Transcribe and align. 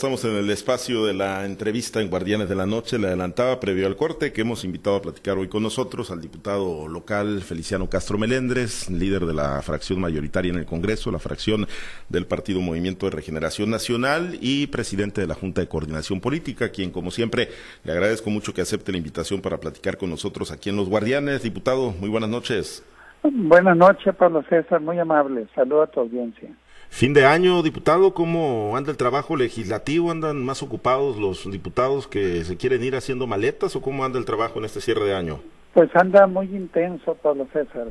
estamos 0.00 0.24
en 0.24 0.34
el 0.34 0.48
espacio 0.48 1.04
de 1.04 1.12
la 1.12 1.44
entrevista 1.44 2.00
en 2.00 2.08
Guardianes 2.08 2.48
de 2.48 2.54
la 2.54 2.64
Noche. 2.64 2.98
Le 2.98 3.08
adelantaba 3.08 3.60
previo 3.60 3.86
al 3.86 3.96
corte 3.96 4.32
que 4.32 4.40
hemos 4.40 4.64
invitado 4.64 4.96
a 4.96 5.02
platicar 5.02 5.36
hoy 5.36 5.48
con 5.48 5.62
nosotros 5.62 6.10
al 6.10 6.22
diputado 6.22 6.88
local 6.88 7.42
Feliciano 7.42 7.86
Castro 7.90 8.16
Melendres, 8.16 8.88
líder 8.88 9.26
de 9.26 9.34
la 9.34 9.60
fracción 9.60 10.00
mayoritaria 10.00 10.52
en 10.52 10.58
el 10.58 10.64
Congreso, 10.64 11.10
la 11.10 11.18
fracción 11.18 11.66
del 12.08 12.24
Partido 12.24 12.62
Movimiento 12.62 13.04
de 13.04 13.14
Regeneración 13.14 13.68
Nacional 13.68 14.38
y 14.40 14.68
presidente 14.68 15.20
de 15.20 15.26
la 15.26 15.34
Junta 15.34 15.60
de 15.60 15.68
Coordinación 15.68 16.22
Política, 16.22 16.70
quien 16.70 16.92
como 16.92 17.10
siempre 17.10 17.50
le 17.84 17.92
agradezco 17.92 18.30
mucho 18.30 18.54
que 18.54 18.62
acepte 18.62 18.92
la 18.92 18.98
invitación 18.98 19.42
para 19.42 19.60
platicar 19.60 19.98
con 19.98 20.08
nosotros 20.08 20.50
aquí 20.50 20.70
en 20.70 20.76
Los 20.76 20.88
Guardianes. 20.88 21.42
Diputado, 21.42 21.92
muy 22.00 22.08
buenas 22.08 22.30
noches. 22.30 22.82
Buenas 23.22 23.76
noches, 23.76 24.14
Pablo 24.16 24.42
César, 24.48 24.80
muy 24.80 24.98
amable. 24.98 25.46
Saludo 25.54 25.82
a 25.82 25.88
tu 25.88 26.00
audiencia. 26.00 26.48
Fin 26.90 27.14
de 27.14 27.24
año, 27.24 27.62
diputado, 27.62 28.12
¿cómo 28.12 28.76
anda 28.76 28.90
el 28.90 28.98
trabajo 28.98 29.34
legislativo? 29.34 30.10
¿Andan 30.10 30.44
más 30.44 30.62
ocupados 30.62 31.16
los 31.16 31.50
diputados 31.50 32.06
que 32.06 32.44
se 32.44 32.58
quieren 32.58 32.82
ir 32.84 32.94
haciendo 32.94 33.26
maletas 33.26 33.74
o 33.74 33.80
cómo 33.80 34.04
anda 34.04 34.18
el 34.18 34.26
trabajo 34.26 34.58
en 34.58 34.66
este 34.66 34.82
cierre 34.82 35.06
de 35.06 35.14
año? 35.14 35.40
Pues 35.72 35.88
anda 35.94 36.26
muy 36.26 36.46
intenso, 36.46 37.14
Pablo 37.14 37.46
César. 37.54 37.86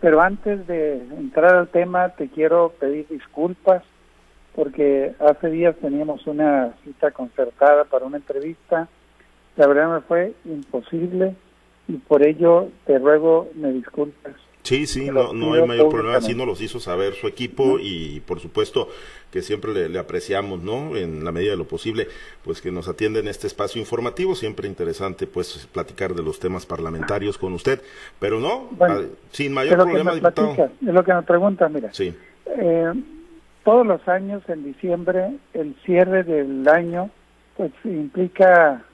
Pero 0.00 0.20
antes 0.20 0.66
de 0.66 0.94
entrar 0.96 1.54
al 1.54 1.68
tema, 1.68 2.08
te 2.16 2.28
quiero 2.28 2.72
pedir 2.80 3.06
disculpas 3.08 3.84
porque 4.56 5.14
hace 5.20 5.50
días 5.50 5.76
teníamos 5.76 6.26
una 6.26 6.74
cita 6.82 7.12
concertada 7.12 7.84
para 7.84 8.06
una 8.06 8.16
entrevista. 8.16 8.88
La 9.56 9.68
verdad 9.68 9.94
me 9.94 10.00
fue 10.00 10.32
imposible 10.46 11.36
y 11.86 11.92
por 11.98 12.26
ello 12.26 12.70
te 12.86 12.98
ruego 12.98 13.48
me 13.54 13.72
disculpes 13.72 14.34
Sí, 14.68 14.86
sí, 14.86 15.10
no, 15.10 15.32
no 15.32 15.54
hay 15.54 15.66
mayor 15.66 15.88
problema, 15.88 16.18
así 16.18 16.34
nos 16.34 16.46
los 16.46 16.60
hizo 16.60 16.78
saber 16.78 17.14
su 17.14 17.26
equipo 17.26 17.78
y 17.80 18.20
por 18.20 18.38
supuesto 18.38 18.90
que 19.30 19.40
siempre 19.40 19.88
le, 19.88 19.98
apreciamos, 19.98 20.62
¿no? 20.62 20.94
En 20.94 21.24
la 21.24 21.32
medida 21.32 21.52
de 21.52 21.56
lo 21.56 21.66
posible, 21.66 22.06
pues 22.44 22.60
que 22.60 22.70
nos 22.70 22.86
atiende 22.86 23.20
en 23.20 23.28
este 23.28 23.46
espacio 23.46 23.80
informativo, 23.80 24.34
siempre 24.34 24.68
interesante 24.68 25.26
pues 25.26 25.66
platicar 25.72 26.12
de 26.12 26.22
los 26.22 26.38
temas 26.38 26.66
parlamentarios 26.66 27.38
con 27.38 27.54
usted, 27.54 27.80
pero 28.20 28.40
no, 28.40 28.68
sin 29.30 29.54
mayor 29.54 29.78
problema, 29.78 30.12
diputado. 30.12 30.52
es 30.54 30.70
lo 30.94 31.02
que 31.02 31.14
me 31.14 31.22
pregunta, 31.22 31.66
mira. 31.70 31.94
Sí. 31.94 32.14
Eh, 32.44 32.92
todos 33.64 33.86
los 33.86 34.06
años 34.06 34.42
en 34.48 34.64
diciembre, 34.64 35.30
el 35.54 35.76
cierre 35.86 36.24
del 36.24 36.68
año, 36.68 37.08
pues 37.56 37.72
implica 37.84 38.84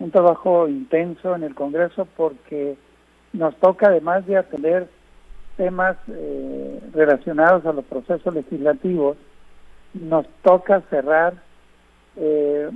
un 0.00 0.10
trabajo 0.10 0.66
intenso 0.66 1.36
en 1.36 1.44
el 1.44 1.54
Congreso 1.54 2.08
porque 2.16 2.74
nos 3.32 3.54
toca 3.60 3.86
además 3.86 4.26
de 4.26 4.36
atender 4.36 4.88
temas 5.60 5.98
eh, 6.08 6.80
relacionados 6.94 7.66
a 7.66 7.74
los 7.74 7.84
procesos 7.84 8.34
legislativos, 8.34 9.18
nos 9.92 10.26
toca 10.42 10.80
cerrar 10.88 11.34
eh, 12.16 12.70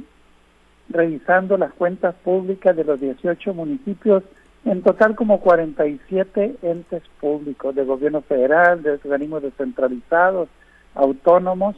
revisando 0.90 1.56
las 1.56 1.72
cuentas 1.72 2.14
públicas 2.16 2.76
de 2.76 2.84
los 2.84 3.00
18 3.00 3.54
municipios, 3.54 4.22
en 4.66 4.82
total 4.82 5.16
como 5.16 5.40
47 5.40 6.56
entes 6.60 7.02
públicos 7.20 7.74
de 7.74 7.86
gobierno 7.86 8.20
federal, 8.20 8.82
de 8.82 8.90
organismos 8.90 9.42
descentralizados, 9.42 10.50
autónomos. 10.94 11.76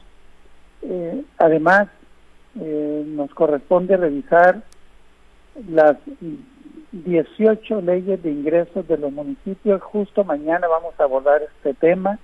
Eh, 0.82 1.22
además, 1.38 1.86
nos 2.56 3.30
corresponde 3.34 3.96
revisar 3.96 4.62
las 5.68 5.98
18 6.92 7.80
leyes 7.82 8.22
de 8.22 8.30
ingresos 8.30 8.86
de 8.86 8.98
los 8.98 9.12
municipios. 9.12 9.82
Justo 9.82 10.24
mañana 10.24 10.66
vamos 10.68 10.94
a 10.98 11.04
abordar 11.04 11.42
este 11.42 11.74
tema. 11.74 12.18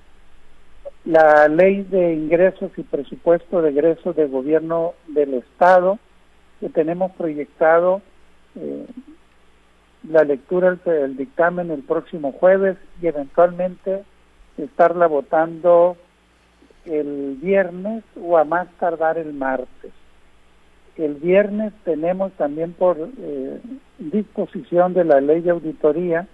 La 1.04 1.48
ley 1.48 1.82
de 1.82 2.14
ingresos 2.14 2.70
y 2.76 2.82
presupuesto 2.82 3.60
de 3.60 3.70
egresos 3.70 4.14
del 4.14 4.28
gobierno 4.28 4.94
del 5.08 5.34
Estado, 5.34 5.98
que 6.60 6.68
tenemos 6.68 7.12
proyectado 7.12 8.02
eh, 8.54 8.86
la 10.08 10.24
lectura 10.24 10.74
del 10.84 11.16
dictamen 11.16 11.70
el 11.70 11.82
próximo 11.82 12.32
jueves 12.32 12.76
y 13.00 13.06
eventualmente 13.06 14.04
estarla 14.58 15.06
votando 15.06 15.96
el 16.84 17.38
viernes 17.40 18.04
o 18.20 18.36
a 18.36 18.44
más 18.44 18.68
tardar 18.78 19.18
el 19.18 19.32
martes. 19.32 19.92
El 21.02 21.16
viernes 21.16 21.72
tenemos 21.84 22.30
también 22.34 22.74
por 22.74 22.96
eh, 22.96 23.60
disposición 23.98 24.94
de 24.94 25.04
la 25.04 25.20
ley 25.20 25.40
de 25.40 25.50
auditoría 25.50 26.28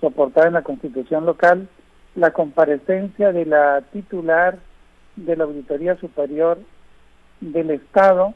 soportada 0.00 0.46
en 0.46 0.52
la 0.52 0.62
constitución 0.62 1.26
local 1.26 1.68
la 2.14 2.30
comparecencia 2.30 3.32
de 3.32 3.46
la 3.46 3.82
titular 3.92 4.58
de 5.16 5.36
la 5.36 5.42
Auditoría 5.42 5.96
Superior 5.96 6.58
del 7.40 7.70
Estado 7.70 8.32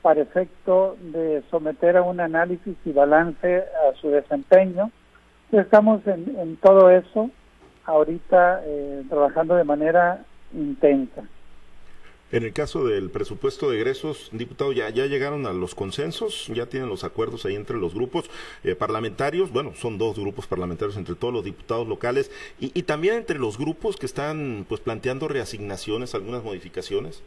para 0.00 0.22
efecto 0.22 0.96
de 1.00 1.42
someter 1.50 1.98
a 1.98 2.02
un 2.02 2.20
análisis 2.20 2.74
y 2.86 2.92
balance 2.92 3.58
a 3.58 3.94
su 4.00 4.08
desempeño. 4.08 4.90
Estamos 5.52 6.00
en, 6.06 6.56
todo 6.62 6.88
eso 6.88 7.30
ahorita 7.84 8.62
eh, 8.64 9.02
trabajando 9.10 9.54
de 9.54 9.64
manera 9.64 10.24
intensa. 10.54 11.24
En 12.32 12.42
el 12.42 12.52
caso 12.52 12.84
del 12.84 13.10
presupuesto 13.10 13.70
de 13.70 13.76
egresos, 13.76 14.30
diputado, 14.32 14.72
ya, 14.72 14.90
ya 14.90 15.06
llegaron 15.06 15.46
a 15.46 15.52
los 15.52 15.76
consensos, 15.76 16.48
ya 16.48 16.66
tienen 16.66 16.88
los 16.88 17.04
acuerdos 17.04 17.46
ahí 17.46 17.54
entre 17.54 17.76
los 17.76 17.94
grupos 17.94 18.28
eh, 18.64 18.74
parlamentarios, 18.74 19.52
bueno, 19.52 19.74
son 19.74 19.96
dos 19.96 20.18
grupos 20.18 20.48
parlamentarios 20.48 20.96
entre 20.96 21.14
todos 21.14 21.32
los 21.32 21.44
diputados 21.44 21.86
locales 21.86 22.32
y, 22.58 22.82
también 22.82 23.14
entre 23.14 23.38
los 23.38 23.58
grupos 23.58 23.96
que 23.96 24.06
están 24.06 24.66
pues 24.68 24.80
planteando 24.80 25.28
reasignaciones, 25.28 26.16
algunas 26.16 26.42
modificaciones. 26.42 27.22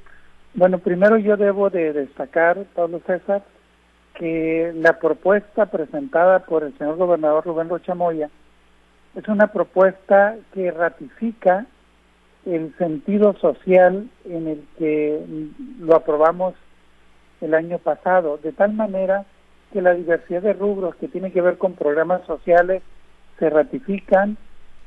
Bueno, 0.54 0.80
primero 0.80 1.18
yo 1.18 1.38
debo 1.38 1.70
de 1.70 1.94
destacar, 1.94 2.66
Pablo 2.76 3.02
César, 3.08 3.46
que 4.16 4.74
la 4.76 5.00
propuesta 5.00 5.68
presentada 5.68 6.40
por 6.40 6.64
el 6.64 6.78
señor 6.78 6.98
gobernador 6.98 7.46
Rubén 7.46 7.70
Rochamoya 7.70 8.30
es 9.16 9.28
una 9.30 9.48
propuesta 9.48 10.36
que 10.54 10.72
ratifica 10.72 11.68
el 12.56 12.76
sentido 12.78 13.34
social 13.38 14.10
en 14.26 14.48
el 14.48 14.64
que 14.78 15.22
lo 15.80 15.96
aprobamos 15.96 16.56
el 17.42 17.54
año 17.54 17.78
pasado, 17.80 18.38
de 18.38 18.52
tal 18.52 18.74
manera 18.74 19.26
que 19.72 19.82
la 19.82 19.94
diversidad 19.94 20.42
de 20.42 20.54
rubros 20.54 20.96
que 20.96 21.08
tienen 21.08 21.32
que 21.32 21.42
ver 21.42 21.58
con 21.58 21.74
programas 21.74 22.26
sociales 22.26 22.82
se 23.38 23.50
ratifican, 23.50 24.38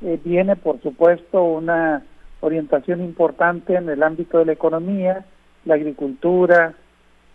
eh, 0.03 0.19
viene 0.23 0.57
por 0.57 0.83
supuesto 0.83 1.43
una 1.45 2.03
orientación 2.41 3.01
importante 3.03 3.75
en 3.75 3.89
el 3.89 4.03
ámbito 4.03 4.39
de 4.39 4.47
la 4.47 4.53
economía, 4.53 5.25
la 5.65 5.75
agricultura, 5.75 6.75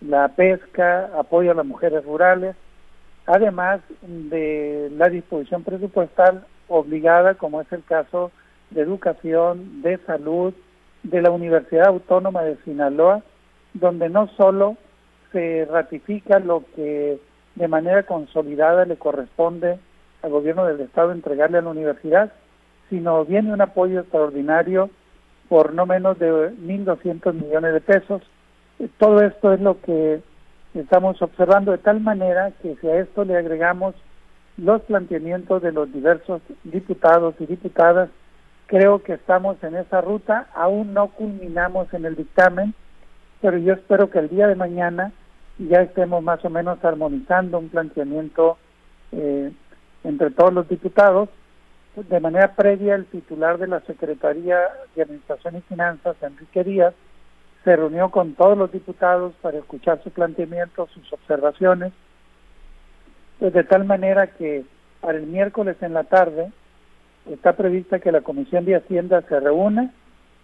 la 0.02 0.28
pesca, 0.30 1.10
apoyo 1.18 1.52
a 1.52 1.56
las 1.56 1.66
mujeres 1.66 2.04
rurales, 2.04 2.56
además 3.26 3.82
de 4.02 4.90
la 4.96 5.10
disposición 5.10 5.64
presupuestal 5.64 6.46
obligada, 6.68 7.36
como 7.36 7.62
es 7.62 7.72
el 7.72 7.84
caso 7.84 8.28
de 8.28 8.47
Educación, 8.76 9.82
de 9.82 9.98
Salud, 10.00 10.54
de 11.04 11.22
la 11.22 11.32
Universidad 11.32 11.88
Autónoma 11.88 12.44
de 12.44 12.58
Sinaloa, 12.66 13.24
donde 13.74 14.10
no 14.10 14.28
solo 14.38 14.78
se 15.32 15.66
ratifica 15.66 16.40
lo 16.40 16.64
que 16.76 17.20
de 17.56 17.68
manera 17.68 18.04
consolidada 18.04 18.86
le 18.86 18.98
corresponde 18.98 19.80
al 20.22 20.32
gobierno 20.32 20.66
del 20.66 20.82
Estado 20.82 21.12
entregarle 21.12 21.58
a 21.58 21.62
la 21.62 21.70
universidad, 21.70 22.32
sino 22.90 23.26
viene 23.26 23.54
un 23.54 23.62
apoyo 23.62 24.02
extraordinario 24.02 24.90
por 25.50 25.74
no 25.74 25.86
menos 25.86 26.20
de 26.20 26.30
1.200 26.30 27.34
millones 27.34 27.74
de 27.74 27.82
pesos. 27.82 28.22
Todo 28.98 29.22
esto 29.22 29.54
es 29.54 29.62
lo 29.62 29.80
que 29.82 30.22
estamos 30.74 31.22
observando 31.22 31.72
de 31.72 31.78
tal 31.78 32.02
manera 32.02 32.52
que 32.62 32.76
si 32.76 32.88
a 32.88 33.00
esto 33.00 33.24
le 33.24 33.38
agregamos 33.38 33.96
los 34.58 34.82
planteamientos 34.84 35.62
de 35.62 35.72
los 35.72 35.92
diversos 35.92 36.42
diputados 36.64 37.36
y 37.40 37.46
diputadas 37.46 38.10
Creo 38.68 39.02
que 39.02 39.14
estamos 39.14 39.62
en 39.64 39.78
esa 39.78 40.02
ruta, 40.02 40.50
aún 40.54 40.94
no 40.94 41.08
culminamos 41.08 41.94
en 41.94 42.04
el 42.04 42.18
dictamen, 42.18 42.74
pero 43.42 43.58
yo 43.58 43.74
espero 43.74 44.10
que 44.10 44.20
el 44.20 44.28
día 44.28 44.48
de 44.48 44.56
mañana 44.56 45.14
ya 45.58 45.82
estemos 45.82 46.22
más 46.22 46.44
o 46.44 46.50
menos 46.50 46.84
armonizando 46.84 47.60
un 47.60 47.70
planteamiento 47.70 48.58
eh, 49.14 49.54
entre 50.04 50.32
todos 50.32 50.54
los 50.54 50.68
diputados. 50.68 51.30
De 51.96 52.20
manera 52.20 52.56
previa, 52.56 52.96
el 52.96 53.06
titular 53.06 53.58
de 53.58 53.68
la 53.68 53.80
Secretaría 53.82 54.60
de 54.96 55.02
Administración 55.02 55.56
y 55.56 55.62
Finanzas, 55.62 56.18
Enrique 56.22 56.66
Díaz, 56.66 56.94
se 57.64 57.74
reunió 57.74 58.10
con 58.10 58.34
todos 58.34 58.58
los 58.58 58.72
diputados 58.72 59.34
para 59.42 59.60
escuchar 59.60 60.04
su 60.04 60.12
planteamiento, 60.12 60.88
sus 60.94 61.12
observaciones, 61.14 61.94
pues 63.40 63.54
de 63.54 63.64
tal 63.64 63.86
manera 63.86 64.28
que 64.28 64.66
para 65.00 65.18
el 65.18 65.26
miércoles 65.26 65.78
en 65.82 65.94
la 65.94 66.04
tarde 66.04 66.52
está 67.32 67.54
prevista 67.54 68.00
que 68.00 68.12
la 68.12 68.22
Comisión 68.22 68.66
de 68.66 68.76
Hacienda 68.76 69.22
se 69.28 69.40
reúna 69.40 69.92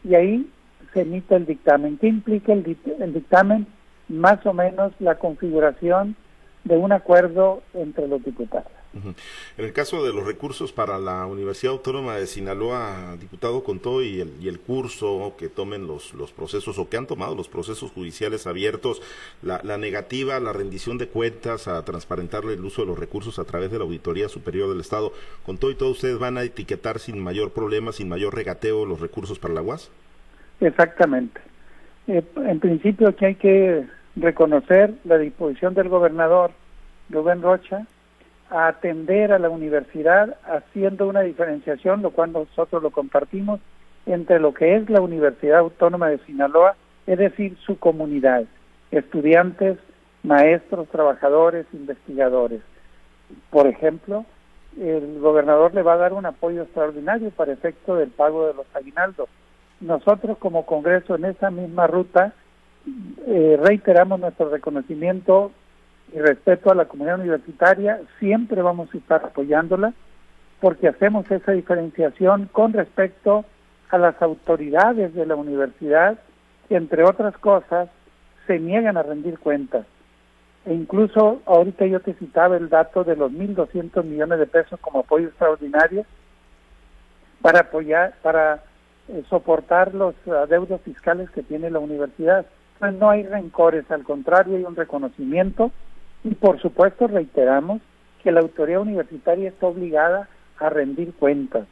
y 0.03 0.15
ahí 0.15 0.49
se 0.93 1.01
emita 1.01 1.35
el 1.35 1.45
dictamen. 1.45 1.97
¿Qué 1.97 2.07
implica 2.07 2.53
el, 2.53 2.63
dictamen? 2.63 3.67
Más 4.09 4.45
o 4.45 4.53
menos 4.53 4.91
la 4.99 5.15
configuración 5.15 6.15
de 6.63 6.77
un 6.77 6.91
acuerdo 6.91 7.61
entre 7.73 8.07
los 8.07 8.23
diputados. 8.23 8.71
En 9.57 9.65
el 9.65 9.73
caso 9.73 10.03
de 10.03 10.13
los 10.13 10.25
recursos 10.25 10.71
para 10.71 10.99
la 10.99 11.25
Universidad 11.25 11.73
Autónoma 11.73 12.15
de 12.15 12.27
Sinaloa, 12.27 13.17
diputado 13.19 13.63
Contó, 13.63 14.03
y 14.03 14.21
el, 14.21 14.33
y 14.39 14.47
el 14.47 14.59
curso 14.59 15.33
que 15.37 15.49
tomen 15.49 15.87
los, 15.87 16.13
los 16.13 16.31
procesos 16.31 16.77
o 16.77 16.89
que 16.89 16.97
han 16.97 17.07
tomado 17.07 17.35
los 17.35 17.47
procesos 17.47 17.91
judiciales 17.91 18.45
abiertos, 18.45 19.01
la, 19.41 19.61
la 19.63 19.77
negativa, 19.77 20.39
la 20.39 20.53
rendición 20.53 20.97
de 20.97 21.07
cuentas 21.07 21.67
a 21.67 21.83
transparentarle 21.83 22.53
el 22.53 22.63
uso 22.63 22.83
de 22.83 22.87
los 22.87 22.99
recursos 22.99 23.39
a 23.39 23.45
través 23.45 23.71
de 23.71 23.79
la 23.79 23.85
Auditoría 23.85 24.29
Superior 24.29 24.69
del 24.69 24.81
Estado, 24.81 25.11
con 25.45 25.57
todo 25.57 25.71
y 25.71 25.75
todo 25.75 25.89
ustedes 25.89 26.19
van 26.19 26.37
a 26.37 26.43
etiquetar 26.43 26.99
sin 26.99 27.19
mayor 27.19 27.51
problema, 27.51 27.91
sin 27.91 28.09
mayor 28.09 28.35
regateo 28.35 28.85
los 28.85 28.99
recursos 28.99 29.39
para 29.39 29.55
la 29.55 29.61
UAS? 29.61 29.89
Exactamente. 30.61 31.41
Eh, 32.07 32.23
en 32.35 32.59
principio 32.59 33.07
aquí 33.07 33.25
hay 33.25 33.35
que 33.35 33.85
reconocer 34.15 34.93
la 35.03 35.17
disposición 35.17 35.73
del 35.73 35.89
gobernador 35.89 36.51
Rubén 37.09 37.41
Rocha 37.41 37.87
a 38.53 38.67
atender 38.67 39.33
a 39.33 39.39
la 39.39 39.49
universidad 39.49 40.37
haciendo 40.45 41.07
una 41.07 41.21
diferenciación, 41.21 42.03
lo 42.03 42.11
cual 42.11 42.31
nosotros 42.31 42.83
lo 42.83 42.91
compartimos, 42.91 43.59
entre 44.05 44.39
lo 44.39 44.53
que 44.53 44.75
es 44.75 44.87
la 44.91 45.01
Universidad 45.01 45.59
Autónoma 45.59 46.09
de 46.09 46.19
Sinaloa, 46.19 46.75
es 47.07 47.17
decir, 47.17 47.57
su 47.65 47.79
comunidad, 47.79 48.43
estudiantes, 48.91 49.79
maestros, 50.21 50.87
trabajadores, 50.89 51.65
investigadores. 51.73 52.61
Por 53.49 53.65
ejemplo, 53.65 54.23
el 54.79 55.19
gobernador 55.19 55.73
le 55.73 55.81
va 55.81 55.93
a 55.93 55.97
dar 55.97 56.13
un 56.13 56.27
apoyo 56.27 56.61
extraordinario 56.61 57.31
para 57.31 57.53
efecto 57.53 57.95
del 57.95 58.09
pago 58.09 58.45
de 58.45 58.53
los 58.53 58.67
aguinaldos. 58.75 59.29
Nosotros 59.81 60.37
como 60.37 60.67
Congreso 60.67 61.15
en 61.15 61.25
esa 61.25 61.49
misma 61.49 61.87
ruta 61.87 62.33
eh, 63.25 63.57
reiteramos 63.59 64.19
nuestro 64.19 64.49
reconocimiento 64.49 65.51
y 66.13 66.19
respeto 66.19 66.71
a 66.71 66.75
la 66.75 66.85
comunidad 66.85 67.19
universitaria, 67.19 67.99
siempre 68.19 68.61
vamos 68.61 68.93
a 68.93 68.97
estar 68.97 69.25
apoyándola 69.25 69.93
porque 70.59 70.87
hacemos 70.87 71.29
esa 71.31 71.51
diferenciación 71.51 72.47
con 72.51 72.71
respecto 72.71 73.45
a 73.89 73.97
las 73.97 74.21
autoridades 74.21 75.13
de 75.13 75.25
la 75.25 75.35
universidad 75.35 76.17
que, 76.69 76.75
entre 76.75 77.03
otras 77.03 77.37
cosas, 77.37 77.89
se 78.47 78.59
niegan 78.59 78.95
a 78.95 79.03
rendir 79.03 79.39
cuentas. 79.39 79.85
E 80.65 80.73
incluso 80.73 81.41
ahorita 81.45 81.85
yo 81.85 81.99
te 81.99 82.13
citaba 82.13 82.55
el 82.57 82.69
dato 82.69 83.03
de 83.03 83.15
los 83.15 83.31
1.200 83.31 84.03
millones 84.03 84.39
de 84.39 84.47
pesos 84.47 84.79
como 84.79 84.99
apoyo 84.99 85.27
extraordinario 85.27 86.05
para 87.41 87.61
apoyar, 87.61 88.13
para 88.21 88.63
eh, 89.09 89.23
soportar 89.29 89.93
los 89.93 90.15
adeudos 90.27 90.79
fiscales 90.81 91.29
que 91.31 91.43
tiene 91.43 91.69
la 91.69 91.79
universidad. 91.79 92.45
Entonces 92.75 92.99
no 92.99 93.09
hay 93.09 93.23
rencores, 93.23 93.89
al 93.91 94.03
contrario 94.03 94.55
hay 94.55 94.63
un 94.63 94.75
reconocimiento 94.75 95.71
y 96.23 96.35
por 96.35 96.61
supuesto 96.61 97.07
reiteramos 97.07 97.81
que 98.23 98.31
la 98.31 98.39
autoridad 98.39 98.81
universitaria 98.81 99.49
está 99.49 99.67
obligada 99.67 100.29
a 100.59 100.69
rendir 100.69 101.13
cuentas. 101.13 101.67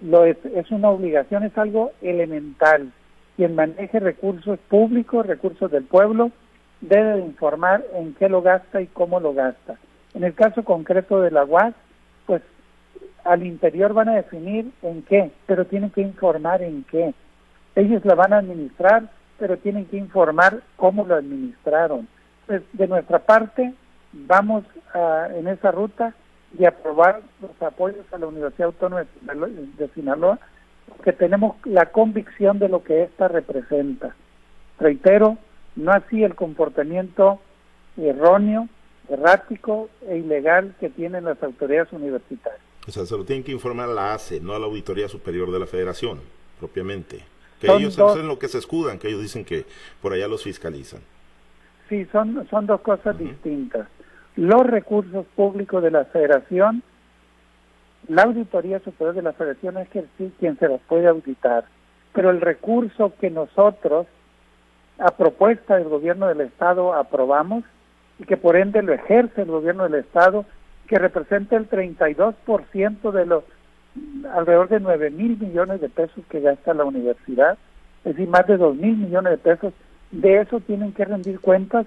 Lo 0.00 0.24
es, 0.24 0.36
es 0.54 0.70
una 0.70 0.90
obligación, 0.90 1.42
es 1.42 1.56
algo 1.58 1.92
elemental. 2.00 2.92
Quien 3.36 3.54
maneje 3.54 3.98
recursos 3.98 4.58
públicos, 4.68 5.26
recursos 5.26 5.70
del 5.70 5.84
pueblo, 5.84 6.30
debe 6.80 7.20
informar 7.20 7.84
en 7.94 8.14
qué 8.14 8.28
lo 8.28 8.42
gasta 8.42 8.80
y 8.80 8.86
cómo 8.86 9.20
lo 9.20 9.34
gasta. 9.34 9.76
En 10.14 10.24
el 10.24 10.34
caso 10.34 10.64
concreto 10.64 11.20
de 11.20 11.30
la 11.30 11.44
UAS, 11.44 11.74
pues 12.26 12.42
al 13.24 13.44
interior 13.44 13.92
van 13.92 14.08
a 14.08 14.14
definir 14.14 14.70
en 14.82 15.02
qué, 15.02 15.30
pero 15.46 15.66
tienen 15.66 15.90
que 15.90 16.00
informar 16.00 16.62
en 16.62 16.84
qué. 16.84 17.14
Ellos 17.74 18.04
la 18.04 18.14
van 18.14 18.32
a 18.32 18.38
administrar, 18.38 19.10
pero 19.38 19.56
tienen 19.58 19.86
que 19.86 19.96
informar 19.96 20.62
cómo 20.76 21.04
lo 21.04 21.14
administraron. 21.14 22.08
Pues 22.46 22.62
de 22.72 22.88
nuestra 22.88 23.20
parte, 23.20 23.74
vamos 24.12 24.64
a, 24.94 25.28
en 25.34 25.48
esa 25.48 25.70
ruta 25.70 26.14
de 26.52 26.66
aprobar 26.66 27.22
los 27.40 27.62
apoyos 27.62 28.04
a 28.12 28.18
la 28.18 28.26
Universidad 28.26 28.66
Autónoma 28.66 29.06
de 29.22 29.88
Sinaloa, 29.94 30.38
que 31.04 31.12
tenemos 31.12 31.56
la 31.64 31.86
convicción 31.86 32.58
de 32.58 32.68
lo 32.68 32.82
que 32.82 33.04
ésta 33.04 33.28
representa. 33.28 34.14
Reitero, 34.78 35.38
no 35.76 35.92
así 35.92 36.24
el 36.24 36.34
comportamiento 36.34 37.40
erróneo, 37.96 38.68
errático 39.08 39.88
e 40.06 40.18
ilegal 40.18 40.74
que 40.80 40.88
tienen 40.88 41.24
las 41.24 41.40
autoridades 41.42 41.92
universitarias. 41.92 42.60
O 42.88 42.90
sea, 42.90 43.06
se 43.06 43.16
lo 43.16 43.24
tienen 43.24 43.44
que 43.44 43.52
informar 43.52 43.88
a 43.88 43.92
la 43.92 44.14
ACE, 44.14 44.40
no 44.40 44.54
a 44.54 44.58
la 44.58 44.66
Auditoría 44.66 45.08
Superior 45.08 45.52
de 45.52 45.60
la 45.60 45.66
Federación, 45.66 46.20
propiamente. 46.58 47.24
Que 47.60 47.70
ellos 47.70 47.94
dos, 47.94 48.16
lo 48.18 48.38
que 48.38 48.48
se 48.48 48.58
escudan, 48.58 48.98
que 48.98 49.08
ellos 49.08 49.20
dicen 49.20 49.44
que 49.44 49.66
por 50.00 50.12
allá 50.12 50.26
los 50.26 50.42
fiscalizan. 50.42 51.00
Sí, 51.88 52.06
son, 52.10 52.48
son 52.48 52.66
dos 52.66 52.80
cosas 52.80 53.18
distintas 53.18 53.86
los 54.40 54.66
recursos 54.66 55.26
públicos 55.36 55.82
de 55.82 55.90
la 55.90 56.06
federación, 56.06 56.82
la 58.08 58.22
Auditoría 58.22 58.78
Superior 58.78 59.14
de 59.14 59.20
la 59.20 59.34
Federación 59.34 59.76
es 59.76 59.88
quien 59.90 60.58
se 60.58 60.66
los 60.66 60.80
puede 60.88 61.08
auditar, 61.08 61.64
pero 62.14 62.30
el 62.30 62.40
recurso 62.40 63.12
que 63.20 63.28
nosotros, 63.28 64.06
a 64.98 65.10
propuesta 65.10 65.76
del 65.76 65.90
gobierno 65.90 66.26
del 66.26 66.40
Estado, 66.40 66.94
aprobamos 66.94 67.64
y 68.18 68.24
que 68.24 68.38
por 68.38 68.56
ende 68.56 68.80
lo 68.80 68.94
ejerce 68.94 69.42
el 69.42 69.50
gobierno 69.50 69.82
del 69.82 69.96
Estado, 69.96 70.46
que 70.86 70.98
representa 70.98 71.56
el 71.56 71.68
32% 71.68 73.12
de 73.12 73.26
los 73.26 73.44
alrededor 74.32 74.70
de 74.70 74.80
9 74.80 75.10
mil 75.10 75.38
millones 75.38 75.82
de 75.82 75.90
pesos 75.90 76.24
que 76.30 76.40
gasta 76.40 76.72
la 76.72 76.84
universidad, 76.84 77.58
es 78.04 78.16
decir, 78.16 78.26
más 78.26 78.46
de 78.46 78.56
2 78.56 78.74
mil 78.76 78.96
millones 78.96 79.32
de 79.32 79.38
pesos, 79.38 79.74
de 80.12 80.40
eso 80.40 80.60
tienen 80.60 80.94
que 80.94 81.04
rendir 81.04 81.40
cuentas 81.40 81.84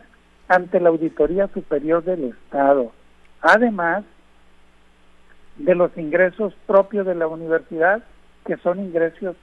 ante 0.48 0.80
la 0.80 0.90
Auditoría 0.90 1.48
Superior 1.48 2.04
del 2.04 2.26
Estado, 2.26 2.92
además 3.42 4.04
de 5.58 5.76
los 5.76 5.96
ingresos 5.98 6.54
propios 6.66 7.06
de 7.06 7.16
la 7.16 7.28
universidad, 7.28 8.04
que 8.46 8.58
son 8.58 8.80
ingresos 8.80 9.36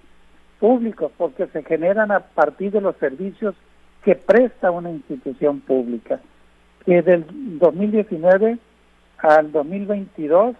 públicos, 0.59 1.11
porque 1.17 1.47
se 1.49 1.63
generan 1.63 2.11
a 2.11 2.21
partir 2.21 2.73
de 2.73 2.81
los 2.81 2.97
servicios 2.97 3.55
que 4.05 4.15
presta 4.15 4.71
una 4.71 4.91
institución 4.91 5.61
pública. 5.61 6.21
Que 6.85 7.03
del 7.03 7.25
2019 7.59 8.59
al 9.19 9.53
2022 9.53 10.57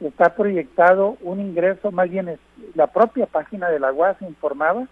está 0.00 0.34
proyectado 0.34 1.16
un 1.22 1.40
ingreso, 1.40 1.92
más 1.92 2.10
bien 2.10 2.38
la 2.74 2.88
propia 2.88 3.26
página 3.26 3.68
de 3.68 3.78
la 3.78 3.92
UAS 3.92 4.20
informaba 4.22 4.86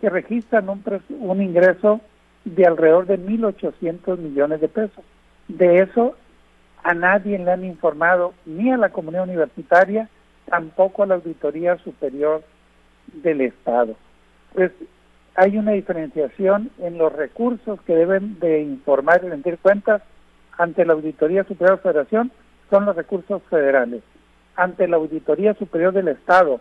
que 0.00 0.10
registran 0.10 0.68
un, 0.68 0.82
un 1.20 1.42
ingreso 1.42 2.00
de 2.48 2.66
alrededor 2.66 3.06
de 3.06 3.18
1.800 3.18 4.18
millones 4.18 4.60
de 4.60 4.68
pesos. 4.68 5.04
De 5.48 5.78
eso 5.80 6.16
a 6.82 6.94
nadie 6.94 7.38
le 7.38 7.50
han 7.50 7.64
informado, 7.64 8.34
ni 8.46 8.70
a 8.70 8.76
la 8.76 8.90
comunidad 8.90 9.24
universitaria, 9.24 10.08
tampoco 10.46 11.02
a 11.02 11.06
la 11.06 11.16
Auditoría 11.16 11.76
Superior 11.78 12.42
del 13.12 13.40
Estado. 13.40 13.94
Pues 14.54 14.72
hay 15.34 15.56
una 15.56 15.72
diferenciación 15.72 16.70
en 16.78 16.98
los 16.98 17.12
recursos 17.12 17.80
que 17.82 17.94
deben 17.94 18.38
de 18.40 18.60
informar 18.60 19.22
y 19.22 19.28
rendir 19.28 19.58
cuentas 19.58 20.02
ante 20.56 20.84
la 20.84 20.94
Auditoría 20.94 21.44
Superior 21.44 21.70
de 21.70 21.76
la 21.76 21.92
Federación, 21.92 22.32
son 22.70 22.84
los 22.84 22.96
recursos 22.96 23.42
federales. 23.48 24.02
Ante 24.56 24.88
la 24.88 24.96
Auditoría 24.96 25.54
Superior 25.54 25.92
del 25.92 26.08
Estado, 26.08 26.60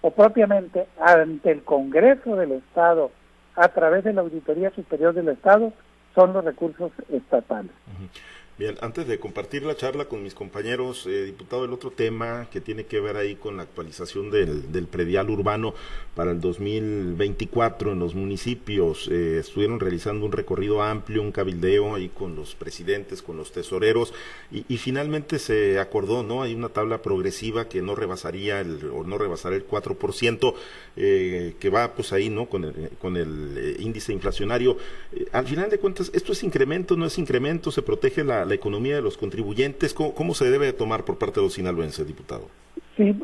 o 0.00 0.10
propiamente 0.10 0.86
ante 1.00 1.52
el 1.52 1.62
Congreso 1.62 2.36
del 2.36 2.52
Estado, 2.52 3.10
a 3.56 3.68
través 3.68 4.04
de 4.04 4.12
la 4.12 4.20
Auditoría 4.20 4.70
Superior 4.70 5.14
del 5.14 5.28
Estado 5.28 5.72
son 6.14 6.32
los 6.32 6.44
recursos 6.44 6.92
estatales. 7.10 7.72
Bien, 8.58 8.74
antes 8.80 9.06
de 9.06 9.18
compartir 9.18 9.64
la 9.64 9.76
charla 9.76 10.06
con 10.06 10.22
mis 10.22 10.32
compañeros, 10.32 11.06
eh, 11.06 11.24
diputado, 11.24 11.66
el 11.66 11.74
otro 11.74 11.90
tema 11.90 12.48
que 12.50 12.62
tiene 12.62 12.86
que 12.86 13.00
ver 13.00 13.18
ahí 13.18 13.34
con 13.34 13.58
la 13.58 13.64
actualización 13.64 14.30
del, 14.30 14.72
del 14.72 14.86
predial 14.86 15.28
urbano 15.28 15.74
para 16.14 16.30
el 16.30 16.40
2024 16.40 17.92
en 17.92 17.98
los 17.98 18.14
municipios. 18.14 19.08
Eh, 19.12 19.40
estuvieron 19.40 19.78
realizando 19.78 20.24
un 20.24 20.32
recorrido 20.32 20.82
amplio, 20.82 21.20
un 21.20 21.32
cabildeo 21.32 21.94
ahí 21.94 22.08
con 22.08 22.34
los 22.34 22.54
presidentes, 22.54 23.20
con 23.20 23.36
los 23.36 23.52
tesoreros 23.52 24.14
y, 24.50 24.76
finalmente 24.78 25.38
se 25.38 25.78
acordó, 25.78 26.22
¿no? 26.22 26.42
Hay 26.42 26.54
una 26.54 26.70
tabla 26.70 27.02
progresiva 27.02 27.68
que 27.68 27.82
no 27.82 27.94
rebasaría 27.94 28.60
el, 28.60 28.88
o 28.90 29.04
no 29.04 29.18
rebasará 29.18 29.56
el 29.56 29.66
4%, 29.66 30.54
eh, 30.96 31.56
que 31.58 31.68
va 31.68 31.94
pues 31.94 32.12
ahí, 32.12 32.30
¿no? 32.30 32.48
Con 32.48 32.64
el, 32.64 32.90
con 33.00 33.16
el 33.16 33.58
eh, 33.58 33.76
índice 33.80 34.12
inflacionario. 34.12 34.78
Eh, 35.12 35.26
al 35.32 35.46
final 35.46 35.68
de 35.68 35.78
cuentas, 35.78 36.10
¿esto 36.14 36.32
es 36.32 36.42
incremento, 36.44 36.96
no 36.96 37.04
es 37.04 37.18
incremento? 37.18 37.70
¿Se 37.70 37.82
protege 37.82 38.24
la 38.24 38.45
la 38.46 38.54
economía 38.54 38.96
de 38.96 39.02
los 39.02 39.16
contribuyentes? 39.16 39.94
¿Cómo, 39.94 40.34
se 40.34 40.50
debe 40.50 40.72
tomar 40.72 41.04
por 41.04 41.18
parte 41.18 41.40
de 41.40 41.46
los 41.46 41.54
sinaloenses, 41.54 42.06
diputado? 42.06 42.48
Sí, 42.96 43.14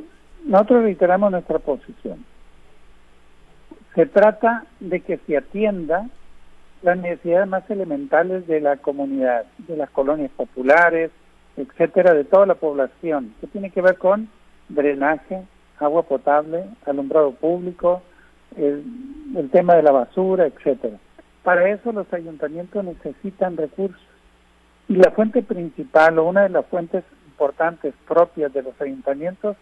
nosotros 0.44 0.82
reiteramos 0.82 1.30
nuestra 1.30 1.58
posición. 1.58 2.24
Se 3.94 4.06
trata 4.06 4.64
de 4.80 5.00
que 5.00 5.18
se 5.18 5.36
atienda 5.36 6.08
las 6.82 6.98
necesidades 6.98 7.48
más 7.48 7.68
elementales 7.70 8.46
de 8.46 8.60
la 8.60 8.76
comunidad, 8.76 9.44
de 9.58 9.76
las 9.76 9.90
colonias 9.90 10.30
populares, 10.36 11.10
etcétera, 11.56 12.14
de 12.14 12.24
toda 12.24 12.46
la 12.46 12.54
población, 12.54 13.34
que 13.40 13.46
tiene 13.46 13.70
que 13.70 13.82
ver 13.82 13.98
con 13.98 14.28
drenaje, 14.68 15.42
agua 15.78 16.02
potable, 16.02 16.64
alumbrado 16.86 17.32
público, 17.32 18.02
el, 18.56 18.82
el 19.36 19.50
tema 19.50 19.74
de 19.74 19.82
la 19.82 19.92
basura, 19.92 20.46
etcétera. 20.46 20.96
Para 21.42 21.68
eso 21.70 21.92
los 21.92 22.10
ayuntamientos 22.12 22.84
necesitan 22.84 23.56
recursos 23.56 24.00
y 24.92 24.96
la 24.96 25.10
fuente 25.12 25.42
principal 25.42 26.18
o 26.18 26.24
una 26.24 26.42
de 26.42 26.50
las 26.50 26.66
fuentes 26.66 27.02
importantes 27.26 27.94
propias 28.06 28.52
de 28.52 28.62
los 28.62 28.78
ayuntamientos 28.78 29.56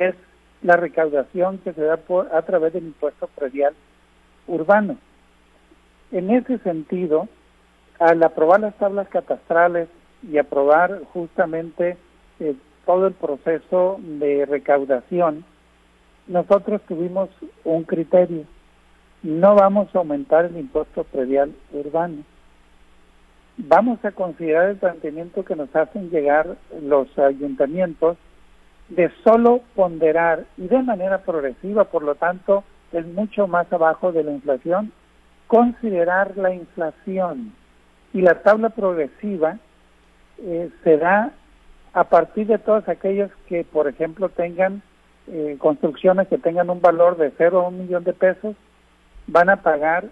es 0.00 0.16
la 0.62 0.76
recaudación 0.76 1.58
que 1.58 1.72
se 1.72 1.82
da 1.82 1.96
por, 1.96 2.34
a 2.34 2.42
través 2.42 2.72
del 2.72 2.86
impuesto 2.86 3.28
predial 3.28 3.72
urbano. 4.48 4.96
En 6.10 6.28
ese 6.30 6.58
sentido, 6.58 7.28
al 8.00 8.20
aprobar 8.24 8.62
las 8.62 8.74
tablas 8.74 9.06
catastrales 9.10 9.88
y 10.28 10.38
aprobar 10.38 11.02
justamente 11.12 11.96
eh, 12.40 12.56
todo 12.84 13.06
el 13.06 13.14
proceso 13.14 14.00
de 14.00 14.44
recaudación, 14.44 15.44
nosotros 16.26 16.82
tuvimos 16.88 17.28
un 17.62 17.84
criterio. 17.84 18.42
No 19.22 19.54
vamos 19.54 19.94
a 19.94 19.98
aumentar 19.98 20.46
el 20.46 20.56
impuesto 20.56 21.04
predial 21.04 21.52
urbano. 21.72 22.24
Vamos 23.56 24.04
a 24.04 24.10
considerar 24.10 24.70
el 24.70 24.76
planteamiento 24.76 25.44
que 25.44 25.54
nos 25.54 25.74
hacen 25.76 26.10
llegar 26.10 26.56
los 26.82 27.16
ayuntamientos 27.18 28.16
de 28.88 29.10
solo 29.22 29.60
ponderar 29.74 30.44
y 30.56 30.66
de 30.66 30.82
manera 30.82 31.18
progresiva, 31.18 31.84
por 31.84 32.02
lo 32.02 32.16
tanto, 32.16 32.64
es 32.92 33.06
mucho 33.06 33.46
más 33.46 33.72
abajo 33.72 34.12
de 34.12 34.24
la 34.24 34.32
inflación, 34.32 34.92
considerar 35.46 36.36
la 36.36 36.52
inflación. 36.52 37.52
Y 38.12 38.22
la 38.22 38.42
tabla 38.42 38.70
progresiva 38.70 39.58
eh, 40.38 40.70
se 40.82 40.98
da 40.98 41.32
a 41.92 42.04
partir 42.04 42.48
de 42.48 42.58
todos 42.58 42.88
aquellos 42.88 43.30
que, 43.46 43.64
por 43.64 43.86
ejemplo, 43.86 44.28
tengan 44.28 44.82
eh, 45.28 45.56
construcciones 45.58 46.28
que 46.28 46.38
tengan 46.38 46.70
un 46.70 46.80
valor 46.80 47.16
de 47.16 47.32
0 47.38 47.60
a 47.60 47.68
un 47.68 47.78
millón 47.78 48.04
de 48.04 48.12
pesos, 48.12 48.56
van 49.28 49.48
a 49.48 49.62
pagar 49.62 50.06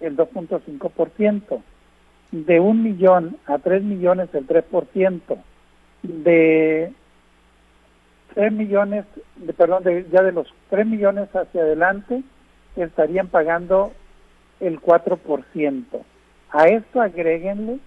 el 0.00 0.16
2.5%. 0.16 1.62
De 2.30 2.60
un 2.60 2.82
millón 2.82 3.36
a 3.46 3.58
tres 3.58 3.82
millones, 3.82 4.28
el 4.34 4.46
3%. 4.46 5.20
De 6.02 6.92
3 8.34 8.52
millones, 8.52 9.04
de, 9.36 9.52
perdón, 9.52 9.82
de, 9.82 10.06
ya 10.12 10.22
de 10.22 10.32
los 10.32 10.46
3 10.70 10.86
millones 10.86 11.28
hacia 11.34 11.62
adelante, 11.62 12.22
estarían 12.76 13.28
pagando 13.28 13.92
el 14.60 14.80
4%. 14.80 15.84
A 16.50 16.68
esto 16.68 17.00
agréguenle 17.00 17.78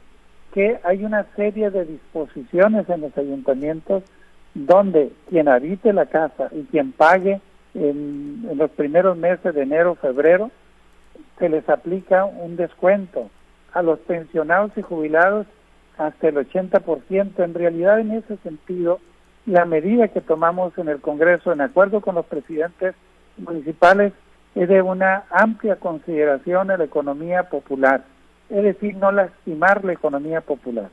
que 0.54 0.80
hay 0.84 1.06
una 1.06 1.26
serie 1.36 1.70
de 1.70 1.86
disposiciones 1.86 2.90
en 2.90 3.02
los 3.02 3.18
ayuntamientos 3.18 4.04
donde 4.54 5.12
quien 5.30 5.48
habite 5.48 5.94
la 5.94 6.08
casa 6.08 6.50
y 6.52 6.64
quien 6.64 6.92
pague 6.92 7.40
en, 7.74 8.50
los 8.58 8.70
primeros 8.72 9.18
meses 9.18 9.56
de 9.56 9.62
enero, 9.62 9.96
febrero, 9.96 10.52
se 11.40 11.48
les 11.48 11.68
aplica 11.70 12.26
un 12.26 12.58
descuento. 12.58 13.30
A 13.74 13.82
los 13.82 14.00
pensionados 14.00 14.72
y 14.76 14.82
jubilados 14.82 15.48
hasta 15.98 16.30
el 16.30 16.36
80%. 16.36 17.44
En 17.44 17.54
realidad, 17.54 18.00
en 18.00 18.12
ese 18.12 18.38
sentido, 18.38 19.00
la 19.46 19.66
medida 19.66 20.08
que 20.10 20.22
tomamos 20.22 20.78
en 20.78 20.90
el 20.90 21.02
Congreso, 21.02 21.52
en 21.52 21.62
acuerdo 21.62 22.02
con 22.02 22.16
los 22.16 22.26
presidentes 22.26 22.96
municipales, 23.38 24.14
es 24.56 24.68
de 24.68 24.82
una 24.82 25.24
amplia 25.30 25.78
consideración 25.78 26.72
a 26.72 26.78
la 26.78 26.84
economía 26.84 27.44
popular, 27.44 28.04
es 28.50 28.64
decir, 28.64 28.96
no 28.98 29.12
lastimar 29.12 29.86
la 29.86 29.94
economía 29.94 30.42
popular. 30.42 30.90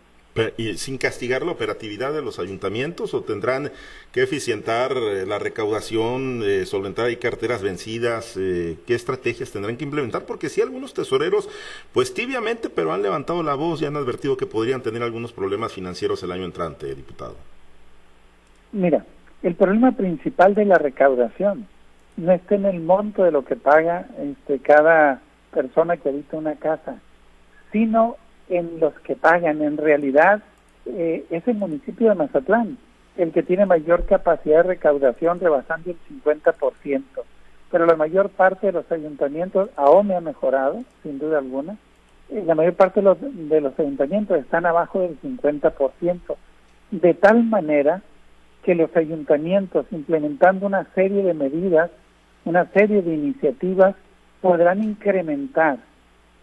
¿Y 0.57 0.75
sin 0.75 0.99
castigar 0.99 1.42
la 1.42 1.52
operatividad 1.52 2.12
de 2.12 2.23
los 2.23 2.38
ayuntamientos 2.38 3.14
o 3.14 3.23
tendrán 3.23 3.71
que 4.12 4.23
eficientar 4.23 4.92
eh, 4.97 5.26
la 5.26 5.38
recaudación, 5.38 6.42
eh, 6.45 6.66
solventar 6.66 7.07
ahí 7.07 7.16
carteras 7.16 7.62
vencidas? 7.62 8.37
Eh, 8.37 8.76
¿Qué 8.87 8.95
estrategias 8.95 9.50
tendrán 9.50 9.76
que 9.76 9.85
implementar? 9.85 10.25
Porque 10.25 10.49
sí, 10.49 10.61
algunos 10.61 10.95
tesoreros, 10.95 11.49
pues 11.92 12.14
tibiamente, 12.14 12.71
pero 12.71 12.92
han 12.92 13.02
levantado 13.02 13.42
la 13.42 13.54
voz 13.54 13.83
y 13.83 13.87
han 13.87 13.97
advertido 13.97 14.37
que 14.37 14.47
podrían 14.47 14.83
tener 14.83 15.02
algunos 15.02 15.33
problemas 15.33 15.73
financieros 15.73 16.23
el 16.23 16.33
año 16.33 16.45
entrante, 16.45 16.95
diputado. 16.95 17.37
Mira, 18.73 19.04
el 19.42 19.54
problema 19.54 19.92
principal 19.92 20.54
de 20.54 20.64
la 20.64 20.78
recaudación 20.78 21.66
no 22.16 22.33
está 22.33 22.57
en 22.57 22.66
el 22.66 22.80
monto 22.80 23.25
de 23.25 23.30
lo 23.30 23.45
que 23.45 23.57
paga 23.57 24.09
este, 24.18 24.59
cada 24.59 25.23
persona 25.52 25.97
que 25.97 26.09
habita 26.09 26.37
una 26.37 26.57
casa, 26.57 27.00
sino 27.73 28.16
en 28.48 28.80
los 28.80 28.94
que 29.00 29.16
pagan. 29.16 29.62
En 29.62 29.76
realidad 29.76 30.42
eh, 30.86 31.24
es 31.30 31.46
el 31.48 31.56
municipio 31.56 32.08
de 32.08 32.14
Mazatlán 32.14 32.78
el 33.18 33.32
que 33.32 33.42
tiene 33.42 33.66
mayor 33.66 34.06
capacidad 34.06 34.58
de 34.58 34.74
recaudación, 34.74 35.40
rebasando 35.40 35.90
el 35.90 35.96
50%. 36.24 37.02
Pero 37.70 37.84
la 37.84 37.96
mayor 37.96 38.30
parte 38.30 38.68
de 38.68 38.72
los 38.72 38.90
ayuntamientos, 38.90 39.68
aún 39.76 40.06
me 40.06 40.14
ha 40.14 40.20
mejorado, 40.20 40.84
sin 41.02 41.18
duda 41.18 41.38
alguna, 41.38 41.76
eh, 42.30 42.42
la 42.46 42.54
mayor 42.54 42.74
parte 42.74 43.00
de 43.00 43.04
los, 43.04 43.18
de 43.20 43.60
los 43.60 43.78
ayuntamientos 43.78 44.38
están 44.38 44.64
abajo 44.66 45.00
del 45.00 45.20
50%, 45.20 46.36
de 46.92 47.14
tal 47.14 47.42
manera 47.42 48.02
que 48.62 48.76
los 48.76 48.96
ayuntamientos, 48.96 49.86
implementando 49.90 50.66
una 50.66 50.84
serie 50.94 51.22
de 51.22 51.34
medidas, 51.34 51.90
una 52.44 52.66
serie 52.66 53.02
de 53.02 53.14
iniciativas, 53.14 53.96
podrán 54.40 54.82
incrementar 54.82 55.78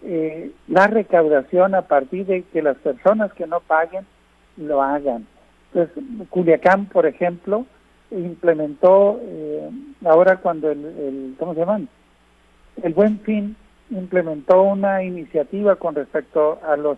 eh, 0.05 0.51
la 0.67 0.87
recaudación 0.87 1.73
a 1.73 1.81
partir 1.83 2.25
de 2.25 2.43
que 2.43 2.61
las 2.61 2.77
personas 2.77 3.33
que 3.33 3.47
no 3.47 3.59
paguen 3.59 4.05
lo 4.57 4.81
hagan. 4.81 5.25
Entonces, 5.73 6.03
Culiacán, 6.29 6.85
por 6.85 7.05
ejemplo, 7.05 7.65
implementó, 8.11 9.19
eh, 9.23 9.69
ahora 10.05 10.37
cuando 10.37 10.69
el, 10.69 11.35
¿cómo 11.39 11.53
se 11.53 11.61
llaman? 11.61 11.89
El 12.83 12.93
Buen 12.93 13.19
Fin 13.21 13.55
implementó 13.89 14.61
una 14.61 15.03
iniciativa 15.03 15.75
con 15.75 15.95
respecto 15.95 16.59
a 16.67 16.77
los 16.77 16.97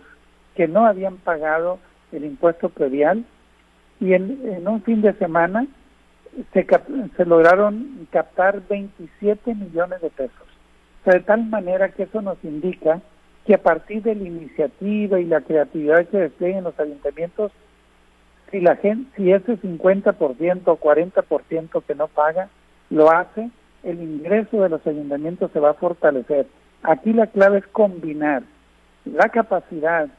que 0.55 0.67
no 0.67 0.85
habían 0.85 1.17
pagado 1.17 1.79
el 2.11 2.25
impuesto 2.25 2.69
predial 2.69 3.23
y 3.99 4.13
en, 4.13 4.41
en 4.45 4.67
un 4.67 4.81
fin 4.81 5.01
de 5.01 5.13
semana 5.13 5.65
se, 6.53 6.67
se 7.15 7.25
lograron 7.25 8.07
captar 8.11 8.61
27 8.67 9.55
millones 9.55 10.01
de 10.01 10.09
pesos 10.09 10.46
de 11.13 11.19
tal 11.21 11.45
manera 11.45 11.89
que 11.89 12.03
eso 12.03 12.21
nos 12.21 12.37
indica 12.43 13.01
que 13.45 13.53
a 13.53 13.61
partir 13.61 14.03
de 14.03 14.15
la 14.15 14.23
iniciativa 14.23 15.19
y 15.19 15.25
la 15.25 15.41
creatividad 15.41 16.05
que 16.07 16.17
desplieguen 16.17 16.65
los 16.65 16.77
ayuntamientos, 16.79 17.51
si 18.51 18.59
la 18.59 18.75
gente, 18.75 19.09
si 19.15 19.31
ese 19.31 19.57
50% 19.57 20.61
o 20.65 20.77
40% 20.77 21.83
que 21.83 21.95
no 21.95 22.07
paga 22.07 22.49
lo 22.89 23.09
hace, 23.09 23.49
el 23.83 24.01
ingreso 24.01 24.61
de 24.61 24.69
los 24.69 24.85
ayuntamientos 24.85 25.51
se 25.51 25.59
va 25.59 25.71
a 25.71 25.75
fortalecer. 25.75 26.47
Aquí 26.83 27.13
la 27.13 27.27
clave 27.27 27.59
es 27.59 27.67
combinar 27.67 28.43
la 29.05 29.29
capacidad 29.29 30.09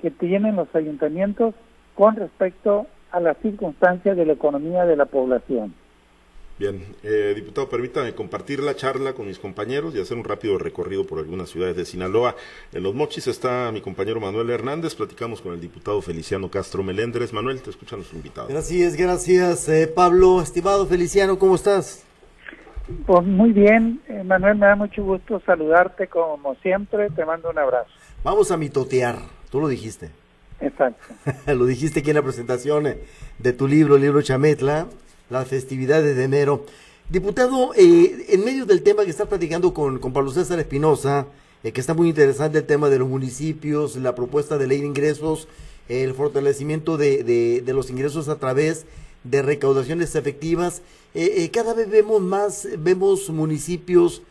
que 0.00 0.10
tienen 0.10 0.56
los 0.56 0.74
ayuntamientos 0.74 1.54
con 1.94 2.16
respecto 2.16 2.86
a 3.12 3.20
las 3.20 3.36
circunstancias 3.38 4.16
de 4.16 4.26
la 4.26 4.32
economía 4.32 4.86
de 4.86 4.96
la 4.96 5.04
población. 5.04 5.74
Bien, 6.56 6.84
eh, 7.02 7.32
diputado, 7.34 7.68
permítame 7.68 8.14
compartir 8.14 8.60
la 8.60 8.76
charla 8.76 9.12
con 9.12 9.26
mis 9.26 9.40
compañeros 9.40 9.92
y 9.94 10.00
hacer 10.00 10.16
un 10.16 10.22
rápido 10.22 10.56
recorrido 10.56 11.04
por 11.04 11.18
algunas 11.18 11.50
ciudades 11.50 11.76
de 11.76 11.84
Sinaloa. 11.84 12.36
En 12.72 12.84
Los 12.84 12.94
Mochis 12.94 13.26
está 13.26 13.72
mi 13.72 13.80
compañero 13.80 14.20
Manuel 14.20 14.50
Hernández, 14.50 14.94
platicamos 14.94 15.40
con 15.40 15.52
el 15.52 15.60
diputado 15.60 16.00
Feliciano 16.00 16.48
Castro 16.48 16.84
Melendres. 16.84 17.32
Manuel, 17.32 17.60
te 17.60 17.70
escuchan 17.70 17.98
los 17.98 18.12
invitados. 18.12 18.50
Gracias, 18.50 18.94
gracias, 18.96 19.68
eh, 19.68 19.88
Pablo. 19.88 20.40
Estimado 20.40 20.86
Feliciano, 20.86 21.40
¿cómo 21.40 21.56
estás? 21.56 22.04
Pues 23.04 23.26
muy 23.26 23.50
bien, 23.50 24.00
eh, 24.08 24.22
Manuel, 24.22 24.56
me 24.56 24.66
da 24.66 24.76
mucho 24.76 25.02
gusto 25.02 25.42
saludarte 25.44 26.06
como 26.06 26.54
siempre, 26.62 27.10
te 27.10 27.24
mando 27.24 27.50
un 27.50 27.58
abrazo. 27.58 27.90
Vamos 28.22 28.52
a 28.52 28.56
mitotear, 28.56 29.18
tú 29.50 29.60
lo 29.60 29.66
dijiste. 29.66 30.10
Exacto. 30.60 31.02
lo 31.52 31.66
dijiste 31.66 32.00
aquí 32.00 32.10
en 32.10 32.16
la 32.16 32.22
presentación 32.22 32.86
eh, 32.86 32.98
de 33.38 33.52
tu 33.52 33.66
libro, 33.66 33.96
el 33.96 34.02
libro 34.02 34.22
Chametla, 34.22 34.86
las 35.30 35.48
festividades 35.48 36.16
de 36.16 36.24
enero. 36.24 36.64
Diputado, 37.08 37.72
eh, 37.74 38.26
en 38.30 38.44
medio 38.44 38.64
del 38.66 38.82
tema 38.82 39.04
que 39.04 39.10
está 39.10 39.26
platicando 39.26 39.74
con, 39.74 39.98
con 39.98 40.12
Pablo 40.12 40.30
César 40.30 40.58
Espinosa, 40.58 41.26
eh, 41.62 41.72
que 41.72 41.80
está 41.80 41.94
muy 41.94 42.08
interesante 42.08 42.58
el 42.58 42.64
tema 42.64 42.88
de 42.88 42.98
los 42.98 43.08
municipios, 43.08 43.96
la 43.96 44.14
propuesta 44.14 44.58
de 44.58 44.66
ley 44.66 44.80
de 44.80 44.86
ingresos, 44.86 45.48
el 45.88 46.14
fortalecimiento 46.14 46.96
de, 46.96 47.22
de, 47.22 47.72
los 47.74 47.90
ingresos 47.90 48.28
a 48.28 48.38
través 48.38 48.86
de 49.22 49.42
recaudaciones 49.42 50.14
efectivas. 50.14 50.80
Eh, 51.14 51.50
cada 51.52 51.74
vez 51.74 51.90
vemos 51.90 52.22
más, 52.22 52.66
vemos 52.78 53.28
municipios 53.30 54.22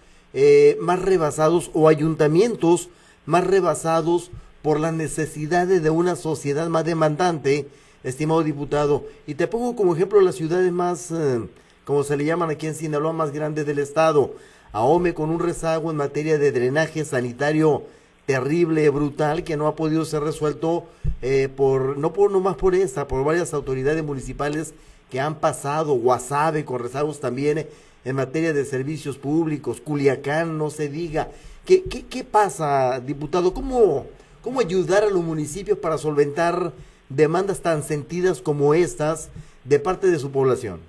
más 0.79 1.00
rebasados 1.00 1.69
o 1.75 1.88
ayuntamientos 1.88 2.89
más 3.27 3.45
rebasados 3.45 4.31
por 4.63 4.79
las 4.79 4.93
necesidades 4.93 5.83
de 5.83 5.89
una 5.91 6.15
sociedad 6.15 6.69
más 6.69 6.85
demandante 6.85 7.67
estimado 8.03 8.43
diputado. 8.43 9.05
Y 9.27 9.36
te 9.36 9.48
pongo 9.48 9.75
como 9.75 9.95
ejemplo 9.95 10.22
las 10.22 10.36
ciudades 10.36 10.72
más, 10.72 11.12
eh, 11.12 11.41
como 11.86 12.03
se 12.03 12.17
le 12.17 12.25
llaman 12.25 12.50
aquí 12.50 12.67
en 12.67 12.75
Sinaloa, 12.75 13.13
más 13.13 13.31
grandes 13.31 13.65
del 13.65 13.79
estado. 13.79 14.33
Ahome 14.72 15.13
con 15.13 15.29
un 15.29 15.39
rezago 15.39 15.91
en 15.91 15.98
materia 15.98 16.38
de 16.38 16.51
drenaje 16.51 17.05
sanitario 17.05 17.83
terrible, 18.25 18.89
brutal, 18.89 19.43
que 19.43 19.57
no 19.57 19.67
ha 19.67 19.75
podido 19.75 20.05
ser 20.05 20.24
resuelto 20.24 20.86
eh, 21.22 21.50
por, 21.53 21.98
no 21.98 22.13
por 22.13 22.31
nomás 22.31 22.55
por 22.55 22.74
esta, 22.74 23.07
por 23.07 23.24
varias 23.24 23.53
autoridades 23.53 24.03
municipales 24.03 24.74
que 25.10 25.19
han 25.19 25.36
pasado, 25.36 25.93
Guasave 25.93 26.65
con 26.65 26.79
rezagos 26.79 27.19
también 27.19 27.67
en 28.05 28.15
materia 28.15 28.53
de 28.53 28.65
servicios 28.65 29.17
públicos, 29.17 29.81
Culiacán, 29.81 30.57
no 30.57 30.69
se 30.69 30.89
diga. 30.89 31.29
¿Qué, 31.65 31.83
qué, 31.83 32.05
qué 32.05 32.24
pasa, 32.24 33.00
diputado? 33.00 33.53
¿Cómo, 33.53 34.07
¿Cómo 34.41 34.60
ayudar 34.60 35.03
a 35.03 35.10
los 35.10 35.24
municipios 35.24 35.77
para 35.77 35.98
solventar 35.98 36.74
demandas 37.15 37.62
tan 37.62 37.84
sentidas 37.84 38.41
como 38.41 38.74
estas 38.74 39.32
de 39.63 39.79
parte 39.79 40.08
de 40.08 40.20
su 40.20 40.32
población? 40.32 40.79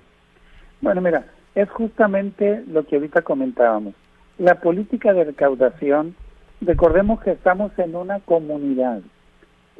Bueno, 0.81 1.01
mira, 1.01 1.25
es 1.55 1.69
justamente 1.69 2.63
lo 2.67 2.85
que 2.85 2.95
ahorita 2.95 3.21
comentábamos. 3.21 3.93
La 4.37 4.59
política 4.59 5.13
de 5.13 5.23
recaudación, 5.23 6.15
recordemos 6.61 7.21
que 7.21 7.31
estamos 7.31 7.71
en 7.79 7.95
una 7.95 8.19
comunidad 8.19 9.01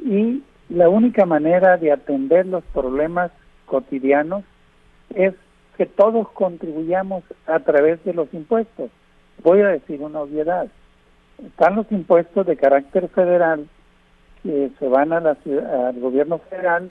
y 0.02 0.42
la 0.68 0.88
única 0.88 1.26
manera 1.26 1.76
de 1.76 1.92
atender 1.92 2.46
los 2.46 2.64
problemas 2.72 3.30
cotidianos 3.66 4.44
es 5.14 5.34
que 5.76 5.86
todos 5.86 6.28
contribuyamos 6.30 7.22
a 7.46 7.60
través 7.60 8.02
de 8.04 8.14
los 8.14 8.32
impuestos. 8.32 8.90
Voy 9.42 9.60
a 9.60 9.68
decir 9.68 10.00
una 10.00 10.20
obviedad. 10.20 10.68
Están 11.44 11.76
los 11.76 11.90
impuestos 11.92 12.46
de 12.46 12.56
carácter 12.56 13.08
federal 13.08 13.68
que 14.46 14.70
se 14.78 14.88
van 14.88 15.12
a 15.12 15.20
la, 15.20 15.36
al 15.88 15.98
gobierno 15.98 16.38
federal, 16.38 16.90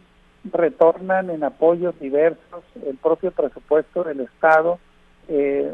retornan 0.52 1.30
en 1.30 1.44
apoyos 1.44 1.98
diversos, 2.00 2.64
el 2.86 2.98
propio 2.98 3.32
presupuesto 3.32 4.04
del 4.04 4.20
Estado 4.20 4.78
eh, 5.28 5.74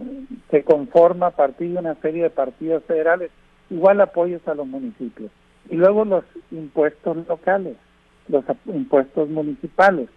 se 0.49 0.63
conforma 0.63 1.27
a 1.27 1.31
partir 1.31 1.73
de 1.73 1.79
una 1.79 1.95
serie 1.95 2.23
de 2.23 2.29
partidos 2.29 2.83
federales, 2.83 3.31
igual 3.69 3.99
apoyos 3.99 4.47
a 4.47 4.53
los 4.53 4.67
municipios. 4.67 5.31
Y 5.69 5.75
luego 5.75 6.05
los 6.05 6.23
impuestos 6.51 7.27
locales, 7.27 7.75
los 8.27 8.45
impuestos 8.67 9.29
municipales. 9.29 10.07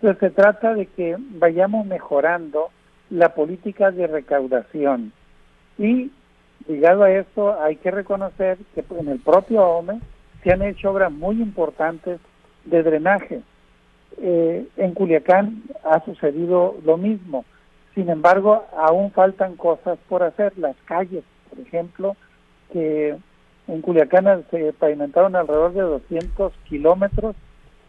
Entonces 0.00 0.20
se 0.20 0.30
trata 0.30 0.74
de 0.74 0.86
que 0.86 1.16
vayamos 1.18 1.86
mejorando 1.86 2.68
la 3.10 3.34
política 3.34 3.90
de 3.90 4.06
recaudación. 4.06 5.12
Y 5.78 6.12
ligado 6.68 7.02
a 7.02 7.10
esto 7.10 7.60
hay 7.60 7.76
que 7.76 7.90
reconocer 7.90 8.58
que 8.74 8.84
en 8.98 9.08
el 9.08 9.20
propio 9.20 9.62
OME 9.62 10.00
se 10.44 10.52
han 10.52 10.62
hecho 10.62 10.92
obras 10.92 11.10
muy 11.10 11.42
importantes 11.42 12.20
de 12.64 12.82
drenaje. 12.82 13.40
Eh, 14.18 14.66
en 14.76 14.94
Culiacán 14.94 15.64
ha 15.82 16.04
sucedido 16.04 16.76
lo 16.84 16.96
mismo. 16.96 17.44
Sin 17.94 18.08
embargo, 18.08 18.64
aún 18.76 19.10
faltan 19.10 19.56
cosas 19.56 19.98
por 20.08 20.22
hacer. 20.22 20.56
Las 20.58 20.76
calles, 20.84 21.24
por 21.50 21.58
ejemplo, 21.58 22.16
que 22.72 23.16
en 23.66 23.80
Culiacán 23.80 24.44
se 24.50 24.72
pavimentaron 24.74 25.34
alrededor 25.34 25.72
de 25.72 25.80
200 25.80 26.52
kilómetros 26.68 27.34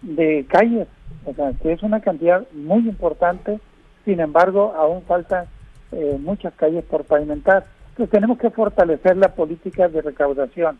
de 0.02 0.46
calles 0.48 0.88
o 1.26 1.34
sea, 1.34 1.52
que 1.62 1.72
es 1.72 1.82
una 1.84 2.02
cantidad 2.02 2.46
muy 2.52 2.88
importante, 2.88 3.60
sin 4.06 4.20
embargo, 4.20 4.74
aún 4.78 5.02
faltan 5.04 5.46
eh, 5.92 6.18
muchas 6.20 6.54
calles 6.54 6.84
por 6.86 7.06
pavimentar. 7.06 7.66
Entonces 7.90 8.12
tenemos 8.12 8.38
que 8.38 8.52
fortalecer 8.52 9.18
la 9.18 9.30
política 9.30 9.88
de 9.88 10.02
recaudación. 10.02 10.78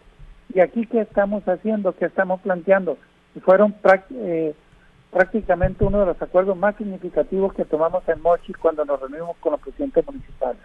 ¿Y 0.54 0.60
aquí 0.60 0.86
qué 0.86 1.02
estamos 1.02 1.44
haciendo? 1.48 1.94
¿Qué 1.94 2.06
estamos 2.06 2.42
planteando? 2.42 2.98
Y 3.36 3.40
fueron 3.40 3.76
eh, 4.12 4.54
prácticamente 5.12 5.84
uno 5.84 6.00
de 6.00 6.06
los 6.06 6.22
acuerdos 6.22 6.58
más 6.58 6.76
significativos 6.76 7.54
que 7.54 7.66
tomamos 7.66 8.08
en 8.08 8.22
Mochi 8.22 8.54
cuando 8.54 8.86
nos 8.86 9.00
reunimos 9.00 9.36
con 9.38 9.54
los 9.54 9.62
presidentes 9.62 10.06
municipales. 10.06 10.62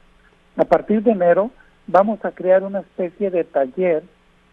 A 0.56 0.64
partir 0.64 1.02
de 1.02 1.12
enero 1.12 1.50
vamos 1.86 2.24
a 2.24 2.32
crear 2.32 2.62
una 2.62 2.80
especie 2.80 3.30
de 3.30 3.44
taller 3.44 4.02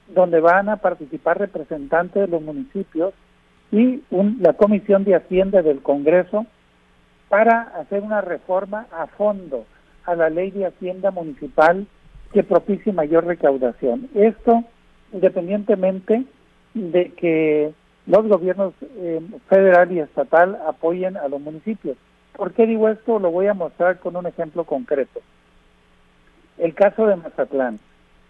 donde 0.08 0.40
van 0.40 0.70
a 0.70 0.78
participar 0.78 1.40
representantes 1.40 2.22
de 2.22 2.28
los 2.28 2.42
municipios 2.42 3.14
y 3.72 4.02
la 4.40 4.54
Comisión 4.54 5.04
de 5.04 5.16
Hacienda 5.16 5.62
del 5.62 5.82
Congreso 5.82 6.46
para 7.30 7.62
hacer 7.62 8.02
una 8.02 8.22
reforma 8.22 8.88
a 8.92 9.08
fondo 9.08 9.66
a 10.06 10.16
la 10.16 10.30
ley 10.30 10.52
de 10.52 10.66
Hacienda 10.66 11.12
Municipal 11.12 11.86
que 12.32 12.44
propicie 12.44 12.94
mayor 12.94 13.26
recaudación. 13.26 14.10
Esto 14.16 14.64
independientemente 15.12 16.24
de 16.74 17.12
que 17.14 17.72
los 18.06 18.28
gobiernos 18.28 18.74
eh, 18.82 19.22
federal 19.50 19.92
y 19.92 20.00
estatal 20.00 20.58
apoyen 20.68 21.18
a 21.18 21.28
los 21.28 21.42
municipios. 21.42 21.98
¿Por 22.34 22.54
qué 22.54 22.66
digo 22.66 22.88
esto? 22.90 23.20
Lo 23.20 23.32
voy 23.32 23.48
a 23.48 23.54
mostrar 23.54 24.00
con 24.00 24.16
un 24.16 24.28
ejemplo 24.28 24.64
concreto. 24.64 25.20
El 26.58 26.74
caso 26.74 27.08
de 27.08 27.16
Mazatlán. 27.16 27.80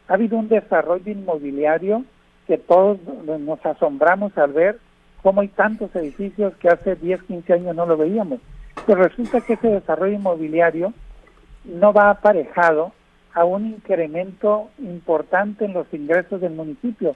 Ha 0.07 0.13
habido 0.13 0.37
un 0.37 0.47
desarrollo 0.47 1.11
inmobiliario 1.11 2.03
que 2.47 2.57
todos 2.57 2.97
nos 3.25 3.65
asombramos 3.65 4.37
al 4.37 4.53
ver 4.53 4.79
cómo 5.21 5.41
hay 5.41 5.49
tantos 5.49 5.93
edificios 5.95 6.55
que 6.55 6.69
hace 6.69 6.95
10, 6.95 7.23
15 7.23 7.53
años 7.53 7.75
no 7.75 7.85
lo 7.85 7.97
veíamos. 7.97 8.39
Pero 8.85 9.03
resulta 9.03 9.41
que 9.41 9.53
ese 9.53 9.67
desarrollo 9.67 10.15
inmobiliario 10.15 10.93
no 11.65 11.91
va 11.91 12.09
aparejado 12.09 12.93
a 13.37 13.45
un 13.45 13.67
incremento 13.67 14.71
importante 14.79 15.65
en 15.65 15.73
los 15.73 15.85
ingresos 15.93 16.41
del 16.41 16.53
municipio 16.53 17.15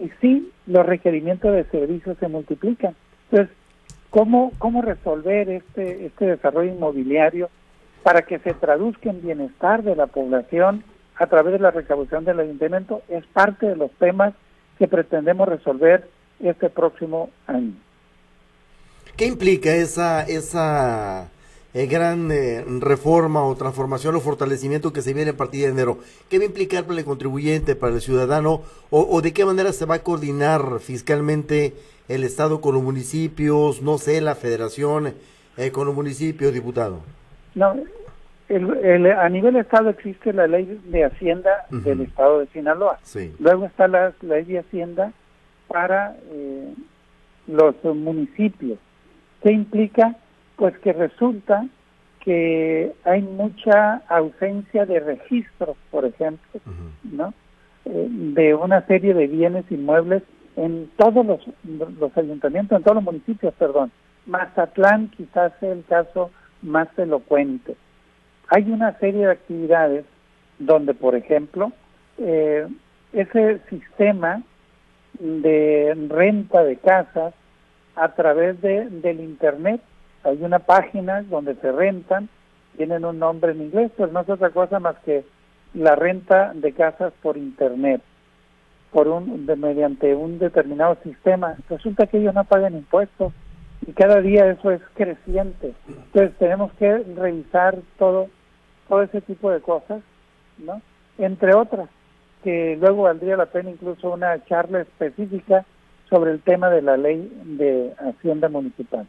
y 0.00 0.10
sí 0.18 0.50
los 0.66 0.86
requerimientos 0.86 1.52
de 1.52 1.64
servicios 1.64 2.16
se 2.18 2.26
multiplican. 2.26 2.96
Entonces, 3.30 3.54
¿cómo, 4.08 4.50
cómo 4.56 4.80
resolver 4.80 5.50
este, 5.50 6.06
este 6.06 6.24
desarrollo 6.24 6.72
inmobiliario 6.72 7.50
para 8.02 8.22
que 8.22 8.38
se 8.38 8.54
traduzca 8.54 9.10
en 9.10 9.20
bienestar 9.20 9.82
de 9.82 9.94
la 9.94 10.06
población 10.06 10.84
a 11.16 11.26
través 11.26 11.52
de 11.52 11.58
la 11.58 11.70
recaudación 11.70 12.24
del 12.24 12.40
ayuntamiento? 12.40 13.02
Es 13.10 13.26
parte 13.26 13.66
de 13.66 13.76
los 13.76 13.90
temas 13.98 14.32
que 14.78 14.88
pretendemos 14.88 15.50
resolver 15.50 16.08
este 16.40 16.70
próximo 16.70 17.28
año. 17.46 17.74
¿Qué 19.18 19.26
implica 19.26 19.74
esa, 19.74 20.22
esa 20.22 21.28
eh, 21.74 21.86
gran 21.86 22.30
eh, 22.32 22.64
reforma 22.80 23.44
o 23.44 23.54
transformación 23.54 24.16
o 24.16 24.20
fortalecimiento 24.20 24.92
que 24.92 25.02
se 25.02 25.12
viene 25.12 25.32
a 25.32 25.36
partir 25.36 25.62
de 25.62 25.68
enero? 25.68 25.98
¿Qué 26.28 26.38
va 26.38 26.44
a 26.44 26.46
implicar 26.46 26.84
para 26.84 26.98
el 26.98 27.04
contribuyente, 27.04 27.76
para 27.76 27.94
el 27.94 28.00
ciudadano? 28.00 28.62
O, 28.90 29.20
de 29.20 29.32
qué 29.32 29.44
manera 29.44 29.72
se 29.72 29.84
va 29.84 29.96
a 29.96 30.02
coordinar 30.02 30.80
fiscalmente 30.80 31.74
el 32.08 32.24
Estado 32.24 32.60
con 32.60 32.74
los 32.74 32.82
municipios, 32.82 33.82
no 33.82 33.98
sé, 33.98 34.20
la 34.20 34.34
federación 34.34 35.14
eh, 35.58 35.70
con 35.70 35.86
los 35.86 35.94
municipios, 35.94 36.54
diputado? 36.54 37.00
No, 37.54 37.74
a 38.50 39.28
nivel 39.28 39.56
Estado 39.56 39.90
existe 39.90 40.32
la 40.32 40.46
ley 40.46 40.80
de 40.86 41.04
Hacienda 41.04 41.66
del 41.70 42.00
Estado 42.00 42.40
de 42.40 42.46
Sinaloa. 42.46 42.98
Luego 43.38 43.66
está 43.66 43.88
la 43.88 44.14
ley 44.22 44.44
de 44.44 44.60
Hacienda 44.60 45.12
para 45.66 46.16
eh, 46.30 46.72
los 47.46 47.74
municipios. 47.84 48.78
¿Qué 49.42 49.52
implica? 49.52 50.16
Pues 50.58 50.76
que 50.80 50.92
resulta 50.92 51.66
que 52.20 52.92
hay 53.04 53.22
mucha 53.22 54.02
ausencia 54.08 54.84
de 54.84 55.00
registros, 55.00 55.78
por 55.90 56.04
ejemplo, 56.04 56.60
¿no? 57.04 57.32
Eh, 57.86 58.06
de 58.10 58.54
una 58.54 58.84
serie 58.86 59.14
de 59.14 59.28
bienes 59.28 59.64
inmuebles 59.70 60.22
en 60.56 60.90
todos 60.98 61.24
los, 61.24 61.40
los 61.98 62.18
ayuntamientos, 62.18 62.76
en 62.76 62.84
todos 62.84 62.96
los 62.96 63.04
municipios, 63.04 63.54
perdón. 63.54 63.90
Mazatlán 64.26 65.08
quizás 65.16 65.52
sea 65.60 65.72
el 65.72 65.84
caso 65.88 66.30
más 66.60 66.88
elocuente. 66.98 67.76
Hay 68.48 68.70
una 68.70 68.98
serie 68.98 69.26
de 69.26 69.32
actividades 69.32 70.04
donde, 70.58 70.92
por 70.92 71.14
ejemplo, 71.14 71.72
eh, 72.18 72.66
ese 73.12 73.60
sistema 73.70 74.42
de 75.18 75.96
renta 76.08 76.62
de 76.64 76.76
casas 76.76 77.34
a 77.96 78.08
través 78.14 78.60
de, 78.60 78.86
del 78.90 79.20
Internet. 79.20 79.80
Hay 80.24 80.42
una 80.42 80.58
página 80.58 81.22
donde 81.22 81.54
se 81.56 81.72
rentan, 81.72 82.28
tienen 82.76 83.04
un 83.04 83.18
nombre 83.18 83.52
en 83.52 83.62
inglés, 83.62 83.90
pero 83.96 84.12
no 84.12 84.20
es 84.20 84.28
otra 84.28 84.50
cosa 84.50 84.78
más 84.78 84.96
que 85.04 85.24
la 85.74 85.94
renta 85.96 86.52
de 86.54 86.72
casas 86.72 87.12
por 87.22 87.36
Internet, 87.36 88.00
por 88.92 89.08
un, 89.08 89.46
de, 89.46 89.56
mediante 89.56 90.14
un 90.14 90.38
determinado 90.38 90.96
sistema. 91.02 91.56
Resulta 91.68 92.06
que 92.06 92.18
ellos 92.18 92.34
no 92.34 92.44
pagan 92.44 92.74
impuestos 92.74 93.32
y 93.86 93.92
cada 93.92 94.20
día 94.20 94.50
eso 94.50 94.70
es 94.70 94.80
creciente. 94.94 95.74
Entonces 95.88 96.36
tenemos 96.38 96.72
que 96.74 96.98
revisar 97.16 97.78
todo, 97.98 98.28
todo 98.88 99.02
ese 99.02 99.20
tipo 99.20 99.50
de 99.50 99.60
cosas, 99.60 100.02
¿no? 100.58 100.80
Entre 101.18 101.54
otras 101.54 101.88
que 102.42 102.76
luego 102.80 103.02
valdría 103.02 103.36
la 103.36 103.46
pena 103.46 103.70
incluso 103.70 104.12
una 104.12 104.44
charla 104.44 104.80
específica 104.80 105.64
sobre 106.08 106.30
el 106.30 106.40
tema 106.40 106.70
de 106.70 106.82
la 106.82 106.96
ley 106.96 107.30
de 107.44 107.92
Hacienda 107.98 108.48
Municipal. 108.48 109.06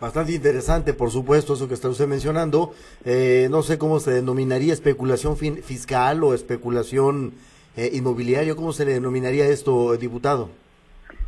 Bastante 0.00 0.32
interesante, 0.32 0.94
por 0.94 1.10
supuesto, 1.10 1.54
eso 1.54 1.66
que 1.66 1.74
está 1.74 1.88
usted 1.88 2.06
mencionando. 2.06 2.72
Eh, 3.04 3.48
no 3.50 3.62
sé 3.62 3.78
cómo 3.78 3.98
se 3.98 4.12
denominaría 4.12 4.72
especulación 4.72 5.36
fiscal 5.36 6.22
o 6.22 6.34
especulación 6.34 7.32
eh, 7.76 7.90
inmobiliaria, 7.92 8.54
¿cómo 8.54 8.72
se 8.72 8.84
le 8.84 8.92
denominaría 8.92 9.46
esto, 9.46 9.96
diputado? 9.96 10.50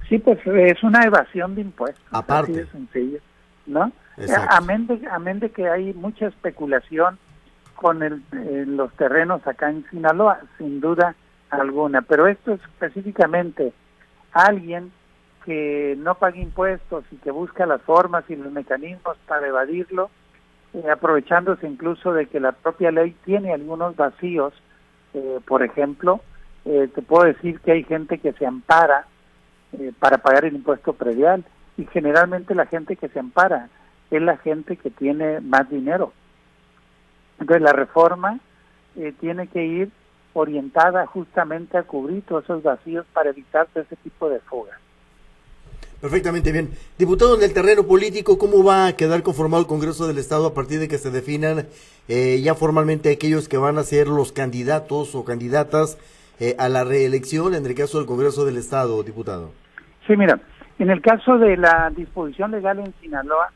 Sí, 0.08 0.18
pues 0.18 0.38
es 0.44 0.82
una 0.82 1.04
evasión 1.04 1.54
de 1.54 1.62
impuestos. 1.62 2.04
Aparte. 2.10 2.52
Así 2.52 2.60
de 2.60 2.66
sencillo, 2.66 3.18
¿no? 3.66 3.92
Amén 4.50 4.86
de, 4.86 5.00
amén 5.10 5.40
de 5.40 5.50
que 5.50 5.68
hay 5.68 5.94
mucha 5.94 6.26
especulación 6.26 7.18
con 7.74 8.02
el, 8.02 8.22
eh, 8.32 8.64
los 8.66 8.92
terrenos 8.94 9.46
acá 9.46 9.70
en 9.70 9.84
Sinaloa, 9.90 10.40
sin 10.58 10.80
duda 10.80 11.14
alguna, 11.50 12.02
pero 12.02 12.26
esto 12.26 12.52
es 12.52 12.60
específicamente 12.60 13.72
alguien 14.32 14.92
que 15.44 15.96
no 15.98 16.14
paga 16.16 16.38
impuestos 16.38 17.04
y 17.10 17.16
que 17.16 17.30
busca 17.30 17.66
las 17.66 17.82
formas 17.82 18.24
y 18.28 18.36
los 18.36 18.52
mecanismos 18.52 19.16
para 19.26 19.46
evadirlo, 19.46 20.10
eh, 20.74 20.90
aprovechándose 20.90 21.66
incluso 21.66 22.12
de 22.12 22.26
que 22.26 22.40
la 22.40 22.52
propia 22.52 22.90
ley 22.90 23.16
tiene 23.24 23.52
algunos 23.52 23.96
vacíos. 23.96 24.52
Eh, 25.14 25.40
por 25.46 25.62
ejemplo, 25.62 26.20
eh, 26.64 26.88
te 26.94 27.02
puedo 27.02 27.24
decir 27.24 27.60
que 27.60 27.72
hay 27.72 27.84
gente 27.84 28.18
que 28.18 28.32
se 28.32 28.46
ampara 28.46 29.06
para 30.00 30.18
pagar 30.18 30.44
el 30.44 30.56
impuesto 30.56 30.94
predial 30.94 31.44
y 31.76 31.86
generalmente 31.86 32.56
la 32.56 32.66
gente 32.66 32.96
que 32.96 33.08
se 33.08 33.20
ampara 33.20 33.68
es 34.10 34.20
la 34.20 34.36
gente 34.38 34.76
que 34.76 34.90
tiene 34.90 35.40
más 35.40 35.70
dinero. 35.70 36.12
Entonces 37.38 37.62
la 37.62 37.72
reforma 37.72 38.40
tiene 39.20 39.46
que 39.46 39.64
ir 39.64 39.90
orientada 40.32 41.06
justamente 41.06 41.78
a 41.78 41.84
cubrir 41.84 42.22
todos 42.22 42.42
esos 42.44 42.64
vacíos 42.64 43.06
para 43.12 43.30
evitar 43.30 43.68
ese 43.76 43.94
tipo 43.94 44.28
de 44.28 44.40
fugas. 44.40 44.76
Perfectamente 46.00 46.50
bien. 46.50 46.70
Diputado, 46.98 47.36
en 47.36 47.42
el 47.42 47.52
terreno 47.52 47.82
político, 47.84 48.38
¿cómo 48.38 48.64
va 48.64 48.86
a 48.86 48.96
quedar 48.96 49.22
conformado 49.22 49.60
el 49.60 49.68
Congreso 49.68 50.06
del 50.06 50.16
Estado 50.16 50.46
a 50.46 50.54
partir 50.54 50.80
de 50.80 50.88
que 50.88 50.96
se 50.96 51.10
definan 51.10 51.66
eh, 52.08 52.40
ya 52.42 52.54
formalmente 52.54 53.12
aquellos 53.12 53.48
que 53.48 53.58
van 53.58 53.76
a 53.76 53.82
ser 53.82 54.08
los 54.08 54.32
candidatos 54.32 55.14
o 55.14 55.24
candidatas 55.24 55.98
eh, 56.40 56.56
a 56.58 56.70
la 56.70 56.84
reelección 56.84 57.54
en 57.54 57.66
el 57.66 57.74
caso 57.74 57.98
del 57.98 58.06
Congreso 58.06 58.46
del 58.46 58.56
Estado, 58.56 59.02
diputado? 59.02 59.52
Sí, 60.06 60.16
mira, 60.16 60.40
en 60.78 60.88
el 60.88 61.02
caso 61.02 61.36
de 61.36 61.58
la 61.58 61.92
disposición 61.94 62.52
legal 62.52 62.78
en 62.78 62.94
Sinaloa, 63.02 63.52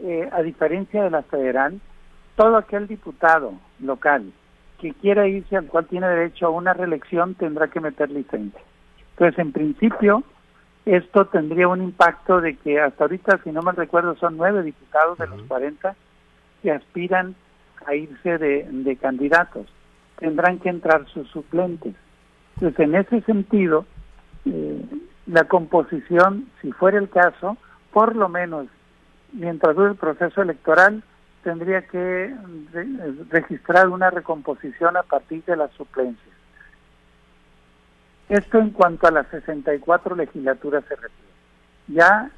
eh, 0.00 0.26
a 0.32 0.40
diferencia 0.40 1.04
de 1.04 1.10
la 1.10 1.22
federal, 1.22 1.78
todo 2.34 2.56
aquel 2.56 2.86
diputado 2.86 3.52
local 3.80 4.32
que 4.80 4.94
quiera 4.94 5.26
irse 5.28 5.56
al 5.56 5.66
cual 5.66 5.86
tiene 5.86 6.08
derecho 6.08 6.46
a 6.46 6.50
una 6.50 6.72
reelección 6.72 7.34
tendrá 7.34 7.68
que 7.68 7.80
meter 7.80 8.10
licencia. 8.10 8.60
Entonces, 9.10 9.38
en 9.38 9.52
principio, 9.52 10.22
esto 10.96 11.26
tendría 11.26 11.68
un 11.68 11.82
impacto 11.82 12.40
de 12.40 12.56
que 12.56 12.80
hasta 12.80 13.04
ahorita, 13.04 13.40
si 13.44 13.50
no 13.50 13.62
me 13.62 13.72
recuerdo, 13.72 14.16
son 14.16 14.36
nueve 14.36 14.62
diputados 14.62 15.18
de 15.18 15.26
los 15.26 15.42
40 15.42 15.94
que 16.62 16.72
aspiran 16.72 17.34
a 17.86 17.94
irse 17.94 18.38
de, 18.38 18.98
candidatos. 19.00 19.66
Tendrán 20.18 20.58
que 20.58 20.68
entrar 20.68 21.06
sus 21.08 21.28
suplentes. 21.28 21.94
Entonces, 22.56 22.80
en 22.80 22.94
ese 22.94 23.20
sentido, 23.22 23.84
eh, 24.46 24.84
la 25.26 25.44
composición, 25.44 26.48
si 26.62 26.72
fuera 26.72 26.98
el 26.98 27.08
caso, 27.08 27.56
por 27.92 28.16
lo 28.16 28.28
menos 28.28 28.66
mientras 29.32 29.76
dure 29.76 29.90
el 29.90 29.96
proceso 29.96 30.42
electoral, 30.42 31.02
tendría 31.42 31.82
que 31.82 32.34
registrar 33.30 33.88
una 33.88 34.10
recomposición 34.10 34.96
a 34.96 35.02
partir 35.02 35.44
de 35.44 35.56
las 35.56 35.70
suplencias. 35.72 36.27
Esto 38.28 38.58
en 38.58 38.70
cuanto 38.70 39.06
a 39.06 39.10
las 39.10 39.26
64 39.28 40.14
legislaturas 40.14 40.84
se 40.86 40.94
refiere. 40.94 41.32
Ya 41.88 42.30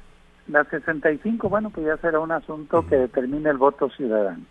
las 0.47 0.67
65, 0.69 1.49
bueno, 1.49 1.69
pues 1.69 1.85
ya 1.85 1.97
será 1.97 2.19
un 2.19 2.31
asunto 2.31 2.85
que 2.87 2.95
determine 2.95 3.49
el 3.49 3.57
voto 3.57 3.89
ciudadano. 3.89 4.43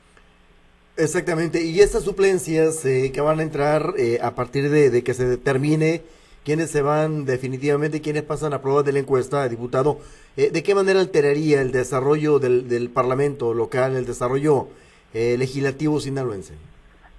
Exactamente, 0.97 1.65
y 1.65 1.81
estas 1.81 2.03
suplencias 2.03 2.85
eh, 2.85 3.11
que 3.13 3.21
van 3.21 3.41
a 3.41 3.43
entrar 3.43 3.95
eh, 3.97 4.19
a 4.23 4.35
partir 4.35 4.69
de, 4.69 5.03
que 5.03 5.15
se 5.15 5.27
determine 5.27 6.03
quiénes 6.45 6.71
se 6.71 6.83
van 6.83 7.25
definitivamente, 7.25 8.03
quiénes 8.03 8.23
pasan 8.23 8.53
a 8.53 8.61
prueba 8.61 8.83
de 8.83 8.93
la 8.93 8.99
encuesta, 8.99 9.49
diputado, 9.49 9.99
eh, 10.37 10.51
¿de 10.51 10.63
qué 10.63 10.75
manera 10.75 11.01
alteraría 11.01 11.63
el 11.63 11.73
desarrollo 11.73 12.39
del, 12.39 12.69
del 12.69 12.91
Parlamento 12.91 13.55
local, 13.55 13.97
el 13.97 14.05
desarrollo 14.05 14.69
legislativo 15.13 15.99
sinaloense? 15.99 16.55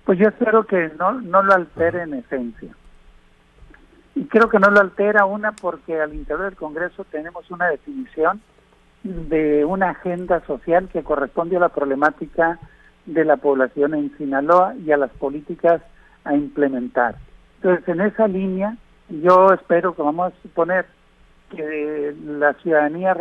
Pues 0.05 0.17
yo 0.17 0.29
espero 0.29 0.65
que 0.65 0.91
no, 0.97 1.19
no 1.19 1.43
lo 1.43 1.53
altere 1.53 2.03
en 2.03 2.13
esencia 2.13 2.73
y 4.15 4.25
creo 4.25 4.49
que 4.49 4.59
no 4.59 4.69
lo 4.69 4.79
altera 4.79 5.25
una 5.25 5.53
porque 5.53 5.99
al 5.99 6.13
interior 6.13 6.45
del 6.45 6.55
Congreso 6.55 7.05
tenemos 7.05 7.49
una 7.49 7.67
definición 7.67 8.41
de 9.03 9.65
una 9.65 9.91
agenda 9.91 10.45
social 10.45 10.89
que 10.89 11.03
corresponde 11.03 11.57
a 11.57 11.61
la 11.61 11.69
problemática 11.69 12.59
de 13.05 13.25
la 13.25 13.37
población 13.37 13.95
en 13.95 14.15
Sinaloa 14.17 14.75
y 14.75 14.91
a 14.91 14.97
las 14.97 15.11
políticas 15.11 15.81
a 16.23 16.35
implementar. 16.35 17.15
Entonces, 17.57 17.87
en 17.87 18.01
esa 18.01 18.27
línea, 18.27 18.77
yo 19.09 19.53
espero 19.53 19.95
que 19.95 20.01
vamos 20.01 20.31
a 20.31 20.41
suponer 20.41 20.85
que 21.49 22.15
la 22.25 22.53
ciudadanía 22.55 23.15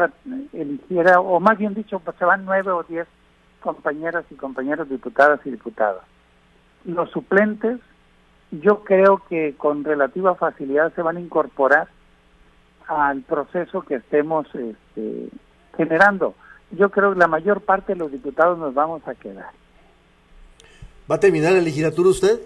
eligiera, 0.53 1.21
o 1.21 1.41
más 1.41 1.59
bien 1.59 1.75
dicho, 1.75 1.99
pues 2.01 2.17
se 2.17 2.25
van 2.25 2.45
nueve 2.45 2.71
o 2.71 2.83
diez 2.85 3.07
compañeras 3.61 4.25
y 4.31 4.35
compañeros 4.35 4.89
diputadas 4.89 5.41
y 5.45 5.51
diputadas. 5.51 6.03
Los 6.85 7.11
suplentes 7.11 7.79
yo 8.51 8.83
creo 8.83 9.23
que 9.29 9.55
con 9.57 9.85
relativa 9.85 10.35
facilidad 10.35 10.93
se 10.95 11.03
van 11.03 11.17
a 11.17 11.21
incorporar 11.21 11.89
al 12.89 13.23
proceso 13.23 13.83
que 13.83 13.97
estemos 13.97 14.47
este, 14.55 15.29
generando. 15.77 16.35
Yo 16.73 16.91
creo 16.91 17.13
que 17.13 17.19
la 17.19 17.29
mayor 17.29 17.61
parte 17.61 17.93
de 17.93 17.99
los 17.99 18.11
diputados 18.11 18.59
nos 18.59 18.75
vamos 18.75 19.07
a 19.07 19.15
quedar. 19.15 19.51
¿Va 21.11 21.17
a 21.17 21.21
terminar 21.21 21.53
la 21.53 21.61
legislatura 21.61 22.09
usted? 22.09 22.41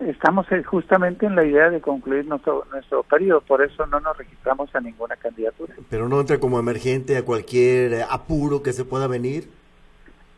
Estamos 0.00 0.50
eh, 0.50 0.62
justamente 0.62 1.26
en 1.26 1.36
la 1.36 1.44
idea 1.44 1.68
de 1.68 1.80
concluir 1.80 2.26
nuestro, 2.26 2.64
nuestro 2.72 3.02
periodo, 3.02 3.42
por 3.42 3.62
eso 3.62 3.86
no 3.86 4.00
nos 4.00 4.16
registramos 4.16 4.74
a 4.74 4.80
ninguna 4.80 5.14
candidatura. 5.16 5.74
¿Pero 5.90 6.08
no 6.08 6.20
entra 6.20 6.38
como 6.38 6.58
emergente 6.58 7.16
a 7.16 7.24
cualquier 7.24 7.92
eh, 7.92 8.04
apuro 8.08 8.62
que 8.62 8.72
se 8.72 8.84
pueda 8.84 9.06
venir? 9.08 9.50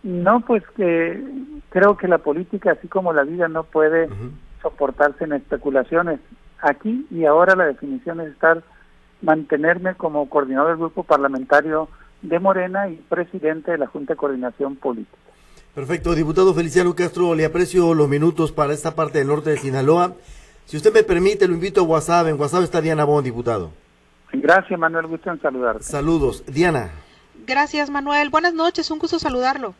No, 0.02 0.40
pues 0.40 0.64
que 0.74 1.22
creo 1.70 1.96
que 1.96 2.08
la 2.08 2.18
política, 2.18 2.72
así 2.72 2.88
como 2.88 3.12
la 3.12 3.22
vida, 3.22 3.46
no 3.46 3.62
puede 3.62 4.08
soportarse 4.62 5.24
en 5.24 5.34
especulaciones. 5.34 6.20
Aquí 6.60 7.06
y 7.10 7.24
ahora 7.24 7.56
la 7.56 7.66
definición 7.66 8.20
es 8.20 8.28
estar, 8.28 8.62
mantenerme 9.20 9.94
como 9.94 10.28
coordinador 10.30 10.70
del 10.70 10.78
grupo 10.78 11.02
parlamentario 11.02 11.88
de 12.22 12.38
Morena 12.38 12.88
y 12.88 12.96
presidente 12.96 13.72
de 13.72 13.78
la 13.78 13.88
Junta 13.88 14.12
de 14.14 14.16
Coordinación 14.16 14.76
Política. 14.76 15.18
Perfecto, 15.74 16.14
diputado 16.14 16.54
Feliciano 16.54 16.94
Castro, 16.94 17.34
le 17.34 17.44
aprecio 17.44 17.94
los 17.94 18.08
minutos 18.08 18.52
para 18.52 18.72
esta 18.72 18.94
parte 18.94 19.18
del 19.18 19.26
norte 19.26 19.50
de 19.50 19.56
Sinaloa. 19.56 20.14
Si 20.66 20.76
usted 20.76 20.92
me 20.92 21.02
permite, 21.02 21.48
lo 21.48 21.54
invito 21.54 21.80
a 21.80 21.84
WhatsApp. 21.84 22.28
En 22.28 22.38
WhatsApp 22.38 22.62
está 22.62 22.80
Diana 22.80 23.04
Bon, 23.04 23.24
diputado. 23.24 23.72
Gracias, 24.32 24.78
Manuel. 24.78 25.06
Gusto 25.06 25.30
en 25.30 25.40
saludarte. 25.40 25.82
Saludos. 25.82 26.44
Diana. 26.46 26.90
Gracias, 27.46 27.90
Manuel. 27.90 28.30
Buenas 28.30 28.54
noches. 28.54 28.90
Un 28.90 28.98
gusto 28.98 29.18
saludarlo. 29.18 29.74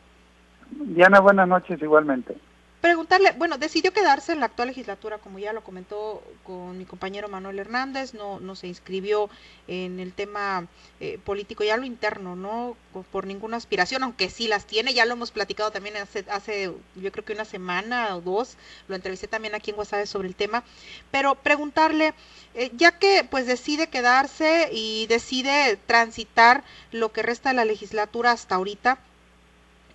Diana, 0.71 1.21
buenas 1.21 1.47
noches 1.47 1.81
igualmente 1.81 2.35
preguntarle, 2.83 3.31
bueno, 3.38 3.59
decidió 3.59 3.92
quedarse 3.92 4.33
en 4.33 4.40
la 4.40 4.47
actual 4.47 4.66
legislatura, 4.66 5.18
como 5.18 5.38
ya 5.38 5.53
lo 5.53 5.62
comentó 5.62 6.21
con 6.42 6.77
mi 6.77 6.85
compañero 6.85 7.29
Manuel 7.29 7.61
Hernández, 7.61 8.12
no, 8.12 8.40
no 8.40 8.57
se 8.57 8.66
inscribió 8.66 9.31
en 9.68 10.01
el 10.01 10.12
tema 10.12 10.66
eh, 10.99 11.21
político, 11.25 11.62
ya 11.62 11.77
lo 11.77 11.87
interno, 11.87 12.35
no 12.35 12.77
por 13.12 13.25
ninguna 13.29 13.57
aspiración, 13.57 14.03
aunque 14.03 14.29
sí 14.29 14.49
las 14.49 14.66
tiene, 14.66 14.95
ya 14.95 15.07
lo 15.07 15.12
hemos 15.12 15.31
platicado 15.31 15.71
también 15.71 15.97
hace, 15.97 16.25
hace 16.29 16.73
yo 16.97 17.12
creo 17.12 17.25
que 17.25 17.35
una 17.35 17.45
semana 17.45 18.16
o 18.16 18.21
dos, 18.21 18.57
lo 18.88 18.97
entrevisté 18.97 19.29
también 19.29 19.55
aquí 19.55 19.71
en 19.71 19.79
WhatsApp 19.79 20.07
sobre 20.07 20.27
el 20.27 20.35
tema, 20.35 20.64
pero 21.12 21.37
preguntarle, 21.37 22.14
eh, 22.55 22.73
ya 22.75 22.99
que 22.99 23.25
pues 23.31 23.47
decide 23.47 23.87
quedarse 23.87 24.71
y 24.73 25.07
decide 25.07 25.79
transitar 25.87 26.64
lo 26.90 27.12
que 27.12 27.23
resta 27.23 27.51
de 27.51 27.55
la 27.55 27.64
legislatura 27.64 28.33
hasta 28.33 28.57
ahorita, 28.57 28.99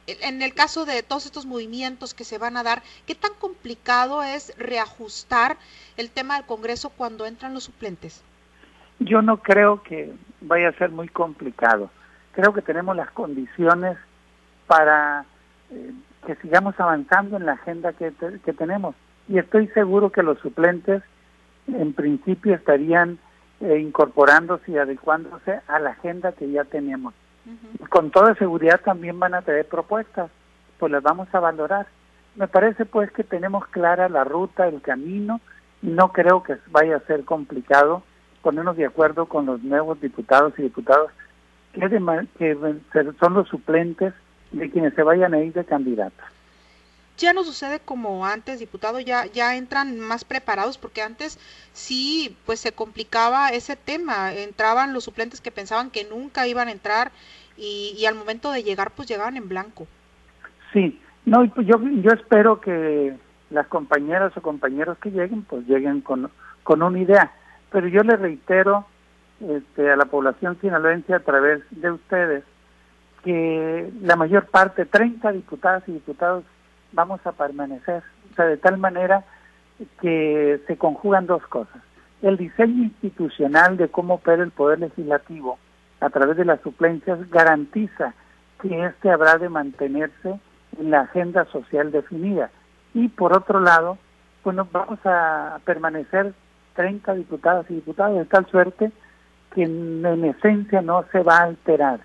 en 0.08 0.42
el 0.42 0.54
caso 0.54 0.86
de 0.86 1.04
todos 1.04 1.26
estos 1.26 1.46
movimientos 1.46 2.14
que 2.14 2.24
se 2.24 2.38
van 2.38 2.58
a 2.58 2.64
dar, 2.64 2.82
¿qué 3.06 3.14
tan 3.14 3.34
complicado 3.40 4.24
es 4.24 4.58
reajustar 4.58 5.58
el 5.98 6.10
tema 6.10 6.38
del 6.38 6.46
Congreso 6.46 6.90
cuando 6.90 7.26
entran 7.26 7.54
los 7.54 7.66
suplentes? 7.66 8.24
Yo 9.00 9.22
no 9.22 9.38
creo 9.38 9.84
que 9.84 10.12
vaya 10.42 10.70
a 10.70 10.78
ser 10.78 10.90
muy 10.92 11.08
complicado. 11.08 11.92
Creo 12.32 12.54
que 12.54 12.62
tenemos 12.62 12.96
las 12.96 13.12
condiciones 13.12 13.98
para 14.66 15.26
eh, 15.72 15.92
que 16.26 16.36
sigamos 16.36 16.80
avanzando 16.80 17.38
en 17.38 17.46
la 17.46 17.54
agenda 17.54 17.94
que, 17.94 18.12
tenemos. 18.58 18.96
Y 19.28 19.38
estoy 19.38 19.68
seguro 19.70 20.12
que 20.12 20.24
los 20.24 20.40
suplentes 20.40 21.04
en 21.68 21.94
principio 21.94 22.56
estarían 22.56 23.20
eh, 23.60 23.80
incorporándose 23.80 24.72
y 24.72 24.78
adecuándose 24.78 25.60
a 25.68 25.80
la 25.80 25.92
agenda 25.92 26.32
que 26.32 26.50
ya 26.50 26.64
tenemos. 26.64 27.14
Con 27.90 28.12
toda 28.12 28.36
seguridad 28.36 28.82
también 28.84 29.20
van 29.20 29.34
a 29.34 29.42
tener 29.42 29.68
propuestas, 29.68 30.30
pues 30.80 30.92
las 30.92 31.04
vamos 31.04 31.28
a 31.34 31.40
valorar. 31.40 31.88
Me 32.36 32.48
parece 32.48 32.86
pues 32.86 33.12
que 33.12 33.24
tenemos 33.24 33.66
clara 33.68 34.10
la 34.10 34.24
ruta, 34.24 34.68
el 34.68 34.82
camino, 34.82 35.40
y 35.82 35.88
no 35.88 36.12
creo 36.12 36.44
que 36.44 36.58
vaya 36.70 36.98
a 36.98 37.08
ser 37.08 37.24
complicado 37.26 38.04
ponernos 38.42 38.78
de 38.78 38.86
acuerdo 38.86 39.26
con 39.26 39.46
los 39.46 39.62
nuevos 39.64 40.00
diputados 40.00 40.54
y 40.58 40.64
diputadas 40.64 41.12
que, 41.74 41.80
que 42.38 42.58
son 43.20 43.34
los 43.34 43.48
suplentes 43.50 44.14
de 44.52 44.70
quienes 44.70 44.94
se 44.94 45.04
vayan 45.04 45.34
a 45.34 45.40
ir 45.40 45.54
de 45.54 45.66
candidatos 45.66 46.26
ya 47.18 47.34
no 47.34 47.44
sucede 47.44 47.80
como 47.80 48.26
antes, 48.26 48.60
diputado, 48.60 49.00
ya, 49.00 49.26
ya 49.26 49.56
entran 49.56 50.00
más 50.00 50.24
preparados, 50.24 50.78
porque 50.78 51.02
antes 51.02 51.40
sí, 51.74 52.38
pues 52.46 52.60
se 52.60 52.72
complicaba 52.72 53.50
ese 53.50 53.76
tema, 53.76 54.34
entraban 54.34 54.94
los 54.94 55.04
suplentes 55.04 55.42
que 55.42 55.52
pensaban 55.52 55.90
que 55.90 56.06
nunca 56.06 56.48
iban 56.48 56.68
a 56.68 56.72
entrar 56.72 57.12
y, 57.58 58.06
al 58.06 58.16
momento 58.16 58.52
de 58.52 58.64
llegar, 58.64 58.92
pues 58.92 59.08
llegaban 59.08 59.36
en 59.36 59.50
blanco. 59.50 59.88
Sí, 60.72 61.00
no, 61.26 61.44
yo, 61.44 61.82
yo 62.02 62.12
espero 62.12 62.62
que 62.62 63.16
las 63.50 63.68
compañeras 63.68 64.36
o 64.38 64.42
compañeros 64.42 64.98
que 65.00 65.10
lleguen, 65.10 65.42
pues 65.42 65.68
lleguen 65.68 66.02
con, 66.02 66.30
con 66.64 66.84
una 66.84 67.00
idea, 67.00 67.32
pero 67.72 67.88
yo 67.88 68.04
le 68.04 68.16
reitero 68.16 68.86
este, 69.40 69.90
a 69.90 69.96
la 69.96 70.06
población 70.06 70.58
sinaloense 70.62 71.14
a 71.14 71.20
través 71.20 71.64
de 71.72 71.92
ustedes 71.92 72.44
que 73.24 73.92
la 74.04 74.16
mayor 74.16 74.46
parte, 74.46 74.86
30 74.86 75.32
diputadas 75.32 75.84
y 75.88 75.94
diputados 75.94 76.44
vamos 76.92 77.26
a 77.26 77.32
permanecer. 77.32 78.04
O 78.32 78.36
sea, 78.36 78.46
de 78.46 78.58
tal 78.58 78.78
manera 78.78 79.24
que 80.02 80.62
se 80.68 80.78
conjugan 80.78 81.28
dos 81.28 81.46
cosas. 81.48 81.82
El 82.22 82.38
diseño 82.38 82.84
institucional 82.84 83.78
de 83.78 83.90
cómo 83.90 84.16
opera 84.16 84.44
el 84.44 84.52
Poder 84.52 84.80
Legislativo 84.80 85.60
a 86.00 86.10
través 86.10 86.38
de 86.38 86.46
las 86.46 86.62
suplencias 86.62 87.30
garantiza 87.30 88.14
que 88.62 88.86
éste 88.86 89.10
habrá 89.10 89.38
de 89.38 89.50
mantenerse 89.50 90.40
en 90.80 90.92
la 90.92 91.02
agenda 91.02 91.46
social 91.46 91.92
definida. 91.92 92.50
Y 92.94 93.10
por 93.10 93.36
otro 93.36 93.60
lado, 93.60 93.98
bueno, 94.44 94.68
vamos 94.72 95.00
a 95.06 95.60
permanecer 95.66 96.34
30 96.76 97.14
diputadas 97.16 97.66
y 97.70 97.76
diputados 97.76 98.18
de 98.18 98.26
tal 98.26 98.46
suerte 98.48 98.92
que 99.54 99.64
en, 99.64 100.06
en, 100.06 100.26
esencia 100.26 100.82
no 100.82 101.06
se 101.12 101.22
va 101.22 101.38
a 101.38 101.44
alterar. 101.44 102.00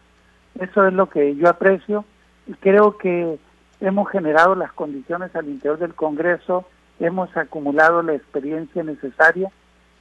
Eso 0.59 0.87
es 0.87 0.93
lo 0.93 1.09
que 1.09 1.35
yo 1.37 1.49
aprecio 1.49 2.05
y 2.47 2.55
creo 2.55 2.99
que 2.99 3.39
hemos 3.83 4.09
generado 4.11 4.55
las 4.55 4.73
condiciones 4.73 5.35
al 5.35 5.49
interior 5.49 5.79
del 5.79 5.95
Congreso, 5.95 6.65
hemos 7.01 7.37
acumulado 7.37 8.03
la 8.03 8.15
experiencia 8.15 8.83
necesaria 8.83 9.51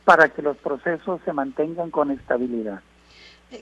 para 0.06 0.30
que 0.30 0.42
los 0.42 0.58
procesos 0.58 1.20
se 1.26 1.34
mantengan 1.34 1.90
con 1.90 2.12
estabilidad. 2.12 2.82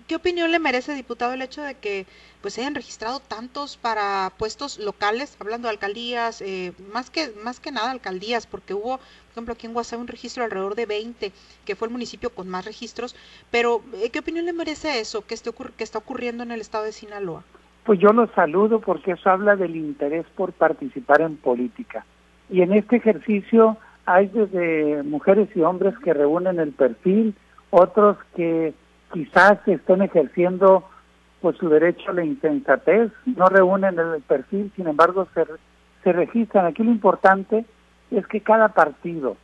¿Qué 0.08 0.16
opinión 0.16 0.52
le 0.52 0.60
merece, 0.60 0.94
diputado, 0.94 1.34
el 1.34 1.42
hecho 1.42 1.64
de 1.64 1.74
que 1.74 2.06
pues 2.42 2.54
se 2.54 2.62
hayan 2.62 2.76
registrado 2.76 3.20
tantos 3.22 3.76
para 3.76 4.32
puestos 4.38 4.78
locales, 4.78 5.36
hablando 5.40 5.68
de 5.68 5.72
alcaldías, 5.72 6.42
eh, 6.42 6.74
más 6.94 7.10
que 7.10 7.32
más 7.44 7.60
que 7.60 7.72
nada 7.72 7.90
alcaldías, 7.90 8.46
porque 8.46 8.76
hubo, 8.76 8.98
por 8.98 9.32
ejemplo, 9.32 9.54
aquí 9.54 9.66
en 9.66 9.74
Guasave 9.74 10.02
un 10.04 10.08
registro 10.08 10.44
alrededor 10.44 10.76
de 10.76 10.86
20, 10.86 11.32
que 11.66 11.76
fue 11.76 11.88
el 11.88 11.92
municipio 11.92 12.30
con 12.30 12.48
más 12.48 12.66
registros, 12.66 13.16
pero 13.50 13.82
eh, 13.94 14.12
¿qué 14.12 14.20
opinión 14.20 14.46
le 14.46 14.54
merece 14.54 15.00
eso 15.00 15.26
que, 15.26 15.34
esté 15.34 15.50
que 15.76 15.84
está 15.84 15.98
ocurriendo 15.98 16.44
en 16.44 16.52
el 16.52 16.62
estado 16.62 16.84
de 16.84 16.92
Sinaloa? 16.92 17.44
Pues 17.84 18.00
yo 18.00 18.14
lo 18.14 18.28
saludo 18.34 18.80
porque 18.80 19.12
eso 19.12 19.30
habla 19.30 19.56
del 19.56 19.76
interés 19.76 20.26
por 20.36 20.54
participar 20.54 21.22
en 21.22 21.38
política. 21.38 22.06
Y 22.50 22.62
en 22.62 22.74
este 22.74 22.98
ejercicio 22.98 23.78
hay 24.06 24.28
desde 24.28 25.04
mujeres 25.04 25.50
y 25.56 25.62
hombres 25.62 25.98
que 26.00 26.14
reúnen 26.14 26.60
el 26.60 26.72
perfil, 26.72 27.36
otros 27.70 28.18
que 28.36 28.74
quizás 29.14 29.60
estén 29.68 30.02
ejerciendo 30.02 30.84
pues 31.42 31.58
su 31.58 31.70
derecho 31.70 32.12
a 32.12 32.14
la 32.14 32.26
insensatez, 32.26 33.12
no 33.26 33.46
reúnen 33.48 33.98
el 33.98 34.22
perfil, 34.22 34.72
sin 34.76 34.88
embargo 34.88 35.28
se, 35.34 35.46
se 36.04 36.12
registran. 36.12 36.66
Aquí 36.66 36.84
lo 36.84 36.92
importante 36.92 37.66
es 38.12 38.28
que 38.28 38.42
cada 38.42 38.70
partido 38.70 39.38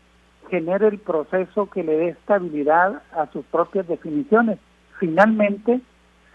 genere 0.49 0.87
el 0.87 0.99
proceso 0.99 1.69
que 1.69 1.83
le 1.83 1.95
dé 1.95 2.07
estabilidad 2.09 3.01
a 3.15 3.27
sus 3.31 3.45
propias 3.45 3.87
definiciones. 3.87 4.59
Finalmente, 4.99 5.81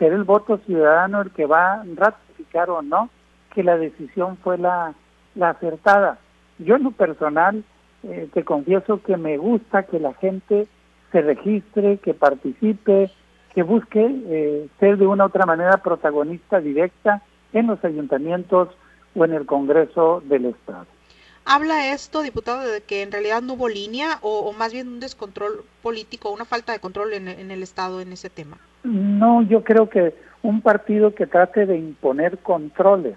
será 0.01 0.17
el 0.17 0.25
voto 0.25 0.59
ciudadano 0.67 1.21
el 1.21 1.31
que 1.31 1.47
va 1.47 1.75
a 1.75 1.85
ratificar 1.95 2.71
o 2.71 2.83
no 2.83 3.11
que 3.55 3.63
la 3.63 3.77
decisión 3.77 4.37
fue 4.39 4.59
la, 4.59 4.95
la 5.35 5.51
acertada. 5.51 6.19
Yo 6.59 6.77
en 6.77 6.85
lo 6.85 6.91
personal 6.91 7.63
eh, 8.03 8.29
te 8.33 8.45
confieso 8.45 9.03
que 9.03 9.17
me 9.17 9.37
gusta 9.37 9.85
que 9.85 10.01
la 10.01 10.15
gente 10.15 10.67
se 11.13 11.21
registre, 11.21 11.99
que 11.99 12.15
participe, 12.15 13.11
que 13.55 13.63
busque 13.63 14.01
eh, 14.05 14.69
ser 14.79 14.97
de 14.97 15.07
una 15.07 15.25
u 15.25 15.27
otra 15.27 15.45
manera 15.45 15.77
protagonista 15.79 16.61
directa 16.61 17.23
en 17.53 17.67
los 17.67 17.85
ayuntamientos 17.85 18.69
o 19.15 19.25
en 19.25 19.35
el 19.35 19.45
Congreso 19.45 20.23
del 20.25 20.47
Estado. 20.47 20.87
¿Habla 21.45 21.93
esto, 21.93 22.23
diputado, 22.23 22.61
de 22.61 22.81
que 22.81 23.03
en 23.03 23.11
realidad 23.11 23.43
no 23.43 23.55
hubo 23.55 23.69
línea 23.69 24.19
o, 24.23 24.53
más 24.53 24.73
bien 24.73 24.89
un 24.89 25.01
descontrol 25.01 25.65
político, 25.83 26.31
una 26.31 26.45
falta 26.45 26.73
de 26.73 26.79
control 26.79 27.13
en, 27.13 27.29
en, 27.29 27.51
el 27.51 27.63
Estado 27.63 28.01
en 28.01 28.13
ese 28.13 28.31
tema? 28.31 28.59
No, 28.83 29.43
yo 29.43 29.63
creo 29.63 29.89
que 29.89 30.15
un 30.43 30.63
partido 30.63 31.15
que 31.15 31.27
trate 31.27 31.67
de 31.67 31.77
imponer 31.77 32.39
controles, 32.39 33.17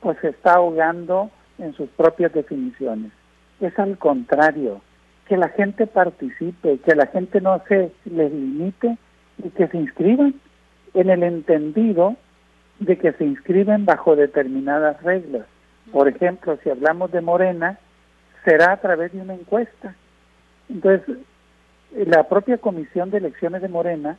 pues 0.00 0.18
se 0.20 0.28
está 0.28 0.54
ahogando 0.54 1.30
en 1.58 1.72
sus 1.74 1.88
propias 1.90 2.32
definiciones. 2.32 3.12
Es 3.60 3.78
al 3.78 3.96
contrario, 3.98 4.80
que 5.26 5.36
la 5.36 5.48
gente 5.48 5.86
participe, 5.86 6.78
que 6.78 6.94
la 6.94 7.06
gente 7.06 7.40
no 7.40 7.62
se 7.66 7.92
les 8.04 8.32
limite 8.32 8.98
y 9.42 9.50
que 9.50 9.68
se 9.68 9.78
inscriban 9.78 10.34
en 10.92 11.10
el 11.10 11.22
entendido 11.22 12.16
de 12.78 12.98
que 12.98 13.12
se 13.12 13.24
inscriben 13.24 13.86
bajo 13.86 14.16
determinadas 14.16 15.02
reglas. 15.02 15.46
Por 15.92 16.08
ejemplo, 16.08 16.58
si 16.62 16.70
hablamos 16.70 17.10
de 17.12 17.20
Morena, 17.20 17.78
será 18.44 18.72
a 18.72 18.76
través 18.78 19.12
de 19.12 19.20
una 19.20 19.34
encuesta. 19.34 19.94
Entonces, 20.68 21.16
la 21.94 22.24
propia 22.28 22.58
Comisión 22.58 23.10
de 23.10 23.18
Elecciones 23.18 23.62
de 23.62 23.68
Morena 23.68 24.18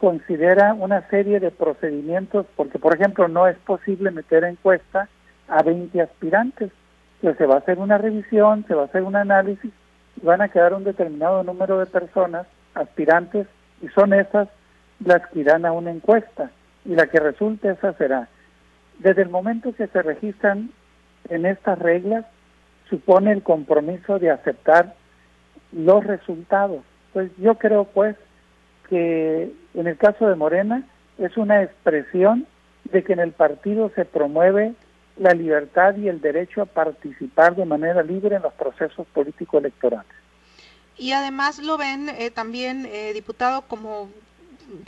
considera 0.00 0.72
una 0.72 1.06
serie 1.08 1.40
de 1.40 1.50
procedimientos, 1.50 2.46
porque, 2.56 2.78
por 2.78 2.94
ejemplo, 2.94 3.28
no 3.28 3.46
es 3.46 3.56
posible 3.58 4.10
meter 4.10 4.44
encuesta 4.44 5.08
a 5.46 5.62
20 5.62 6.00
aspirantes. 6.00 6.70
Entonces, 7.16 7.38
se 7.38 7.46
va 7.46 7.56
a 7.56 7.58
hacer 7.58 7.78
una 7.78 7.98
revisión, 7.98 8.64
se 8.66 8.74
va 8.74 8.82
a 8.82 8.86
hacer 8.86 9.02
un 9.02 9.14
análisis, 9.14 9.70
y 10.16 10.24
van 10.24 10.40
a 10.40 10.48
quedar 10.48 10.72
un 10.72 10.84
determinado 10.84 11.42
número 11.42 11.78
de 11.78 11.86
personas, 11.86 12.46
aspirantes, 12.74 13.46
y 13.82 13.88
son 13.88 14.14
esas 14.14 14.48
las 15.04 15.26
que 15.28 15.40
irán 15.40 15.66
a 15.66 15.72
una 15.72 15.90
encuesta 15.90 16.50
y 16.84 16.94
la 16.94 17.06
que 17.06 17.20
resulte 17.20 17.70
esa 17.70 17.92
será. 17.94 18.28
Desde 18.98 19.22
el 19.22 19.28
momento 19.28 19.74
que 19.74 19.86
se 19.86 20.02
registran 20.02 20.70
en 21.28 21.46
estas 21.46 21.78
reglas, 21.78 22.24
supone 22.88 23.32
el 23.32 23.42
compromiso 23.42 24.18
de 24.18 24.30
aceptar 24.30 24.94
los 25.72 26.04
resultados. 26.04 26.82
Pues 27.12 27.30
yo 27.38 27.56
creo 27.56 27.84
pues 27.84 28.16
que 28.90 29.52
en 29.74 29.86
el 29.86 29.96
caso 29.96 30.28
de 30.28 30.34
Morena 30.34 30.84
es 31.18 31.36
una 31.36 31.62
expresión 31.62 32.46
de 32.84 33.02
que 33.02 33.14
en 33.14 33.20
el 33.20 33.32
partido 33.32 33.90
se 33.94 34.04
promueve 34.04 34.74
la 35.16 35.32
libertad 35.32 35.96
y 35.96 36.08
el 36.08 36.20
derecho 36.20 36.62
a 36.62 36.66
participar 36.66 37.56
de 37.56 37.64
manera 37.64 38.02
libre 38.02 38.36
en 38.36 38.42
los 38.42 38.52
procesos 38.54 39.06
político-electorales. 39.14 40.12
Y 40.96 41.12
además 41.12 41.58
lo 41.58 41.78
ven 41.78 42.10
eh, 42.10 42.30
también, 42.30 42.86
eh, 42.86 43.12
diputado, 43.14 43.62
como 43.62 44.10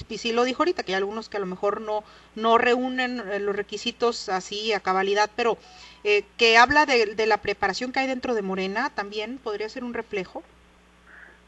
y 0.09 0.19
sí 0.19 0.33
lo 0.33 0.45
dijo 0.45 0.62
ahorita, 0.62 0.83
que 0.83 0.93
hay 0.93 0.97
algunos 0.97 1.29
que 1.29 1.37
a 1.37 1.41
lo 1.41 1.47
mejor 1.47 1.81
no, 1.81 2.05
no 2.35 2.59
reúnen 2.59 3.21
eh, 3.31 3.38
los 3.41 3.57
requisitos 3.57 4.29
así 4.29 4.73
a 4.73 4.81
cabalidad, 4.81 5.31
pero 5.37 5.59
eh, 6.05 6.25
que 6.37 6.57
habla 6.57 6.87
de, 6.87 7.15
de, 7.15 7.27
la 7.27 7.38
preparación 7.38 7.93
que 7.93 8.01
hay 8.01 8.07
dentro 8.07 8.35
de 8.35 8.43
Morena, 8.43 8.91
también 8.91 9.38
podría 9.38 9.69
ser 9.69 9.85
un 9.85 9.95
reflejo. 9.95 10.43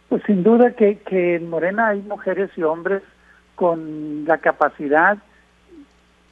Pues 0.08 0.22
sin 0.24 0.42
duda 0.42 0.72
que, 0.72 0.98
que 0.98 1.36
en 1.36 1.50
Morena 1.50 1.88
hay 1.88 2.02
mujeres 2.02 2.50
y 2.56 2.62
hombres 2.62 3.02
con 3.54 4.24
la 4.26 4.38
capacidad, 4.38 5.18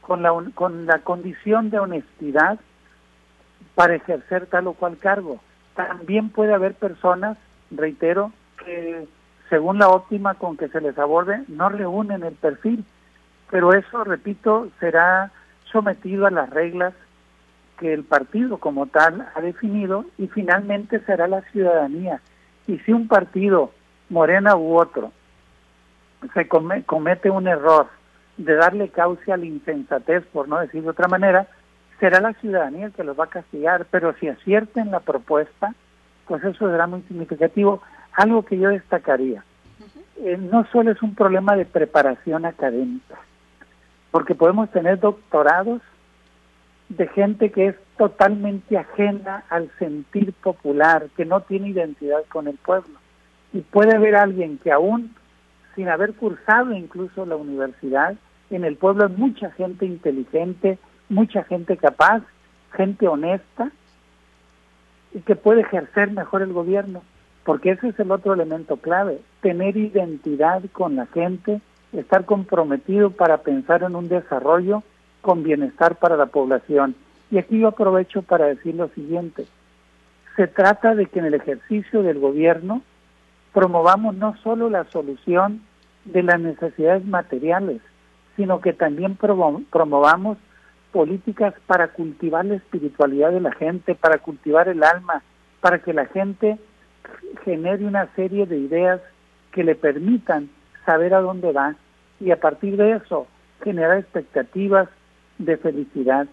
con 0.01 0.23
la, 0.23 0.33
con 0.55 0.87
la 0.87 0.99
condición 1.01 1.71
de 1.71 1.79
honestidad 1.79 2.59
para 3.75 3.95
ejercer 3.95 4.47
tal 4.47 4.67
o 4.67 4.75
cual 4.75 4.99
cargo. 4.99 5.41
También 5.75 6.31
puede 6.31 6.53
haber 6.53 6.75
personas 6.75 7.39
reitero, 7.71 8.33
que 8.65 9.07
según 9.49 9.79
la 9.79 9.89
óptima 9.89 10.35
con 10.35 10.57
que 10.57 10.69
se 10.69 10.81
les 10.81 10.99
aborde, 10.99 11.43
no 11.49 11.69
reúnen 11.69 12.23
el 12.23 12.35
perfil. 12.35 12.85
Pero 13.51 13.73
eso, 13.73 14.05
repito, 14.05 14.69
será 14.81 15.31
sometido 15.71 16.27
a 16.27 16.31
las 16.31 16.51
reglas 16.51 16.95
que 17.79 17.93
el 17.93 18.05
partido 18.05 18.59
como 18.59 18.87
tal 18.87 19.29
ha 19.35 19.41
definido 19.41 20.05
y 20.19 20.29
finalmente 20.29 21.01
será 21.01 21.27
la 21.27 21.43
ciudadanía. 21.43 22.21
Y 22.67 22.79
si 22.79 22.93
un 22.93 23.09
partido, 23.09 23.73
Morena 24.09 24.57
u 24.57 24.79
otro, 24.79 25.13
se 26.35 26.49
comete 26.49 27.31
un 27.31 27.49
error 27.49 27.89
de 28.37 28.55
darle 28.55 28.89
causa 28.89 29.35
a 29.35 29.37
la 29.37 29.47
insensatez, 29.47 30.25
por 30.27 30.49
no 30.49 30.59
decir 30.59 30.83
de 30.83 30.91
otra 30.91 31.09
manera, 31.09 31.47
será 31.99 32.21
la 32.21 32.33
ciudadanía 32.35 32.87
el 32.87 32.93
que 32.93 33.05
los 33.05 33.19
va 33.19 33.25
a 33.25 33.31
castigar, 33.31 33.87
pero 33.91 34.15
si 34.19 34.29
acierten 34.29 34.91
la 34.91 35.01
propuesta, 35.01 35.75
pues 36.27 36.43
eso 36.45 36.71
será 36.71 36.87
muy 36.87 37.03
significativo. 37.03 37.83
Algo 38.13 38.45
que 38.45 38.59
yo 38.59 38.71
destacaría, 38.71 39.45
eh, 40.19 40.37
no 40.37 40.67
solo 40.73 40.93
es 40.93 41.03
un 41.03 41.15
problema 41.15 41.57
de 41.57 41.65
preparación 41.65 42.45
académica, 42.45 43.17
porque 44.11 44.35
podemos 44.35 44.71
tener 44.71 44.99
doctorados 44.99 45.81
de 46.89 47.07
gente 47.09 47.51
que 47.51 47.69
es 47.69 47.77
totalmente 48.03 48.77
ajena 48.77 49.45
al 49.49 49.71
sentir 49.79 50.33
popular, 50.33 51.07
que 51.17 51.25
no 51.25 51.43
tiene 51.43 51.69
identidad 51.69 52.25
con 52.29 52.49
el 52.49 52.57
pueblo. 52.57 52.99
Y 53.53 53.61
puede 53.61 53.95
haber 53.95 54.17
alguien 54.17 54.59
que 54.59 54.73
aún, 54.73 55.15
sin 55.77 55.89
haber 55.89 56.15
cursado 56.15 56.73
incluso 56.73 57.25
la 57.25 57.37
universidad, 57.37 58.17
en 58.51 58.65
el 58.65 58.75
pueblo 58.75 59.07
hay 59.07 59.13
mucha 59.17 59.53
gente 59.53 59.87
inteligente, 59.87 60.81
mucha 61.09 61.45
gente 61.45 61.77
capaz, 61.77 62.25
gente 62.73 63.07
honesta, 63.07 63.71
y 65.15 65.21
que 65.21 65.37
puede 65.37 65.61
ejercer 65.61 66.11
mejor 66.11 66.43
el 66.43 66.53
gobierno, 66.53 67.05
porque 67.45 67.71
ese 67.71 67.91
es 67.91 68.01
el 68.01 68.11
otro 68.11 68.35
elemento 68.35 68.79
clave, 68.79 69.21
tener 69.43 69.77
identidad 69.77 70.61
con 70.73 70.97
la 70.97 71.07
gente, 71.07 71.61
estar 71.93 72.25
comprometido 72.25 73.11
para 73.11 73.43
pensar 73.43 73.85
en 73.85 73.95
un 73.95 74.09
desarrollo 74.09 74.83
con 75.21 75.45
bienestar 75.45 76.01
para 76.01 76.17
la 76.17 76.27
población. 76.27 76.97
Y 77.33 77.39
aquí 77.39 77.59
yo 77.59 77.69
aprovecho 77.69 78.21
para 78.21 78.45
decir 78.45 78.75
lo 78.75 78.89
siguiente, 78.89 79.47
se 80.37 80.47
trata 80.47 80.95
de 80.95 81.07
que 81.07 81.19
en 81.19 81.25
el 81.25 81.35
ejercicio 81.35 82.03
del 82.03 82.19
gobierno 82.19 82.83
promovamos 83.55 84.15
no 84.15 84.37
solo 84.43 84.69
la 84.69 84.85
solución 84.91 85.63
de 86.05 86.23
las 86.23 86.39
necesidades 86.39 87.07
materiales, 87.07 87.81
sino 88.37 88.61
que 88.61 88.75
también 88.75 89.17
promovamos 89.17 90.37
políticas 90.93 91.55
para 91.67 91.89
cultivar 91.89 92.45
la 92.45 92.57
espiritualidad 92.57 93.33
de 93.33 93.41
la 93.41 93.53
gente, 93.53 93.95
para 93.95 94.19
cultivar 94.19 94.69
el 94.69 94.85
alma, 94.85 95.23
para 95.63 95.79
que 95.79 95.95
la 95.95 96.05
gente 96.05 96.59
genere 97.47 97.87
una 97.87 98.09
serie 98.15 98.45
de 98.45 98.59
ideas 98.59 99.01
que 99.53 99.65
le 99.65 99.75
permitan 99.75 100.51
saber 100.85 101.15
a 101.15 101.23
dónde 101.23 101.51
va 101.53 101.77
y 102.21 102.31
a 102.31 102.39
partir 102.39 102.77
de 102.77 102.93
eso 102.93 103.27
generar 103.65 103.97
expectativas 103.97 104.91
de 105.39 105.57
felicidad. 105.57 106.27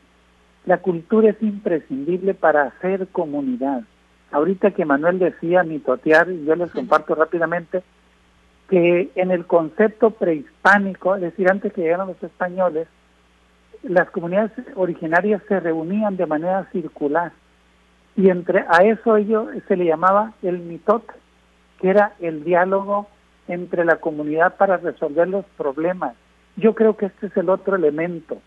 La 0.69 0.77
cultura 0.77 1.31
es 1.31 1.41
imprescindible 1.41 2.35
para 2.35 2.65
hacer 2.65 3.07
comunidad. 3.07 3.81
Ahorita 4.31 4.69
que 4.69 4.85
Manuel 4.85 5.17
decía 5.17 5.63
mitotear, 5.63 6.29
y 6.29 6.45
yo 6.45 6.55
les 6.55 6.69
comparto 6.69 7.15
rápidamente, 7.15 7.81
que 8.69 9.09
en 9.15 9.31
el 9.31 9.47
concepto 9.47 10.11
prehispánico, 10.11 11.15
es 11.15 11.21
decir, 11.21 11.49
antes 11.49 11.73
que 11.73 11.81
llegaran 11.81 12.05
los 12.05 12.21
españoles, 12.21 12.87
las 13.81 14.11
comunidades 14.11 14.51
originarias 14.75 15.41
se 15.47 15.59
reunían 15.59 16.17
de 16.17 16.27
manera 16.27 16.69
circular 16.71 17.31
y 18.15 18.29
entre 18.29 18.63
a 18.69 18.83
eso 18.83 19.17
ello 19.17 19.47
se 19.67 19.75
le 19.75 19.85
llamaba 19.85 20.33
el 20.43 20.59
mitot, 20.59 21.03
que 21.81 21.89
era 21.89 22.13
el 22.19 22.43
diálogo 22.43 23.07
entre 23.47 23.85
la 23.85 23.95
comunidad 23.95 24.55
para 24.57 24.77
resolver 24.77 25.27
los 25.29 25.45
problemas. 25.57 26.13
Yo 26.57 26.75
creo 26.75 26.95
que 26.95 27.07
este 27.07 27.25
es 27.25 27.37
el 27.37 27.49
otro 27.49 27.75
elemento, 27.75 28.39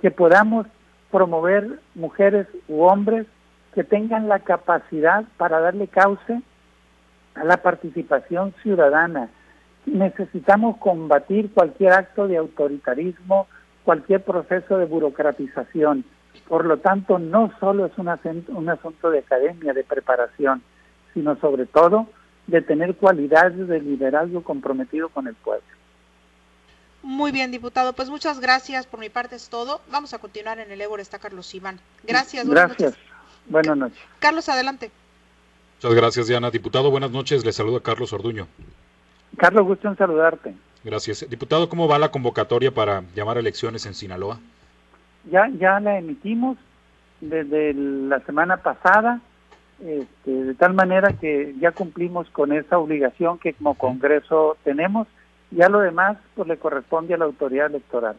que 0.00 0.12
podamos 0.12 0.68
promover 1.14 1.78
mujeres 1.94 2.48
u 2.66 2.82
hombres 2.82 3.28
que 3.72 3.84
tengan 3.84 4.28
la 4.28 4.40
capacidad 4.40 5.22
para 5.36 5.60
darle 5.60 5.86
cauce 5.86 6.42
a 7.36 7.44
la 7.44 7.58
participación 7.58 8.52
ciudadana. 8.64 9.28
Necesitamos 9.86 10.76
combatir 10.78 11.52
cualquier 11.54 11.92
acto 11.92 12.26
de 12.26 12.38
autoritarismo, 12.38 13.46
cualquier 13.84 14.24
proceso 14.24 14.76
de 14.76 14.86
burocratización. 14.86 16.04
Por 16.48 16.64
lo 16.64 16.78
tanto, 16.78 17.20
no 17.20 17.52
solo 17.60 17.86
es 17.86 17.92
un, 17.96 18.08
un 18.48 18.68
asunto 18.68 19.12
de 19.12 19.20
academia, 19.20 19.72
de 19.72 19.84
preparación, 19.84 20.62
sino 21.12 21.36
sobre 21.36 21.66
todo 21.66 22.08
de 22.48 22.60
tener 22.60 22.96
cualidades 22.96 23.68
de 23.68 23.80
liderazgo 23.80 24.42
comprometido 24.42 25.10
con 25.10 25.28
el 25.28 25.36
pueblo. 25.36 25.73
Muy 27.04 27.32
bien, 27.32 27.50
diputado. 27.50 27.92
Pues 27.92 28.08
muchas 28.08 28.40
gracias. 28.40 28.86
Por 28.86 28.98
mi 28.98 29.10
parte 29.10 29.36
es 29.36 29.50
todo. 29.50 29.82
Vamos 29.90 30.14
a 30.14 30.18
continuar 30.18 30.58
en 30.58 30.72
el 30.72 30.80
Ébora. 30.80 31.02
Está 31.02 31.18
Carlos 31.18 31.54
Iván. 31.54 31.78
Gracias. 32.02 32.48
Gracias. 32.48 32.96
Buenas 33.46 33.76
noches. 33.76 33.98
Carlos, 34.20 34.48
adelante. 34.48 34.90
Muchas 35.76 35.94
gracias, 35.94 36.26
Diana. 36.28 36.50
Diputado, 36.50 36.90
buenas 36.90 37.10
noches. 37.10 37.44
Le 37.44 37.52
saluda 37.52 37.80
Carlos 37.80 38.14
Orduño. 38.14 38.48
Carlos, 39.36 39.66
gusto 39.66 39.86
en 39.88 39.98
saludarte. 39.98 40.54
Gracias. 40.82 41.28
Diputado, 41.28 41.68
¿cómo 41.68 41.86
va 41.86 41.98
la 41.98 42.10
convocatoria 42.10 42.70
para 42.72 43.02
llamar 43.14 43.36
a 43.36 43.40
elecciones 43.40 43.84
en 43.84 43.92
Sinaloa? 43.92 44.40
Ya, 45.30 45.50
ya 45.60 45.80
la 45.80 45.98
emitimos 45.98 46.56
desde 47.20 47.74
la 47.74 48.20
semana 48.20 48.56
pasada, 48.56 49.20
este, 49.78 50.30
de 50.30 50.54
tal 50.54 50.72
manera 50.72 51.12
que 51.12 51.54
ya 51.60 51.72
cumplimos 51.72 52.30
con 52.30 52.52
esa 52.52 52.78
obligación 52.78 53.38
que 53.38 53.52
como 53.52 53.74
Congreso 53.74 54.56
tenemos. 54.64 55.06
Ya 55.54 55.68
lo 55.68 55.80
demás, 55.80 56.16
pues 56.34 56.48
le 56.48 56.56
corresponde 56.56 57.14
a 57.14 57.18
la 57.18 57.24
autoridad 57.24 57.66
electoral. 57.66 58.16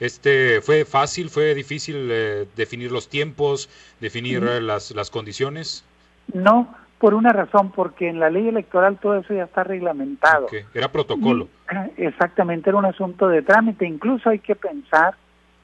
Este, 0.00 0.60
¿Fue 0.60 0.84
fácil, 0.84 1.30
fue 1.30 1.54
difícil 1.54 2.08
eh, 2.10 2.46
definir 2.56 2.90
los 2.90 3.08
tiempos, 3.08 3.68
definir 4.00 4.42
las, 4.42 4.90
las 4.90 5.10
condiciones? 5.10 5.84
No, 6.32 6.74
por 6.98 7.14
una 7.14 7.32
razón, 7.32 7.70
porque 7.70 8.08
en 8.08 8.18
la 8.18 8.30
ley 8.30 8.48
electoral 8.48 8.98
todo 8.98 9.16
eso 9.16 9.34
ya 9.34 9.44
está 9.44 9.62
reglamentado. 9.62 10.46
Era 10.72 10.90
protocolo. 10.90 11.48
exactamente, 11.96 12.70
era 12.70 12.78
un 12.78 12.86
asunto 12.86 13.28
de 13.28 13.42
trámite. 13.42 13.86
Incluso 13.86 14.30
hay 14.30 14.38
que 14.38 14.56
pensar 14.56 15.14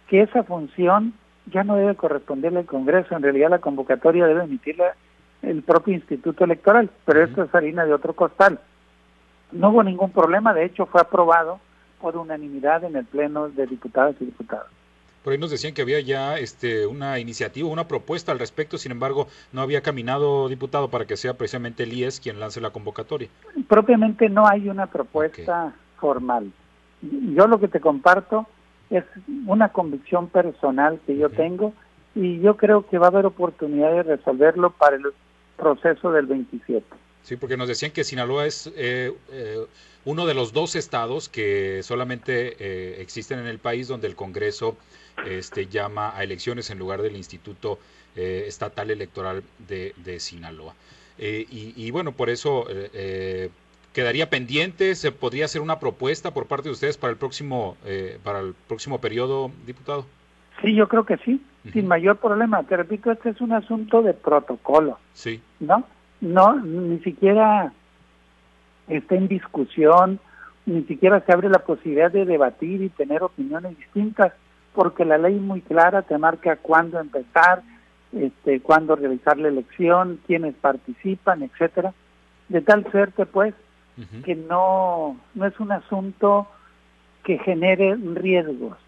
que 0.08 0.22
esa 0.22 0.44
función 0.44 1.14
ya 1.46 1.64
no 1.64 1.76
debe 1.76 1.94
corresponderle 1.94 2.60
al 2.60 2.66
Congreso. 2.66 3.16
En 3.16 3.22
realidad 3.22 3.50
la 3.50 3.58
convocatoria 3.58 4.26
debe 4.26 4.44
emitirla 4.44 4.94
el 5.42 5.62
propio 5.62 5.94
Instituto 5.94 6.44
Electoral, 6.44 6.90
pero 7.04 7.24
esto 7.24 7.42
es 7.42 7.54
harina 7.54 7.84
de 7.84 7.94
otro 7.94 8.12
costal. 8.12 8.60
No 9.52 9.70
hubo 9.70 9.82
ningún 9.82 10.10
problema, 10.10 10.54
de 10.54 10.64
hecho 10.64 10.86
fue 10.86 11.00
aprobado 11.00 11.60
por 12.00 12.16
unanimidad 12.16 12.84
en 12.84 12.96
el 12.96 13.04
Pleno 13.04 13.48
de 13.48 13.66
Diputados 13.66 14.16
y 14.20 14.26
Diputados. 14.26 14.68
Por 15.22 15.34
ahí 15.34 15.38
nos 15.38 15.50
decían 15.50 15.74
que 15.74 15.82
había 15.82 16.00
ya 16.00 16.38
este, 16.38 16.86
una 16.86 17.18
iniciativa, 17.18 17.68
una 17.68 17.86
propuesta 17.86 18.32
al 18.32 18.38
respecto, 18.38 18.78
sin 18.78 18.92
embargo, 18.92 19.26
no 19.52 19.60
había 19.60 19.82
caminado, 19.82 20.48
diputado, 20.48 20.88
para 20.88 21.04
que 21.04 21.18
sea 21.18 21.34
precisamente 21.34 21.82
el 21.82 21.92
IES 21.92 22.20
quien 22.20 22.40
lance 22.40 22.60
la 22.60 22.70
convocatoria. 22.70 23.28
Propiamente 23.68 24.30
no 24.30 24.46
hay 24.46 24.70
una 24.70 24.86
propuesta 24.86 25.74
formal. 25.98 26.50
Yo 27.02 27.46
lo 27.46 27.60
que 27.60 27.68
te 27.68 27.80
comparto 27.80 28.46
es 28.88 29.04
una 29.46 29.68
convicción 29.68 30.28
personal 30.28 30.98
que 31.06 31.16
yo 31.16 31.28
tengo 31.28 31.74
y 32.14 32.40
yo 32.40 32.56
creo 32.56 32.86
que 32.88 32.98
va 32.98 33.06
a 33.06 33.10
haber 33.10 33.26
oportunidad 33.26 33.92
de 33.92 34.02
resolverlo 34.02 34.70
para 34.70 34.96
el 34.96 35.02
proceso 35.56 36.12
del 36.12 36.26
27. 36.26 36.84
Sí, 37.22 37.37
porque 37.37 37.56
nos 37.56 37.68
decían 37.68 37.92
que 37.92 38.04
Sinaloa 38.04 38.46
es 38.46 38.72
eh, 38.76 39.12
eh, 39.30 39.66
uno 40.04 40.26
de 40.26 40.35
los 40.35 40.52
dos 40.52 40.76
estados 40.76 41.28
que 41.28 41.83
solamente 41.83 42.56
eh, 42.59 43.00
existen 43.00 43.38
en 43.38 43.46
el 43.46 43.59
país 43.59 43.88
donde 43.88 44.06
el 44.09 44.16
Congreso 44.16 44.76
este, 45.26 45.66
llama 45.66 46.16
a 46.16 46.24
elecciones 46.24 46.70
en 46.70 46.78
lugar 46.78 47.02
del 47.02 47.16
Instituto 47.16 47.78
eh, 48.16 48.44
Estatal 48.46 48.90
Electoral 48.90 49.42
de, 49.59 50.20
Sinaloa. 50.20 50.74
Eh, 51.18 51.46
y, 51.48 51.90
bueno, 51.90 52.12
por 52.12 52.30
eso 52.30 52.64
eh, 52.68 53.50
quedaría 53.92 54.30
pendiente, 54.30 54.94
se 54.94 55.12
podría 55.12 55.44
hacer 55.44 55.61
una 55.61 55.78
propuesta 55.78 56.33
por 56.33 56.46
parte 56.46 56.68
de 56.68 56.72
ustedes 56.72 56.96
para 56.96 57.12
el 57.12 57.18
próximo, 57.18 57.76
para 58.24 58.40
el 58.40 58.54
próximo 58.66 59.00
periodo, 59.00 59.50
diputado. 59.66 60.06
Sí, 60.62 60.74
yo 60.74 60.88
creo 60.88 61.04
que 61.04 61.18
sí, 61.18 61.40
sin 61.72 61.87
mayor 61.87 62.16
problema. 62.16 62.62
Te 62.62 62.76
repito, 62.76 63.12
este 63.12 63.30
es 63.30 63.40
un 63.40 63.52
asunto 63.52 64.02
de 64.02 64.14
protocolo. 64.14 64.98
Sí. 65.12 65.40
¿No? 65.61 65.85
No, 66.20 66.61
ni 66.61 66.98
siquiera 67.00 67.72
está 68.88 69.14
en 69.14 69.28
discusión, 69.28 70.20
ni 70.66 70.83
siquiera 70.85 71.20
se 71.20 71.33
abre 71.33 71.48
la 71.48 71.61
posibilidad 71.61 72.11
de 72.11 72.24
debatir 72.24 72.83
y 72.83 72.88
tener 72.90 73.22
opiniones 73.22 73.76
distintas 73.78 74.33
porque 74.74 75.04
la 75.04 75.18
ley 75.18 75.35
muy 75.35 75.62
clara 75.62 76.02
te 76.02 76.16
marca 76.18 76.56
cuándo 76.56 77.00
empezar, 77.00 77.62
este, 78.12 78.61
cuándo 78.61 78.96
realizar 78.96 79.38
la 79.38 79.48
elección, 79.48 80.20
quiénes 80.26 80.54
participan, 80.54 81.42
etcétera, 81.42 81.92
de 82.48 82.61
tal 82.61 82.90
suerte 82.90 83.26
pues 83.26 83.54
que 84.24 84.35
no 84.35 85.18
no 85.35 85.46
es 85.46 85.61
un 85.61 85.72
asunto 85.72 86.48
que 87.22 87.38
genere 87.38 87.96
riesgos, 88.14 88.78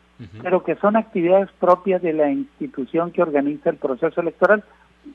pero 0.43 0.65
que 0.65 0.77
son 0.77 0.97
actividades 0.97 1.51
propias 1.61 2.01
de 2.01 2.15
la 2.15 2.31
institución 2.31 3.11
que 3.11 3.23
organiza 3.23 3.71
el 3.71 3.77
proceso 3.77 4.21
electoral. 4.21 4.65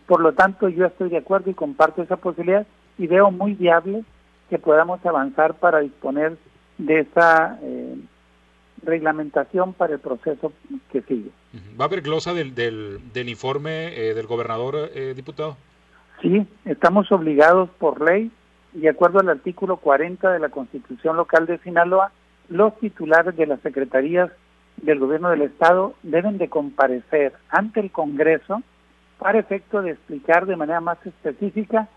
Por 0.05 0.21
lo 0.21 0.33
tanto, 0.33 0.69
yo 0.69 0.85
estoy 0.85 1.09
de 1.09 1.17
acuerdo 1.17 1.49
y 1.49 1.53
comparto 1.53 2.01
esa 2.01 2.17
posibilidad 2.17 2.65
y 2.97 3.07
veo 3.07 3.31
muy 3.31 3.53
viable 3.53 4.03
que 4.49 4.59
podamos 4.59 5.05
avanzar 5.05 5.55
para 5.55 5.79
disponer 5.79 6.37
de 6.77 6.99
esa 6.99 7.59
eh, 7.61 7.95
reglamentación 8.83 9.73
para 9.73 9.93
el 9.93 9.99
proceso 9.99 10.53
que 10.91 11.01
sigue. 11.01 11.31
¿Va 11.79 11.85
a 11.85 11.87
haber 11.87 12.01
glosa 12.01 12.33
del, 12.33 12.55
del, 12.55 12.99
del 13.13 13.29
informe 13.29 13.87
eh, 13.97 14.13
del 14.13 14.27
gobernador, 14.27 14.89
eh, 14.93 15.13
diputado? 15.15 15.57
Sí, 16.21 16.45
estamos 16.65 17.11
obligados 17.11 17.69
por 17.77 18.01
ley 18.01 18.31
y 18.73 18.81
de 18.81 18.89
acuerdo 18.89 19.19
al 19.19 19.29
artículo 19.29 19.77
40 19.77 20.31
de 20.31 20.39
la 20.39 20.49
Constitución 20.49 21.15
Local 21.15 21.45
de 21.45 21.57
Sinaloa, 21.59 22.11
los 22.49 22.77
titulares 22.79 23.35
de 23.35 23.45
las 23.45 23.59
secretarías 23.61 24.31
del 24.77 24.99
gobierno 24.99 25.29
del 25.29 25.41
Estado 25.43 25.95
deben 26.03 26.37
de 26.37 26.49
comparecer 26.49 27.33
ante 27.49 27.79
el 27.79 27.91
Congreso 27.91 28.61
para 29.17 29.39
efecto 29.39 29.81
de 29.81 29.91
explicar 29.91 30.45
de 30.45 30.55
manera 30.55 30.81
más 30.81 30.97
específica 31.05 31.87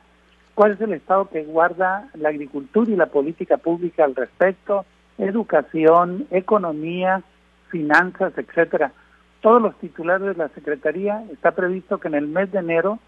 cuál 0.55 0.73
es 0.73 0.81
el 0.81 0.93
estado 0.93 1.29
que 1.29 1.45
guarda 1.45 2.09
la 2.15 2.31
agricultura 2.31 2.91
y 2.91 2.97
la 2.97 3.07
política 3.07 3.57
pública 3.57 4.05
al 4.05 4.15
respecto, 4.15 4.85
educación, 5.19 6.27
economía, 6.31 7.23
finanzas, 7.71 8.33
etcétera. 8.37 8.93
Todos 9.41 9.63
los 9.63 9.79
titulares 9.79 10.27
de 10.27 10.35
la 10.35 10.49
Secretaría 10.51 11.25
está 11.33 11.53
previsto 11.53 11.99
que 11.99 12.09
en 12.09 12.15
el 12.15 12.27
mes 12.27 12.53
de 12.53 12.59
enero 12.59 12.99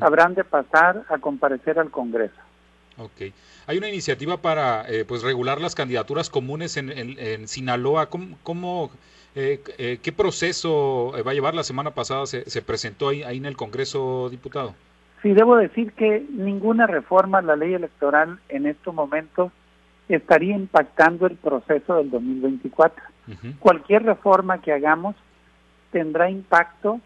habrán 0.00 0.34
de 0.34 0.44
pasar 0.44 1.02
a 1.08 1.18
comparecer 1.18 1.78
al 1.78 1.90
Congreso. 1.90 2.40
Ok. 2.98 3.32
Hay 3.66 3.78
una 3.78 3.88
iniciativa 3.88 4.36
para 4.38 4.88
eh, 4.88 5.04
pues 5.04 5.22
regular 5.22 5.60
las 5.60 5.74
candidaturas 5.74 6.30
comunes 6.30 6.76
en, 6.76 6.90
en, 6.90 7.48
Sinaloa. 7.48 8.08
¿Cómo, 8.08 8.90
eh, 9.34 9.60
eh, 9.78 9.98
¿Qué 10.02 10.12
proceso 10.12 11.12
va 11.26 11.30
a 11.30 11.34
llevar? 11.34 11.54
La 11.54 11.64
semana 11.64 11.92
pasada 11.92 12.26
se, 12.26 12.48
se 12.48 12.62
presentó 12.62 13.08
ahí, 13.08 13.22
ahí 13.22 13.38
en 13.38 13.46
el 13.46 13.56
Congreso, 13.56 14.28
diputado. 14.30 14.74
Sí, 15.22 15.32
debo 15.32 15.56
decir 15.56 15.92
que 15.92 16.24
ninguna 16.30 16.86
reforma 16.86 17.38
a 17.38 17.42
la 17.42 17.56
ley 17.56 17.74
electoral 17.74 18.40
en 18.48 18.66
estos 18.66 18.92
momentos 18.92 19.52
estaría 20.08 20.56
impactando 20.56 21.26
el 21.26 21.36
proceso 21.36 21.96
del 21.96 22.10
2024. 22.10 23.04
Cualquier 23.60 24.02
reforma 24.02 24.60
que 24.60 24.72
hagamos 24.72 25.14
tendrá 25.92 26.28
impacto 26.28 27.00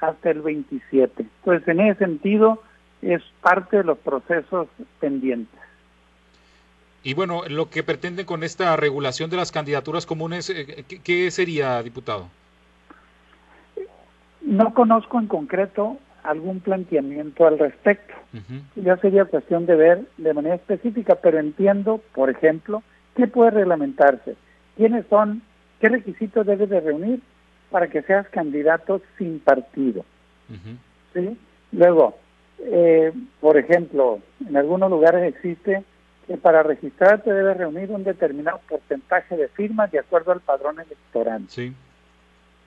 hasta 0.00 0.30
el 0.30 0.42
27. 0.42 1.26
Entonces, 1.40 1.68
en 1.68 1.80
ese 1.80 1.98
sentido, 1.98 2.62
es 3.02 3.22
parte 3.42 3.78
de 3.78 3.84
los 3.84 3.98
procesos 3.98 4.68
pendientes. 5.00 5.60
Y 7.08 7.14
bueno, 7.14 7.40
lo 7.48 7.70
que 7.70 7.82
pretende 7.82 8.26
con 8.26 8.42
esta 8.42 8.76
regulación 8.76 9.30
de 9.30 9.38
las 9.38 9.50
candidaturas 9.50 10.04
comunes, 10.04 10.50
eh, 10.50 10.84
¿qué, 11.02 11.30
sería, 11.30 11.82
diputado? 11.82 12.28
No 14.42 14.74
conozco 14.74 15.18
en 15.18 15.26
concreto 15.26 15.96
algún 16.22 16.60
planteamiento 16.60 17.46
al 17.46 17.58
respecto. 17.58 18.12
Ya 18.76 18.98
sería 18.98 19.24
cuestión 19.24 19.64
de 19.64 19.74
ver 19.74 20.02
de 20.18 20.34
manera 20.34 20.56
específica, 20.56 21.14
pero 21.14 21.38
entiendo, 21.38 22.02
por 22.14 22.28
ejemplo, 22.28 22.82
que 23.16 23.26
puede 23.26 23.52
reglamentarse 23.52 24.36
¿quiénes 24.76 25.06
son? 25.08 25.40
¿Qué 25.80 25.88
requisitos 25.88 26.44
debes 26.44 26.68
de 26.68 26.80
reunir 26.80 27.22
para 27.70 27.88
que 27.88 28.02
seas 28.02 28.28
candidato 28.28 29.00
sin 29.16 29.40
partido? 29.40 30.04
¿Sí? 31.14 31.38
Luego, 31.72 32.18
eh, 32.58 33.14
por 33.40 33.56
ejemplo, 33.56 34.20
en 34.46 34.58
algunos 34.58 34.90
lugares 34.90 35.34
existe 35.34 35.84
que 36.28 36.36
para 36.36 36.62
registrarte 36.62 37.32
debes 37.32 37.56
reunir 37.56 37.90
un 37.90 38.04
determinado 38.04 38.60
porcentaje 38.68 39.36
de 39.36 39.48
firmas 39.48 39.90
de 39.90 39.98
acuerdo 39.98 40.30
al 40.30 40.40
padrón 40.40 40.78
electoral. 40.78 41.44
Sí. 41.48 41.72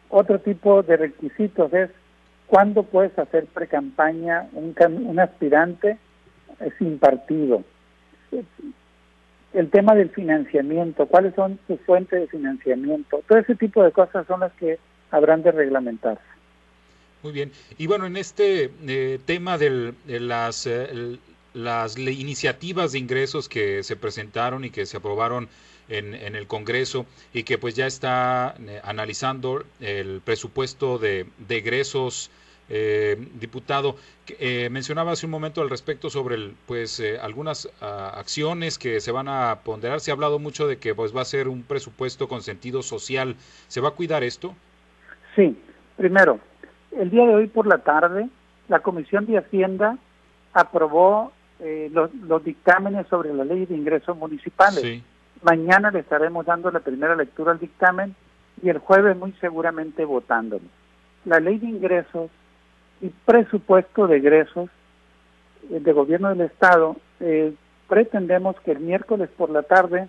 Otro 0.10 0.40
tipo 0.40 0.82
de 0.82 0.98
requisitos 0.98 1.72
es 1.72 1.92
cuándo 2.48 2.84
puedes 2.84 3.18
hacer 3.18 3.46
pre-campaña 3.46 4.50
un, 4.54 4.76
un 5.06 5.20
aspirante 5.20 5.98
sin 6.80 6.98
partido. 6.98 7.64
El 9.54 9.70
tema 9.70 9.94
del 9.94 10.10
financiamiento, 10.10 11.06
cuáles 11.06 11.36
son 11.36 11.60
sus 11.68 11.80
fuentes 11.82 12.20
de 12.20 12.28
financiamiento, 12.28 13.22
todo 13.28 13.38
ese 13.38 13.56
tipo 13.56 13.84
de 13.84 13.92
cosas 13.92 14.26
son 14.26 14.40
las 14.40 14.54
que 14.54 14.80
habrán 15.12 15.44
de 15.44 15.52
reglamentarse. 15.52 16.24
Muy 17.22 17.34
bien. 17.34 17.52
Y 17.78 17.86
bueno, 17.86 18.08
en 18.08 18.18
este 18.18 18.72
eh, 18.88 19.20
tema 19.26 19.58
de 19.58 19.94
las, 20.08 20.66
eh, 20.66 21.20
las 21.54 21.98
iniciativas 21.98 22.92
de 22.92 23.00
ingresos 23.00 23.50
que 23.50 23.84
se 23.84 23.96
presentaron 23.96 24.66
y 24.66 24.70
que 24.70 24.86
se 24.86 24.98
aprobaron 24.98 25.50
en, 25.90 26.14
en 26.14 26.36
el 26.36 26.48
Congreso 26.48 27.06
y 27.34 27.44
que 27.44 27.58
pues 27.58 27.76
ya 27.76 27.88
está 27.88 28.56
eh, 28.60 28.80
analizando 28.84 29.64
el 29.80 30.22
presupuesto 30.22 30.98
de, 30.98 31.26
de 31.48 31.58
egresos 31.58 32.32
eh, 32.74 33.18
diputado, 33.38 33.98
eh, 34.40 34.70
mencionaba 34.70 35.12
hace 35.12 35.26
un 35.26 35.32
momento 35.32 35.62
al 35.62 35.70
respecto 35.70 36.10
sobre 36.10 36.36
el, 36.36 36.56
pues 36.68 37.02
eh, 37.02 37.20
algunas 37.20 37.70
ah, 37.82 38.14
acciones 38.16 38.78
que 38.78 39.02
se 39.02 39.12
van 39.12 39.28
a 39.28 39.60
ponderar. 39.66 40.00
Se 40.00 40.10
ha 40.10 40.14
hablado 40.14 40.40
mucho 40.40 40.68
de 40.68 40.78
que 40.78 40.96
pues 40.96 41.14
va 41.14 41.22
a 41.22 41.26
ser 41.26 41.50
un 41.50 41.64
presupuesto 41.64 42.30
con 42.30 42.42
sentido 42.42 42.82
social. 42.82 43.36
¿Se 43.68 43.82
va 43.82 43.90
a 43.90 43.92
cuidar 43.92 44.24
esto? 44.24 44.56
Sí. 45.36 45.58
Primero, 45.98 46.40
el 46.98 47.10
día 47.10 47.26
de 47.26 47.36
hoy 47.36 47.48
por 47.48 47.68
la 47.68 47.80
tarde, 47.80 48.30
la 48.70 48.80
Comisión 48.80 49.26
de 49.26 49.40
Hacienda 49.40 49.98
aprobó 50.54 51.34
eh, 51.62 51.90
los, 51.94 52.14
los, 52.16 52.44
dictámenes 52.44 53.08
sobre 53.08 53.34
la 53.34 53.46
ley 53.46 53.66
de 53.66 53.76
ingresos 53.76 54.18
municipales. 54.18 55.04
Mañana 55.44 55.92
le 55.92 56.00
estaremos 56.00 56.46
dando 56.46 56.72
la 56.72 56.80
primera 56.80 57.16
lectura 57.16 57.52
al 57.52 57.60
dictamen 57.60 58.16
y 58.64 58.70
el 58.70 58.80
jueves 58.80 59.16
muy 59.18 59.32
seguramente 59.34 60.06
votándolo. 60.06 60.64
La 61.26 61.40
ley 61.40 61.60
de 61.60 61.68
ingresos 61.68 62.32
y 63.02 63.10
presupuesto 63.26 64.08
de 64.08 64.18
egresos 64.18 64.70
eh, 65.70 65.80
de 65.80 65.94
gobierno 65.94 66.30
del 66.30 66.42
Estado, 66.42 66.96
eh, 67.20 67.54
pretendemos 67.88 68.60
que 68.62 68.72
el 68.72 68.80
miércoles 68.80 69.30
por 69.36 69.50
la 69.50 69.64
tarde 69.64 70.08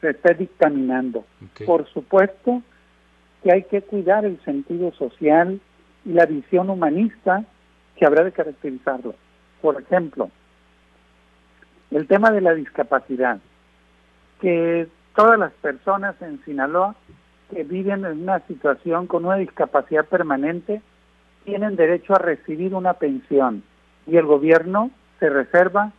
se 0.00 0.10
esté 0.10 0.34
dictaminando. 0.34 1.24
Por 1.66 1.86
supuesto 1.88 2.62
que 3.42 3.52
hay 3.52 3.62
que 3.64 3.82
cuidar 3.82 4.24
el 4.24 4.42
sentido 4.44 4.92
social 4.92 5.60
y 6.04 6.12
la 6.12 6.26
visión 6.26 6.70
humanista 6.70 7.44
que 7.96 8.06
habrá 8.06 8.24
de 8.24 8.32
caracterizarlo. 8.32 9.14
Por 9.60 9.80
ejemplo, 9.80 10.30
el 11.90 12.06
tema 12.06 12.30
de 12.30 12.40
la 12.40 12.54
discapacidad, 12.54 13.38
que 14.40 14.88
todas 15.14 15.38
las 15.38 15.52
personas 15.52 16.20
en 16.22 16.42
Sinaloa 16.44 16.94
que 17.50 17.64
viven 17.64 18.04
en 18.04 18.22
una 18.22 18.40
situación 18.46 19.06
con 19.06 19.24
una 19.24 19.36
discapacidad 19.36 20.04
permanente 20.04 20.80
tienen 21.44 21.76
derecho 21.76 22.14
a 22.14 22.18
recibir 22.18 22.74
una 22.74 22.94
pensión 22.94 23.62
y 24.06 24.16
el 24.16 24.26
gobierno 24.26 24.90
se 25.18 25.28
reserva, 25.28 25.92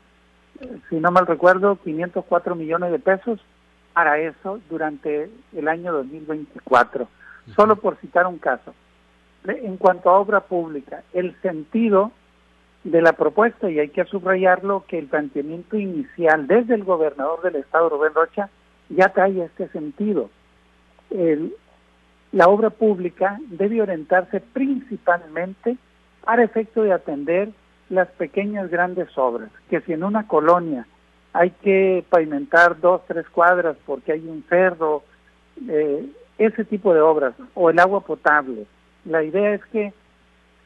si 0.89 0.95
no 0.95 1.11
mal 1.11 1.27
recuerdo, 1.27 1.77
504 1.77 2.55
millones 2.55 2.91
de 2.91 2.99
pesos 2.99 3.39
para 3.93 4.17
eso 4.19 4.59
durante 4.69 5.29
el 5.53 5.67
año 5.67 5.91
2024, 5.91 7.07
solo 7.55 7.75
por 7.75 7.97
citar 7.97 8.27
un 8.27 8.37
caso. 8.37 8.73
En 9.45 9.77
cuanto 9.77 10.09
a 10.09 10.19
obra 10.19 10.41
pública, 10.41 11.03
el 11.13 11.35
sentido 11.41 12.11
de 12.83 13.01
la 13.01 13.13
propuesta, 13.13 13.69
y 13.69 13.79
hay 13.79 13.89
que 13.89 14.05
subrayarlo, 14.05 14.85
que 14.87 14.97
el 14.97 15.07
planteamiento 15.07 15.77
inicial 15.77 16.47
desde 16.47 16.75
el 16.75 16.83
gobernador 16.83 17.41
del 17.41 17.57
estado, 17.57 17.89
Rubén 17.89 18.13
Rocha, 18.13 18.49
ya 18.89 19.09
trae 19.09 19.43
este 19.43 19.67
sentido. 19.69 20.29
La 22.31 22.47
obra 22.47 22.69
pública 22.69 23.39
debe 23.47 23.81
orientarse 23.81 24.39
principalmente 24.39 25.77
para 26.23 26.43
efecto 26.43 26.83
de 26.83 26.93
atender 26.93 27.49
las 27.89 28.07
pequeñas 28.09 28.69
grandes 28.69 29.09
obras, 29.17 29.49
que 29.69 29.81
si 29.81 29.93
en 29.93 30.03
una 30.03 30.27
colonia 30.27 30.87
hay 31.33 31.51
que 31.61 32.05
pavimentar 32.09 32.79
dos, 32.79 33.01
tres 33.07 33.27
cuadras 33.29 33.75
porque 33.85 34.13
hay 34.13 34.27
un 34.27 34.43
cerro, 34.49 35.03
eh, 35.69 36.05
ese 36.37 36.63
tipo 36.65 36.93
de 36.93 37.01
obras, 37.01 37.33
o 37.53 37.69
el 37.69 37.79
agua 37.79 38.01
potable, 38.01 38.65
la 39.05 39.23
idea 39.23 39.53
es 39.53 39.65
que 39.65 39.93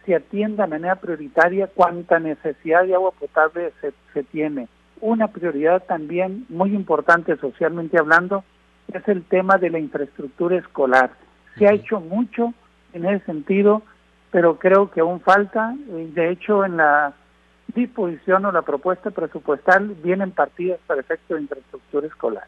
se 0.06 0.16
atienda 0.16 0.64
de 0.64 0.70
manera 0.70 0.95
prioritaria 0.95 1.68
cuánta 1.68 2.20
necesidad 2.20 2.86
de 2.86 2.95
agua 2.95 3.12
potable 3.12 3.72
se, 3.82 3.93
se 4.14 4.24
tiene. 4.24 4.68
Una 5.01 5.28
prioridad 5.28 5.84
también 5.84 6.45
muy 6.49 6.74
importante 6.74 7.36
socialmente 7.38 7.97
hablando 7.97 8.43
es 8.93 9.08
el 9.08 9.24
tema 9.24 9.58
de 9.58 9.70
la 9.70 9.80
infraestructura 9.80 10.58
escolar 10.58 11.12
se 11.58 11.68
ha 11.68 11.74
hecho 11.74 11.99
mucho 11.99 12.53
en 12.93 13.06
ese 13.06 13.26
sentido, 13.26 13.82
pero 14.32 14.60
creo 14.60 14.91
que 14.91 15.01
aún 15.01 15.22
falta. 15.22 15.74
De 15.88 16.30
hecho, 16.30 16.66
en 16.66 16.78
la 16.78 17.14
disposición 17.74 18.45
o 18.45 18.51
la 18.51 18.62
propuesta 18.62 19.12
presupuestal 19.12 19.95
vienen 20.03 20.32
partidas 20.32 20.80
para 20.86 21.01
efecto 21.01 21.36
de 21.36 21.41
infraestructura 21.41 22.08
escolar 22.08 22.45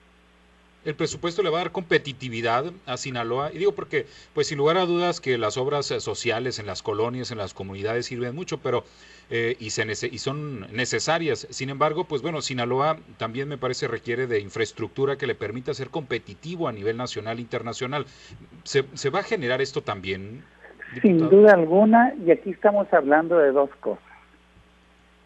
el 0.87 0.95
presupuesto 0.95 1.43
le 1.43 1.49
va 1.49 1.57
a 1.57 1.63
dar 1.63 1.71
competitividad 1.73 2.71
a 2.85 2.95
Sinaloa. 2.95 3.51
Y 3.51 3.57
digo 3.57 3.73
porque, 3.73 4.05
pues 4.33 4.47
sin 4.47 4.57
lugar 4.57 4.77
a 4.77 4.85
dudas 4.85 5.19
que 5.19 5.37
las 5.37 5.57
obras 5.57 5.91
eh, 5.91 5.99
sociales 5.99 6.59
en 6.59 6.65
las 6.65 6.81
colonias, 6.81 7.29
en 7.29 7.37
las 7.37 7.53
comunidades 7.53 8.05
sirven 8.05 8.33
mucho, 8.33 8.59
pero 8.59 8.85
eh, 9.29 9.57
y, 9.59 9.71
se 9.71 9.85
y 10.09 10.17
son 10.17 10.61
necesarias. 10.73 11.45
Sin 11.49 11.69
embargo, 11.69 12.05
pues 12.05 12.21
bueno, 12.21 12.41
Sinaloa 12.41 12.99
también 13.17 13.49
me 13.49 13.57
parece 13.57 13.89
requiere 13.89 14.27
de 14.27 14.39
infraestructura 14.39 15.17
que 15.17 15.27
le 15.27 15.35
permita 15.35 15.73
ser 15.73 15.89
competitivo 15.89 16.69
a 16.69 16.71
nivel 16.71 16.95
nacional 16.95 17.39
e 17.39 17.41
internacional. 17.41 18.05
¿Se, 18.63 18.85
se 18.93 19.09
va 19.09 19.19
a 19.19 19.23
generar 19.23 19.59
esto 19.59 19.81
también? 19.81 20.41
Sin 21.01 21.17
duda 21.17 21.51
alguna, 21.51 22.13
y 22.25 22.31
aquí 22.31 22.51
estamos 22.51 22.87
hablando 22.93 23.37
de 23.39 23.51
dos 23.51 23.69
cosas. 23.81 24.05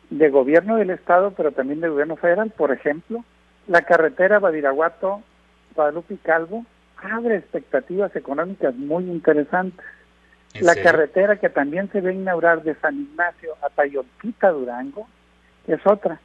De 0.09 0.28
gobierno 0.30 0.78
del 0.78 0.89
Estado, 0.89 1.36
pero 1.38 1.51
también 1.51 1.82
de 1.82 1.89
gobierno 1.89 2.16
federal. 2.16 2.49
Por 2.49 2.72
ejemplo, 2.72 3.24
la 3.68 3.84
carretera 3.84 4.39
Badiraguato 4.39 5.22
Guadalupe 5.76 6.17
Calvo 6.22 6.65
abre 6.97 7.38
expectativas 7.38 8.15
económicas 8.15 8.76
muy 8.76 9.05
interesantes. 9.05 9.86
La 10.59 10.76
carretera 10.76 11.38
que 11.38 11.49
también 11.49 11.89
se 11.91 12.01
va 12.01 12.09
a 12.09 12.13
inaugurar 12.13 12.61
de 12.63 12.76
San 12.76 12.99
Ignacio 12.99 13.55
a 13.61 13.69
Tayolpita, 13.69 14.49
Durango, 14.49 15.07
es 15.67 15.80
otra. 15.86 16.19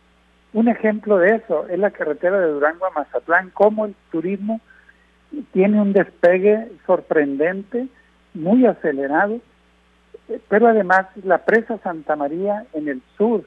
Un 0.53 0.69
ejemplo 0.69 1.19
de 1.19 1.37
eso 1.37 1.69
es 1.69 1.79
la 1.79 1.91
carretera 1.91 2.41
de 2.41 2.49
Durango 2.49 2.87
a 2.87 2.91
Mazatlán, 2.91 3.51
cómo 3.51 3.87
el 3.87 3.95
turismo 4.11 4.61
tiene 5.53 5.81
un 5.81 5.93
despegue 5.93 6.73
sorprendente, 6.87 7.89
muy 8.35 8.67
acelerado, 8.67 9.41
pero 10.49 10.69
además 10.69 11.07
la 11.23 11.39
presa 11.45 11.79
Santa 11.79 12.17
María 12.17 12.65
en 12.73 12.89
el 12.89 13.03
sur 13.17 13.45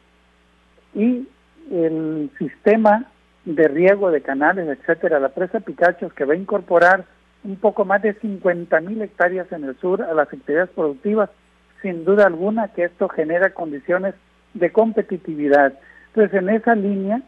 y 0.93 1.27
el 1.71 2.29
sistema 2.37 3.05
de 3.45 3.67
riego 3.67 4.11
de 4.11 4.21
canales, 4.21 4.67
etcétera, 4.67 5.19
la 5.19 5.29
presa 5.29 5.59
Picachos 5.59 6.13
que 6.13 6.25
va 6.25 6.33
a 6.33 6.37
incorporar 6.37 7.05
un 7.43 7.55
poco 7.55 7.85
más 7.85 8.01
de 8.01 8.13
50 8.15 8.79
mil 8.81 9.01
hectáreas 9.01 9.51
en 9.51 9.63
el 9.63 9.77
sur 9.79 10.01
a 10.01 10.13
las 10.13 10.27
actividades 10.27 10.69
productivas, 10.71 11.29
sin 11.81 12.03
duda 12.03 12.25
alguna 12.25 12.67
que 12.69 12.83
esto 12.83 13.07
genera 13.07 13.53
condiciones 13.53 14.13
de 14.53 14.71
competitividad. 14.71 15.73
Entonces, 16.07 16.41
en 16.41 16.49
esa 16.49 16.75
línea 16.75 17.21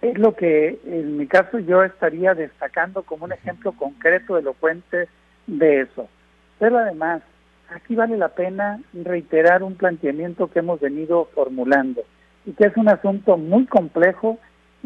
es 0.00 0.18
lo 0.18 0.34
que 0.34 0.80
en 0.84 1.16
mi 1.16 1.26
caso 1.26 1.58
yo 1.58 1.82
estaría 1.82 2.34
destacando 2.34 3.02
como 3.02 3.24
un 3.24 3.32
ejemplo 3.32 3.72
concreto, 3.72 4.36
elocuente 4.36 5.08
de 5.46 5.82
eso. 5.82 6.08
Pero 6.58 6.78
además, 6.78 7.22
aquí 7.74 7.94
vale 7.94 8.16
la 8.16 8.28
pena 8.28 8.80
reiterar 8.92 9.62
un 9.62 9.76
planteamiento 9.76 10.48
que 10.48 10.60
hemos 10.60 10.80
venido 10.80 11.28
formulando 11.34 12.02
y 12.44 12.52
que 12.52 12.66
es 12.66 12.76
un 12.76 12.88
asunto 12.88 13.36
muy 13.36 13.66
complejo 13.66 14.38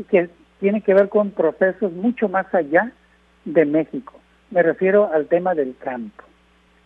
que 0.04 0.28
tiene 0.60 0.80
que 0.82 0.94
ver 0.94 1.08
con 1.08 1.30
procesos 1.30 1.92
mucho 1.92 2.28
más 2.28 2.52
allá 2.54 2.92
de 3.44 3.64
México. 3.64 4.14
Me 4.50 4.62
refiero 4.62 5.10
al 5.12 5.26
tema 5.26 5.54
del 5.54 5.76
campo. 5.78 6.24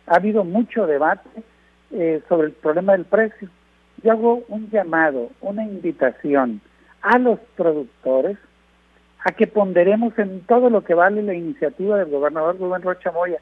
Ha 0.07 0.17
habido 0.17 0.45
mucho 0.45 0.87
debate 0.87 1.29
eh, 1.93 2.23
sobre 2.29 2.49
el 2.49 2.53
problema 2.53 2.93
del 2.93 3.05
precio. 3.05 3.49
Yo 4.03 4.13
hago 4.13 4.43
un 4.49 4.71
llamado, 4.71 5.31
una 5.41 5.65
invitación 5.65 6.61
a 7.03 7.19
los 7.19 7.39
productores 7.57 8.39
a 9.25 9.33
que 9.33 9.47
ponderemos 9.47 10.19
en 10.19 10.41
todo 10.43 10.71
lo 10.71 10.83
que 10.83 10.95
vale 10.95 11.23
la 11.23 11.35
iniciativa 11.35 11.99
del 11.99 12.11
gobernador 12.11 12.59
Rubén 12.59 12.83
Rocha 12.83 13.13
Moya, 13.13 13.39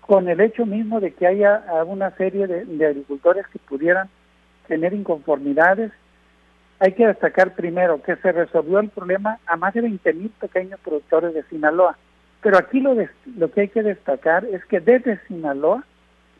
con 0.00 0.28
el 0.28 0.40
hecho 0.40 0.66
mismo 0.66 1.00
de 1.00 1.12
que 1.12 1.26
haya 1.26 1.64
una 1.86 2.10
serie 2.12 2.46
de 2.46 2.86
agricultores 2.86 3.46
que 3.48 3.58
pudieran 3.58 4.08
tener 4.68 4.94
inconformidades 4.94 5.90
hay 6.80 6.92
que 6.92 7.06
destacar 7.06 7.54
primero 7.54 8.02
que 8.02 8.16
se 8.16 8.32
resolvió 8.32 8.80
el 8.80 8.88
problema 8.88 9.38
a 9.46 9.56
más 9.56 9.74
de 9.74 9.82
20 9.82 10.14
mil 10.14 10.30
pequeños 10.30 10.80
productores 10.80 11.34
de 11.34 11.42
Sinaloa. 11.44 11.96
Pero 12.42 12.56
aquí 12.56 12.80
lo, 12.80 12.96
lo 13.36 13.50
que 13.50 13.60
hay 13.60 13.68
que 13.68 13.82
destacar 13.82 14.46
es 14.46 14.64
que 14.64 14.80
desde 14.80 15.20
Sinaloa, 15.28 15.84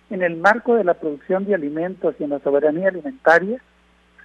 en 0.09 0.23
el 0.23 0.39
marco 0.39 0.75
de 0.75 0.85
la 0.85 0.95
producción 0.95 1.45
de 1.45 1.55
alimentos 1.55 2.15
y 2.19 2.25
en 2.25 2.31
la 2.31 2.39
soberanía 2.39 2.89
alimentaria, 2.89 3.61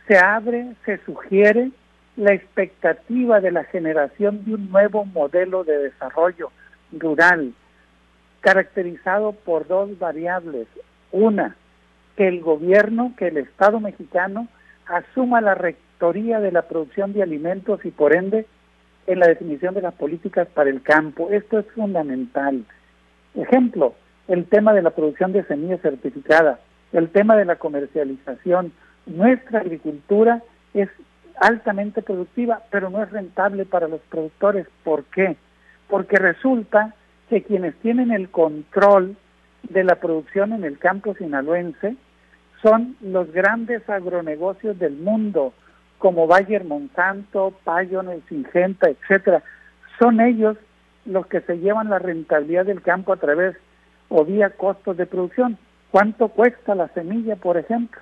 se 0.07 0.17
abre, 0.17 0.73
se 0.85 0.99
sugiere 0.99 1.71
la 2.15 2.33
expectativa 2.33 3.41
de 3.41 3.51
la 3.51 3.65
generación 3.65 4.45
de 4.45 4.55
un 4.55 4.71
nuevo 4.71 5.03
modelo 5.03 5.65
de 5.65 5.77
desarrollo 5.79 6.49
rural, 6.93 7.53
caracterizado 8.39 9.33
por 9.33 9.67
dos 9.67 9.99
variables. 9.99 10.67
Una, 11.11 11.57
que 12.15 12.29
el 12.29 12.39
gobierno, 12.39 13.13
que 13.17 13.27
el 13.27 13.37
Estado 13.37 13.81
mexicano 13.81 14.47
asuma 14.85 15.41
la 15.41 15.55
de 15.99 16.51
la 16.51 16.63
producción 16.63 17.13
de 17.13 17.23
alimentos 17.23 17.83
y 17.85 17.91
por 17.91 18.15
ende 18.15 18.45
en 19.07 19.19
la 19.19 19.27
definición 19.27 19.73
de 19.73 19.81
las 19.81 19.93
políticas 19.93 20.47
para 20.53 20.69
el 20.69 20.81
campo. 20.81 21.29
Esto 21.31 21.59
es 21.59 21.65
fundamental. 21.73 22.63
Ejemplo, 23.33 23.95
el 24.27 24.45
tema 24.45 24.73
de 24.73 24.81
la 24.81 24.91
producción 24.91 25.31
de 25.31 25.43
semillas 25.45 25.81
certificadas, 25.81 26.59
el 26.93 27.09
tema 27.09 27.35
de 27.35 27.45
la 27.45 27.55
comercialización. 27.55 28.71
Nuestra 29.05 29.59
agricultura 29.59 30.41
es 30.73 30.89
altamente 31.39 32.01
productiva, 32.01 32.61
pero 32.71 32.89
no 32.89 33.03
es 33.03 33.11
rentable 33.11 33.65
para 33.65 33.87
los 33.87 34.01
productores. 34.09 34.67
¿Por 34.83 35.03
qué? 35.05 35.37
Porque 35.89 36.17
resulta 36.17 36.93
que 37.29 37.43
quienes 37.43 37.75
tienen 37.75 38.11
el 38.11 38.29
control 38.29 39.15
de 39.63 39.83
la 39.83 39.95
producción 39.95 40.53
en 40.53 40.63
el 40.63 40.77
campo 40.77 41.15
sinaloense 41.15 41.95
son 42.61 42.95
los 43.01 43.31
grandes 43.31 43.87
agronegocios 43.89 44.77
del 44.79 44.95
mundo, 44.95 45.53
como 45.97 46.27
Bayer 46.27 46.63
Monsanto, 46.63 47.53
Pioneer, 47.63 48.21
Singenta, 48.27 48.89
etcétera. 48.89 49.43
Son 49.99 50.19
ellos 50.19 50.57
los 51.05 51.27
que 51.27 51.41
se 51.41 51.59
llevan 51.59 51.89
la 51.89 51.99
rentabilidad 51.99 52.65
del 52.65 52.81
campo 52.81 53.13
a 53.13 53.17
través 53.17 53.55
o 54.09 54.25
vía 54.25 54.49
costos 54.51 54.97
de 54.97 55.05
producción. 55.05 55.57
¿Cuánto 55.91 56.29
cuesta 56.29 56.75
la 56.75 56.87
semilla, 56.89 57.35
por 57.35 57.57
ejemplo? 57.57 58.01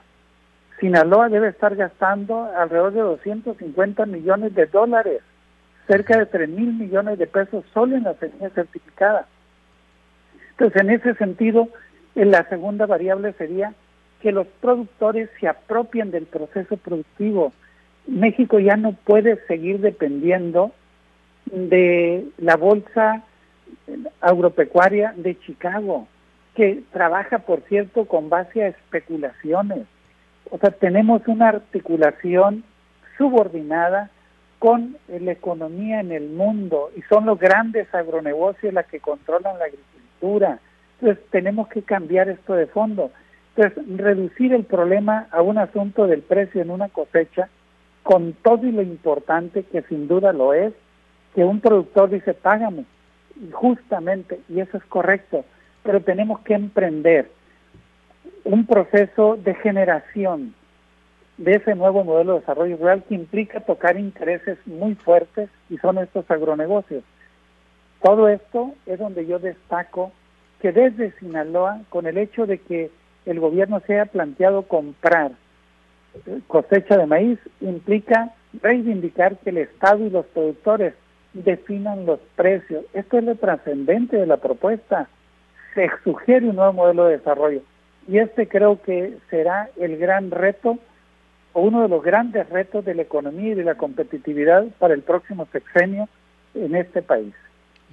Sinaloa 0.80 1.30
debe 1.30 1.50
estar 1.50 1.76
gastando 1.76 2.52
alrededor 2.58 2.94
de 2.94 3.02
250 3.02 4.06
millones 4.06 4.56
de 4.56 4.66
dólares, 4.66 5.22
cerca 5.88 6.18
de 6.18 6.26
3 6.26 6.50
mil 6.50 6.74
millones 6.74 7.20
de 7.20 7.28
pesos 7.28 7.64
solo 7.74 7.96
en 7.96 8.04
la 8.04 8.16
semilla 8.16 8.50
certificada. 8.50 9.28
Entonces, 10.52 10.82
en 10.82 10.90
ese 10.90 11.14
sentido, 11.16 11.70
la 12.16 12.48
segunda 12.50 12.86
variable 12.86 13.34
sería 13.34 13.74
que 14.22 14.32
los 14.32 14.48
productores 14.62 15.30
se 15.40 15.48
apropien 15.48 16.12
del 16.12 16.26
proceso 16.26 16.78
productivo. 16.78 17.54
México 18.08 18.60
ya 18.60 18.76
no 18.76 18.94
puede 18.94 19.38
seguir 19.48 19.80
dependiendo 19.80 20.72
de 21.46 22.26
la 22.38 22.58
bolsa 22.58 23.24
agropecuaria 24.22 25.14
de 25.16 25.40
Chicago, 25.40 26.08
que 26.56 26.84
trabaja, 26.92 27.40
por 27.40 27.62
cierto, 27.62 28.06
con 28.06 28.30
base 28.30 28.64
a 28.64 28.68
especulaciones. 28.68 29.86
O 30.52 30.58
sea, 30.58 30.72
tenemos 30.72 31.28
una 31.28 31.50
articulación 31.50 32.64
subordinada 33.18 34.12
con 34.60 34.98
la 35.10 35.32
economía 35.32 36.00
en 36.00 36.12
el 36.12 36.30
mundo 36.30 36.90
y 36.96 37.02
son 37.04 37.26
los 37.26 37.38
grandes 37.38 37.94
agronegocios 37.94 38.74
las 38.74 38.86
que 38.86 39.00
controlan 39.00 39.60
la 39.60 39.66
agricultura. 39.66 40.60
Entonces 41.00 41.26
tenemos 41.32 41.68
que 41.68 41.82
cambiar 41.82 42.30
esto 42.30 42.54
de 42.54 42.68
fondo. 42.68 43.12
Entonces, 43.56 43.98
reducir 43.98 44.54
el 44.54 44.64
problema 44.64 45.28
a 45.32 45.42
un 45.42 45.58
asunto 45.58 46.08
del 46.08 46.22
precio 46.22 46.62
en 46.62 46.70
una 46.70 46.88
cosecha, 46.90 47.50
con 48.04 48.34
todo 48.34 48.68
y 48.68 48.72
lo 48.72 48.82
importante 48.82 49.64
que 49.64 49.82
sin 49.84 50.08
duda 50.08 50.34
lo 50.34 50.54
es, 50.54 50.74
que 51.34 51.44
un 51.44 51.62
productor 51.62 52.10
dice, 52.10 52.34
págame, 52.34 52.86
justamente, 53.52 54.40
y 54.50 54.60
eso 54.60 54.78
es 54.78 54.84
correcto, 54.86 55.46
pero 55.84 56.02
tenemos 56.02 56.42
que 56.42 56.54
emprender 56.54 57.32
un 58.44 58.66
proceso 58.66 59.38
de 59.38 59.56
generación 59.56 60.54
de 61.38 61.54
ese 61.54 61.76
nuevo 61.76 62.04
modelo 62.04 62.34
de 62.34 62.40
desarrollo 62.42 62.78
rural 62.78 63.04
que 63.08 63.16
implica 63.16 63.62
tocar 63.62 63.98
intereses 63.98 64.58
muy 64.66 64.96
fuertes 64.96 65.50
y 65.70 65.78
son 65.78 65.98
estos 65.98 66.30
agronegocios. 66.30 67.04
Todo 68.02 68.28
esto 68.28 68.74
es 68.86 69.00
donde 69.00 69.26
yo 69.26 69.40
destaco 69.40 70.12
que 70.62 70.72
desde 70.72 71.12
Sinaloa, 71.20 71.82
con 71.90 72.06
el 72.06 72.18
hecho 72.18 72.46
de 72.46 72.60
que 72.60 72.92
el 73.26 73.40
gobierno 73.40 73.82
se 73.86 73.94
haya 73.94 74.06
planteado 74.06 74.64
comprar 74.64 75.32
cosecha 76.48 76.98
de 76.98 77.06
maíz 77.06 77.40
implica 77.62 78.34
reivindicar 78.62 79.38
que 79.38 79.50
el 79.50 79.58
Estado 79.58 80.06
y 80.06 80.10
los 80.10 80.26
productores 80.28 80.94
definan 81.34 82.06
los 82.06 82.20
precios. 82.36 82.86
Esto 82.94 83.18
es 83.18 83.24
lo 83.24 83.36
trascendente 83.36 84.18
de 84.18 84.28
la 84.28 84.38
propuesta. 84.38 85.10
Se 85.74 85.90
sugiere 86.04 86.50
un 86.50 86.56
nuevo 86.56 86.74
modelo 86.74 87.06
de 87.06 87.18
desarrollo 87.18 87.62
y 88.08 88.18
este 88.18 88.48
creo 88.48 88.82
que 88.82 89.18
será 89.30 89.70
el 89.78 89.98
gran 89.98 90.32
reto 90.32 90.78
o 91.54 91.62
uno 91.62 91.84
de 91.84 91.88
los 91.88 92.04
grandes 92.04 92.50
retos 92.50 92.84
de 92.86 92.96
la 92.96 93.04
economía 93.04 93.52
y 93.52 93.56
de 93.56 93.64
la 93.64 93.76
competitividad 93.76 94.66
para 94.80 94.94
el 94.94 95.02
próximo 95.02 95.48
sexenio 95.52 96.10
en 96.56 96.76
este 96.76 97.02
país. 97.02 97.34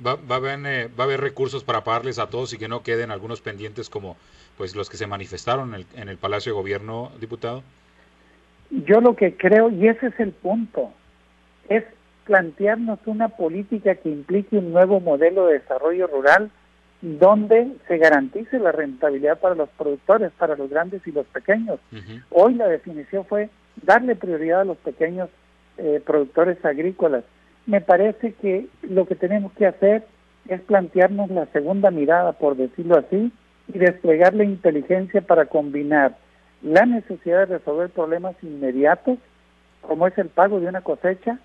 Va, 0.04 0.16
va, 0.16 0.36
a 0.36 0.38
haber, 0.38 0.58
eh, 0.66 0.88
va 0.88 1.04
a 1.04 1.06
haber 1.06 1.20
recursos 1.20 1.62
para 1.62 1.84
pagarles 1.84 2.18
a 2.18 2.28
todos 2.28 2.52
y 2.54 2.58
que 2.58 2.68
no 2.68 2.82
queden 2.82 3.10
algunos 3.10 3.42
pendientes 3.42 3.90
como 3.90 4.16
pues 4.56 4.74
los 4.74 4.88
que 4.88 4.96
se 4.96 5.06
manifestaron 5.06 5.74
en 5.74 5.80
el, 5.80 5.86
en 5.94 6.08
el 6.08 6.16
Palacio 6.16 6.52
de 6.52 6.58
Gobierno, 6.58 7.12
diputado? 7.20 7.62
Yo 8.70 9.00
lo 9.00 9.16
que 9.16 9.36
creo, 9.36 9.70
y 9.70 9.88
ese 9.88 10.08
es 10.08 10.20
el 10.20 10.32
punto, 10.32 10.92
es 11.68 11.84
plantearnos 12.24 13.00
una 13.06 13.28
política 13.28 13.96
que 13.96 14.08
implique 14.08 14.56
un 14.56 14.72
nuevo 14.72 15.00
modelo 15.00 15.46
de 15.46 15.58
desarrollo 15.58 16.06
rural 16.06 16.50
donde 17.02 17.72
se 17.88 17.98
garantice 17.98 18.58
la 18.58 18.72
rentabilidad 18.72 19.38
para 19.40 19.54
los 19.54 19.68
productores, 19.70 20.30
para 20.38 20.54
los 20.54 20.70
grandes 20.70 21.04
y 21.06 21.12
los 21.12 21.26
pequeños. 21.26 21.80
Hoy 22.30 22.54
la 22.54 22.68
definición 22.68 23.24
fue 23.24 23.48
darle 23.82 24.14
prioridad 24.16 24.60
a 24.60 24.64
los 24.64 24.76
pequeños 24.78 25.28
eh, 25.78 26.00
productores 26.04 26.62
agrícolas. 26.64 27.24
Me 27.66 27.80
parece 27.80 28.34
que 28.34 28.66
lo 28.82 29.06
que 29.06 29.14
tenemos 29.14 29.52
que 29.54 29.66
hacer 29.66 30.04
es 30.48 30.60
plantearnos 30.60 31.30
la 31.30 31.46
segunda 31.46 31.90
mirada, 31.90 32.32
por 32.32 32.56
decirlo 32.56 32.98
así, 32.98 33.32
y 33.68 33.78
desplegar 33.78 34.34
la 34.34 34.44
inteligencia 34.44 35.20
para 35.22 35.46
combinar 35.46 36.16
la 36.62 36.86
necesidad 36.86 37.48
de 37.48 37.58
resolver 37.58 37.90
problemas 37.90 38.36
inmediatos, 38.42 39.18
como 39.80 40.06
es 40.06 40.16
el 40.18 40.28
pago 40.28 40.60
de 40.60 40.66
una 40.66 40.82
cosecha, 40.82 41.38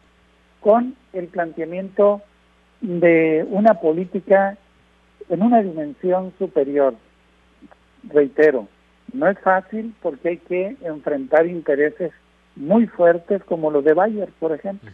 con 0.59 0.95
el 1.13 1.28
planteamiento 1.28 2.22
de 2.82 3.45
una 3.49 3.76
política 3.76 4.57
en 5.30 5.41
una 5.41 5.61
dimensión 5.61 6.34
superior. 6.38 6.95
Reitero, 8.03 8.68
no 9.13 9.28
es 9.28 9.39
fácil 9.39 9.95
porque 10.01 10.30
hay 10.30 10.38
que 10.38 10.76
enfrentar 10.82 11.47
intereses 11.47 12.11
muy 12.55 12.88
fuertes 12.88 13.43
como 13.43 13.72
los 13.72 13.84
de 13.84 13.93
Bayer, 13.93 14.30
por 14.39 14.51
ejemplo, 14.53 14.91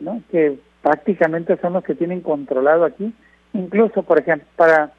¿no? 0.00 0.22
que 0.30 0.58
prácticamente 0.82 1.56
son 1.58 1.74
los 1.74 1.84
que 1.84 1.94
tienen 1.94 2.20
controlado 2.20 2.84
aquí. 2.84 3.12
Incluso, 3.52 4.02
por 4.02 4.18
ejemplo, 4.18 4.48
para 4.56 4.92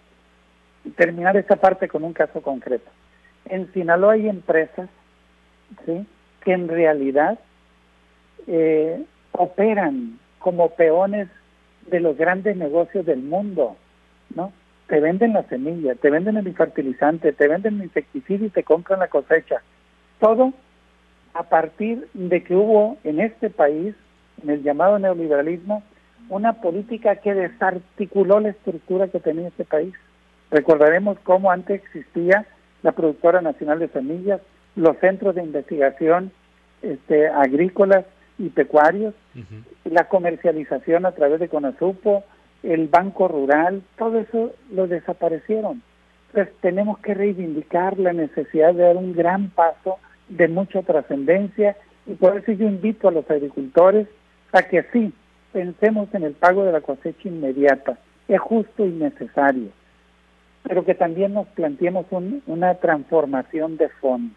terminar 0.95 1.35
esta 1.37 1.55
parte 1.55 1.87
con 1.87 2.03
un 2.03 2.13
caso 2.13 2.41
concreto. 2.41 2.89
En 3.45 3.71
Sinaloa 3.73 4.13
hay 4.13 4.29
empresas 4.29 4.89
que 5.85 6.53
en 6.53 6.67
realidad 6.67 7.39
eh, 8.47 9.03
operan 9.31 10.19
como 10.39 10.69
peones 10.69 11.29
de 11.87 11.99
los 11.99 12.17
grandes 12.17 12.55
negocios 12.55 13.05
del 13.05 13.21
mundo, 13.21 13.75
¿no? 14.35 14.51
Te 14.87 14.99
venden 14.99 15.33
la 15.33 15.43
semilla, 15.43 15.95
te 15.95 16.09
venden 16.09 16.37
el 16.37 16.53
fertilizante, 16.55 17.33
te 17.33 17.47
venden 17.47 17.75
el 17.75 17.83
insecticida 17.83 18.45
y 18.45 18.49
te 18.49 18.63
compran 18.63 18.99
la 18.99 19.07
cosecha. 19.07 19.61
Todo 20.19 20.53
a 21.33 21.43
partir 21.43 22.07
de 22.13 22.43
que 22.43 22.55
hubo 22.55 22.97
en 23.03 23.19
este 23.19 23.49
país, 23.49 23.95
en 24.43 24.49
el 24.49 24.63
llamado 24.63 24.99
neoliberalismo, 24.99 25.83
una 26.29 26.53
política 26.61 27.15
que 27.17 27.33
desarticuló 27.33 28.39
la 28.39 28.49
estructura 28.49 29.07
que 29.07 29.19
tenía 29.19 29.47
este 29.47 29.65
país. 29.65 29.93
Recordaremos 30.51 31.17
cómo 31.23 31.51
antes 31.51 31.81
existía 31.83 32.45
la 32.83 32.91
Productora 32.91 33.41
Nacional 33.41 33.79
de 33.79 33.87
Semillas, 33.87 34.41
los 34.75 34.97
centros 34.97 35.35
de 35.35 35.43
investigación 35.43 36.31
este, 36.81 37.27
agrícolas 37.27 38.05
y 38.37 38.49
pecuarios, 38.49 39.13
la 39.85 40.07
comercialización 40.09 41.05
a 41.05 41.13
través 41.13 41.39
de 41.39 41.49
Conasupo, 41.49 42.23
el 42.61 42.87
Banco 42.87 43.27
Rural, 43.27 43.81
todo 43.97 44.19
eso 44.19 44.53
lo 44.71 44.87
desaparecieron. 44.87 45.81
Entonces 46.27 46.53
tenemos 46.61 46.99
que 46.99 47.13
reivindicar 47.13 47.99
la 47.99 48.13
necesidad 48.13 48.73
de 48.73 48.83
dar 48.83 48.97
un 48.97 49.13
gran 49.13 49.49
paso 49.49 49.97
de 50.29 50.47
mucha 50.47 50.81
trascendencia. 50.81 51.77
Y 52.05 52.15
por 52.15 52.37
eso 52.37 52.51
yo 52.51 52.67
invito 52.67 53.07
a 53.07 53.11
los 53.11 53.29
agricultores 53.29 54.07
a 54.51 54.63
que 54.63 54.83
sí, 54.91 55.13
pensemos 55.51 56.13
en 56.13 56.23
el 56.23 56.33
pago 56.33 56.63
de 56.63 56.71
la 56.71 56.81
cosecha 56.81 57.29
inmediata, 57.29 57.97
es 58.27 58.39
justo 58.39 58.85
y 58.85 58.89
necesario 58.89 59.69
pero 60.63 60.85
que 60.85 60.95
también 60.95 61.33
nos 61.33 61.47
planteemos 61.47 62.05
una 62.47 62.75
transformación 62.75 63.77
de 63.77 63.89
fondo. 63.89 64.33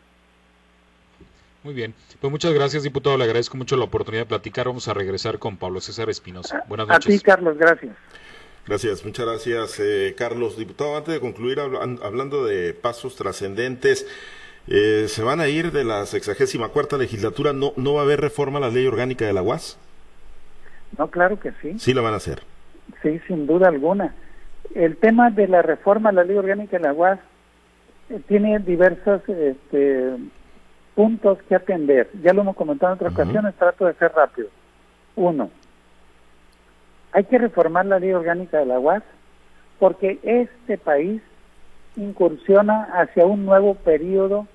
Muy 1.62 1.74
bien, 1.74 1.94
pues 2.20 2.30
muchas 2.30 2.52
gracias, 2.52 2.84
diputado. 2.84 3.16
Le 3.16 3.24
agradezco 3.24 3.56
mucho 3.56 3.76
la 3.76 3.84
oportunidad 3.84 4.22
de 4.22 4.28
platicar. 4.28 4.66
Vamos 4.66 4.86
a 4.86 4.94
regresar 4.94 5.38
con 5.38 5.56
Pablo 5.56 5.80
César 5.80 6.08
Espinosa. 6.08 6.64
Buenas 6.68 6.86
noches. 6.86 7.06
A 7.06 7.18
ti, 7.18 7.24
Carlos, 7.24 7.58
gracias. 7.58 7.96
Gracias, 8.66 9.04
muchas 9.04 9.26
gracias, 9.26 9.80
eh, 9.80 10.14
Carlos. 10.16 10.56
Diputado, 10.56 10.96
antes 10.96 11.14
de 11.14 11.20
concluir, 11.20 11.60
hablando 11.60 12.44
de 12.44 12.72
pasos 12.72 13.16
trascendentes, 13.16 14.06
eh, 14.68 15.06
¿se 15.08 15.22
van 15.22 15.40
a 15.40 15.48
ir 15.48 15.72
de 15.72 15.84
la 15.84 16.06
sexagésima 16.06 16.68
cuarta 16.68 16.98
legislatura? 16.98 17.52
¿No, 17.52 17.72
¿No 17.76 17.94
va 17.94 18.00
a 18.00 18.04
haber 18.04 18.20
reforma 18.20 18.58
a 18.58 18.62
la 18.62 18.70
ley 18.70 18.86
orgánica 18.86 19.24
de 19.24 19.32
la 19.32 19.42
UAS? 19.42 19.78
No, 20.98 21.10
claro 21.10 21.38
que 21.38 21.52
sí. 21.62 21.78
Sí 21.78 21.94
la 21.94 22.00
van 22.00 22.14
a 22.14 22.18
hacer. 22.18 22.42
Sí, 23.02 23.20
sin 23.26 23.46
duda 23.46 23.68
alguna. 23.68 24.14
El 24.74 24.96
tema 24.96 25.30
de 25.30 25.48
la 25.48 25.62
reforma 25.62 26.10
a 26.10 26.12
la 26.12 26.24
ley 26.24 26.36
orgánica 26.36 26.78
de 26.78 26.84
la 26.84 26.92
UAS 26.92 27.18
eh, 28.10 28.20
tiene 28.26 28.58
diversos 28.58 29.26
este, 29.28 30.16
puntos 30.94 31.38
que 31.48 31.54
atender. 31.54 32.10
Ya 32.22 32.32
lo 32.32 32.42
hemos 32.42 32.56
comentado 32.56 32.92
en 32.92 32.96
otras 32.96 33.12
ocasiones, 33.12 33.54
trato 33.54 33.86
de 33.86 33.94
ser 33.94 34.12
rápido. 34.12 34.48
Uno, 35.14 35.50
hay 37.12 37.24
que 37.24 37.38
reformar 37.38 37.86
la 37.86 37.98
ley 37.98 38.12
orgánica 38.12 38.58
de 38.58 38.66
la 38.66 38.78
UAS 38.78 39.02
porque 39.78 40.18
este 40.22 40.78
país 40.78 41.22
incursiona 41.96 42.84
hacia 42.92 43.26
un 43.26 43.46
nuevo 43.46 43.74
periodo 43.74 44.46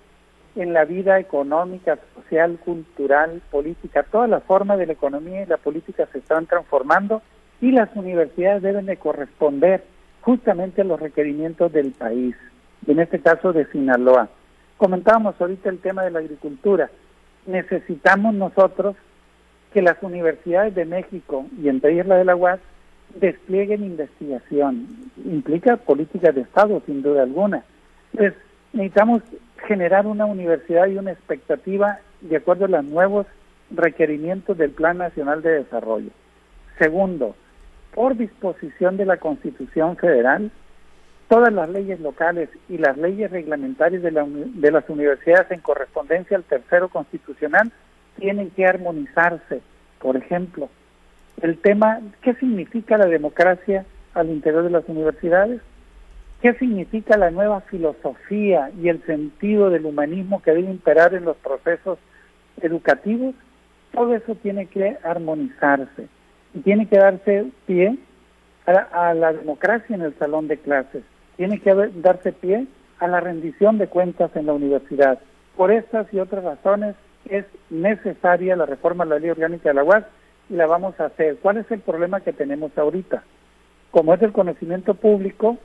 en 0.55 0.73
la 0.73 0.85
vida 0.85 1.19
económica, 1.19 1.97
social, 2.15 2.59
cultural, 2.63 3.41
política. 3.51 4.03
Todas 4.03 4.29
las 4.29 4.43
formas 4.43 4.77
de 4.77 4.85
la 4.85 4.93
economía 4.93 5.43
y 5.43 5.45
la 5.45 5.57
política 5.57 6.07
se 6.11 6.19
están 6.19 6.45
transformando 6.45 7.21
y 7.61 7.71
las 7.71 7.95
universidades 7.95 8.61
deben 8.61 8.85
de 8.85 8.97
corresponder 8.97 9.83
justamente 10.21 10.83
los 10.83 10.99
requerimientos 10.99 11.71
del 11.71 11.91
país, 11.91 12.35
en 12.87 12.99
este 12.99 13.19
caso 13.19 13.53
de 13.53 13.65
Sinaloa. 13.65 14.29
Comentábamos 14.77 15.35
ahorita 15.39 15.69
el 15.69 15.79
tema 15.79 16.03
de 16.03 16.11
la 16.11 16.19
agricultura. 16.19 16.89
Necesitamos 17.45 18.33
nosotros 18.33 18.95
que 19.73 19.81
las 19.81 20.01
universidades 20.01 20.75
de 20.75 20.85
México 20.85 21.45
y 21.61 21.69
entre 21.69 21.93
ellas 21.93 22.07
la 22.07 22.17
de 22.17 22.25
la 22.25 22.35
UAS 22.35 22.59
desplieguen 23.15 23.83
investigación. 23.83 24.87
Implica 25.25 25.77
políticas 25.77 26.35
de 26.35 26.41
Estado, 26.41 26.81
sin 26.85 27.01
duda 27.01 27.23
alguna. 27.23 27.63
Entonces, 28.13 28.37
necesitamos 28.73 29.21
generar 29.67 30.07
una 30.07 30.25
universidad 30.25 30.87
y 30.87 30.97
una 30.97 31.11
expectativa 31.11 31.99
de 32.21 32.37
acuerdo 32.37 32.65
a 32.65 32.69
los 32.69 32.85
nuevos 32.85 33.27
requerimientos 33.69 34.57
del 34.57 34.71
Plan 34.71 34.97
Nacional 34.97 35.41
de 35.41 35.63
Desarrollo. 35.63 36.09
Segundo, 36.77 37.35
por 37.93 38.15
disposición 38.15 38.97
de 38.97 39.05
la 39.05 39.17
Constitución 39.17 39.97
Federal, 39.97 40.51
todas 41.27 41.53
las 41.53 41.69
leyes 41.69 41.99
locales 41.99 42.49
y 42.69 42.77
las 42.77 42.97
leyes 42.97 43.31
reglamentarias 43.31 44.01
de, 44.01 44.11
de 44.11 44.71
las 44.71 44.89
universidades 44.89 45.51
en 45.51 45.61
correspondencia 45.61 46.37
al 46.37 46.43
tercero 46.43 46.89
constitucional 46.89 47.71
tienen 48.17 48.49
que 48.51 48.65
armonizarse. 48.65 49.61
Por 49.99 50.17
ejemplo, 50.17 50.69
el 51.41 51.57
tema, 51.57 52.01
¿qué 52.21 52.33
significa 52.35 52.97
la 52.97 53.05
democracia 53.05 53.85
al 54.13 54.29
interior 54.29 54.63
de 54.63 54.71
las 54.71 54.87
universidades? 54.87 55.61
¿Qué 56.41 56.53
significa 56.55 57.17
la 57.17 57.29
nueva 57.29 57.61
filosofía 57.61 58.71
y 58.81 58.89
el 58.89 59.03
sentido 59.05 59.69
del 59.69 59.85
humanismo 59.85 60.41
que 60.41 60.51
debe 60.51 60.71
imperar 60.71 61.13
en 61.13 61.25
los 61.25 61.37
procesos 61.37 61.99
educativos? 62.61 63.35
Todo 63.93 64.15
eso 64.15 64.35
tiene 64.35 64.65
que 64.65 64.97
armonizarse 65.03 66.07
y 66.53 66.59
tiene 66.59 66.87
que 66.87 66.97
darse 66.97 67.45
pie 67.65 67.97
a, 68.65 69.13
la 69.13 69.33
democracia 69.33 69.95
en 69.95 70.01
el 70.01 70.17
salón 70.17 70.47
de 70.47 70.57
clases, 70.57 71.03
tiene 71.37 71.59
que 71.59 71.73
darse 71.95 72.31
pie 72.31 72.67
a 72.99 73.07
la 73.07 73.19
rendición 73.19 73.77
de 73.77 73.87
cuentas 73.87 74.31
en 74.35 74.45
la 74.45 74.53
universidad. 74.53 75.19
Por 75.57 75.71
estas 75.71 76.11
y 76.13 76.19
otras 76.19 76.43
razones 76.43 76.95
es 77.29 77.45
necesaria 77.69 78.55
la 78.55 78.65
reforma 78.65 79.03
de 79.03 79.11
la 79.11 79.19
ley 79.19 79.29
orgánica 79.29 79.69
de 79.69 79.75
la 79.75 79.83
UAS 79.83 80.05
y 80.49 80.55
la 80.55 80.67
vamos 80.67 80.99
a 80.99 81.05
hacer. 81.05 81.37
¿Cuál 81.37 81.57
es 81.57 81.71
el 81.71 81.79
problema 81.79 82.21
que 82.21 82.33
tenemos 82.33 82.77
ahorita? 82.77 83.23
Como 83.89 84.13
es 84.13 84.21
el 84.21 84.31
conocimiento 84.31 84.93
público, 84.93 85.57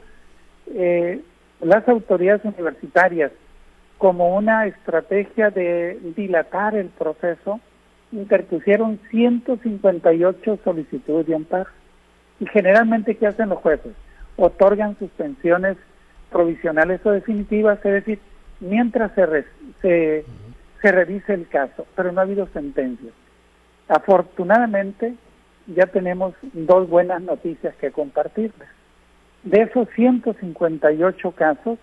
eh, 0.75 1.21
las 1.61 1.89
autoridades 1.89 2.45
universitarias, 2.45 3.33
como 3.99 4.37
una 4.37 4.67
estrategia 4.67 5.51
de 5.51 5.99
dilatar 6.17 6.75
el 6.75 6.89
proceso, 6.89 7.61
interpusieron 8.13 9.01
158 9.11 10.59
solicitudes 10.65 11.27
de 11.27 11.35
amparo. 11.35 11.71
Y 12.41 12.47
generalmente, 12.47 13.17
¿qué 13.17 13.27
hacen 13.27 13.49
los 13.49 13.59
jueces? 13.59 13.93
Otorgan 14.37 14.99
suspensiones 14.99 15.77
provisionales 16.31 17.05
o 17.05 17.11
definitivas, 17.11 17.79
es 17.85 17.93
decir, 17.93 18.19
mientras 18.61 19.13
se, 19.15 19.45
se, 19.81 20.25
se 20.83 20.93
revise 20.93 21.35
el 21.35 21.49
caso, 21.49 21.87
pero 21.95 22.13
no 22.13 22.21
ha 22.21 22.25
habido 22.25 22.47
sentencias. 22.49 23.13
Afortunadamente, 23.89 25.15
ya 25.67 25.87
tenemos 25.87 26.35
dos 26.53 26.89
buenas 26.89 27.23
noticias 27.23 27.75
que 27.77 27.91
compartirles. 27.91 28.69
De 29.43 29.63
esos 29.63 29.89
158 29.95 31.31
casos, 31.33 31.79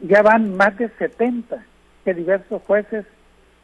ya 0.00 0.22
van 0.22 0.56
más 0.56 0.76
de 0.78 0.88
70 0.90 1.64
que 2.04 2.14
diversos 2.14 2.62
jueces 2.62 3.04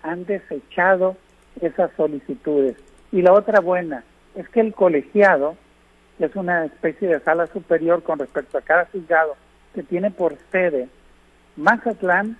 han 0.03 0.25
desechado 0.25 1.17
esas 1.61 1.91
solicitudes. 1.97 2.77
Y 3.13 3.23
la 3.23 3.33
otra 3.33 3.61
buena 3.61 4.05
es 4.35 4.49
que 4.49 4.61
el 4.61 4.75
colegiado, 4.75 5.57
que 6.19 6.27
es 6.27 6.37
una 6.37 6.65
especie 6.65 7.09
de 7.09 7.21
sala 7.21 7.47
superior 7.49 8.03
con 8.03 8.19
respecto 8.19 8.59
a 8.59 8.63
cada 8.63 8.87
juzgado, 8.87 9.37
que 9.75 9.83
tiene 9.83 10.11
por 10.11 10.37
sede 10.51 10.89
Mazatlán, 11.57 12.37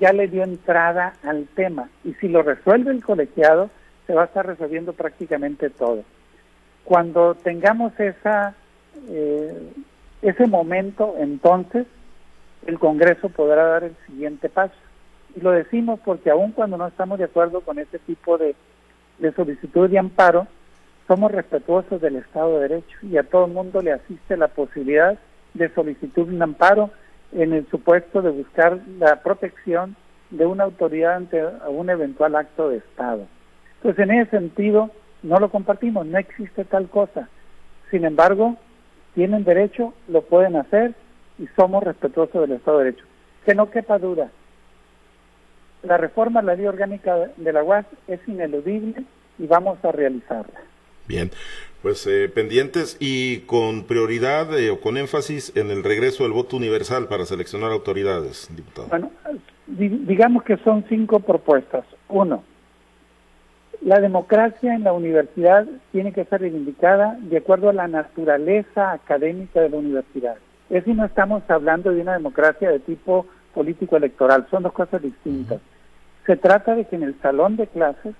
ya 0.00 0.12
le 0.12 0.28
dio 0.28 0.42
entrada 0.42 1.14
al 1.22 1.46
tema. 1.54 1.88
Y 2.04 2.14
si 2.14 2.28
lo 2.28 2.42
resuelve 2.42 2.90
el 2.90 3.04
colegiado, 3.04 3.70
se 4.06 4.14
va 4.14 4.22
a 4.22 4.26
estar 4.26 4.46
resolviendo 4.46 4.92
prácticamente 4.92 5.70
todo. 5.70 6.02
Cuando 6.84 7.34
tengamos 7.34 7.92
esa, 8.00 8.54
eh, 9.08 9.72
ese 10.22 10.46
momento, 10.46 11.14
entonces 11.18 11.86
el 12.66 12.78
Congreso 12.78 13.28
podrá 13.28 13.64
dar 13.64 13.84
el 13.84 13.96
siguiente 14.06 14.48
paso. 14.48 14.74
Y 15.36 15.40
lo 15.40 15.50
decimos 15.50 16.00
porque 16.04 16.30
aun 16.30 16.52
cuando 16.52 16.76
no 16.76 16.86
estamos 16.86 17.18
de 17.18 17.24
acuerdo 17.24 17.60
con 17.60 17.78
este 17.78 17.98
tipo 17.98 18.38
de, 18.38 18.54
de 19.18 19.32
solicitud 19.32 19.88
de 19.88 19.98
amparo, 19.98 20.46
somos 21.06 21.32
respetuosos 21.32 22.00
del 22.00 22.16
Estado 22.16 22.54
de 22.54 22.68
Derecho 22.68 22.98
y 23.02 23.16
a 23.16 23.22
todo 23.22 23.46
el 23.46 23.52
mundo 23.52 23.80
le 23.80 23.92
asiste 23.92 24.36
la 24.36 24.48
posibilidad 24.48 25.18
de 25.54 25.72
solicitud 25.74 26.26
de 26.26 26.34
un 26.34 26.42
amparo 26.42 26.90
en 27.32 27.52
el 27.52 27.66
supuesto 27.68 28.22
de 28.22 28.30
buscar 28.30 28.78
la 28.98 29.22
protección 29.22 29.96
de 30.30 30.46
una 30.46 30.64
autoridad 30.64 31.16
ante 31.16 31.42
un 31.68 31.88
eventual 31.90 32.36
acto 32.36 32.68
de 32.68 32.78
Estado. 32.78 33.26
Entonces, 33.76 34.04
en 34.04 34.10
ese 34.12 34.30
sentido, 34.30 34.90
no 35.22 35.38
lo 35.38 35.50
compartimos, 35.50 36.06
no 36.06 36.18
existe 36.18 36.64
tal 36.64 36.88
cosa. 36.88 37.28
Sin 37.90 38.04
embargo, 38.04 38.56
tienen 39.14 39.44
derecho, 39.44 39.94
lo 40.08 40.22
pueden 40.22 40.56
hacer 40.56 40.94
y 41.38 41.46
somos 41.56 41.82
respetuosos 41.82 42.42
del 42.42 42.52
Estado 42.52 42.78
de 42.78 42.84
Derecho. 42.84 43.04
Que 43.44 43.54
no 43.54 43.70
quepa 43.70 43.98
duda, 43.98 44.30
la 45.82 45.96
reforma 45.96 46.40
a 46.40 46.42
la 46.42 46.54
ley 46.54 46.66
orgánica 46.66 47.30
de 47.36 47.52
la 47.52 47.62
UAS 47.62 47.86
es 48.06 48.20
ineludible 48.26 49.04
y 49.38 49.46
vamos 49.46 49.82
a 49.84 49.92
realizarla. 49.92 50.60
Bien, 51.06 51.30
pues 51.82 52.06
eh, 52.06 52.28
pendientes 52.28 52.96
y 53.00 53.40
con 53.40 53.84
prioridad 53.84 54.58
eh, 54.58 54.70
o 54.70 54.80
con 54.80 54.96
énfasis 54.96 55.56
en 55.56 55.70
el 55.70 55.82
regreso 55.82 56.24
del 56.24 56.32
voto 56.32 56.56
universal 56.56 57.06
para 57.08 57.24
seleccionar 57.24 57.72
autoridades, 57.72 58.48
diputado. 58.54 58.88
Bueno, 58.88 59.10
digamos 59.66 60.42
que 60.44 60.56
son 60.58 60.84
cinco 60.88 61.20
propuestas. 61.20 61.84
Uno, 62.08 62.42
la 63.80 64.00
democracia 64.00 64.74
en 64.74 64.84
la 64.84 64.92
universidad 64.92 65.66
tiene 65.92 66.12
que 66.12 66.24
ser 66.24 66.40
reivindicada 66.40 67.16
de 67.20 67.38
acuerdo 67.38 67.70
a 67.70 67.72
la 67.72 67.86
naturaleza 67.86 68.92
académica 68.92 69.60
de 69.60 69.70
la 69.70 69.76
universidad. 69.76 70.36
Es 70.68 70.84
decir, 70.84 70.96
no 70.96 71.04
estamos 71.04 71.42
hablando 71.48 71.92
de 71.92 72.02
una 72.02 72.14
democracia 72.14 72.70
de 72.70 72.80
tipo 72.80 73.26
político 73.58 73.96
electoral, 73.96 74.46
son 74.52 74.62
dos 74.62 74.72
cosas 74.72 75.02
distintas. 75.02 75.60
Se 76.26 76.36
trata 76.36 76.76
de 76.76 76.84
que 76.84 76.94
en 76.94 77.02
el 77.02 77.20
salón 77.20 77.56
de 77.56 77.66
clases 77.66 78.14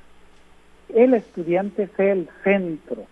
el 0.93 1.14
estudiante 1.14 1.89
sea 1.97 2.12
el 2.12 2.28
centro 2.43 3.05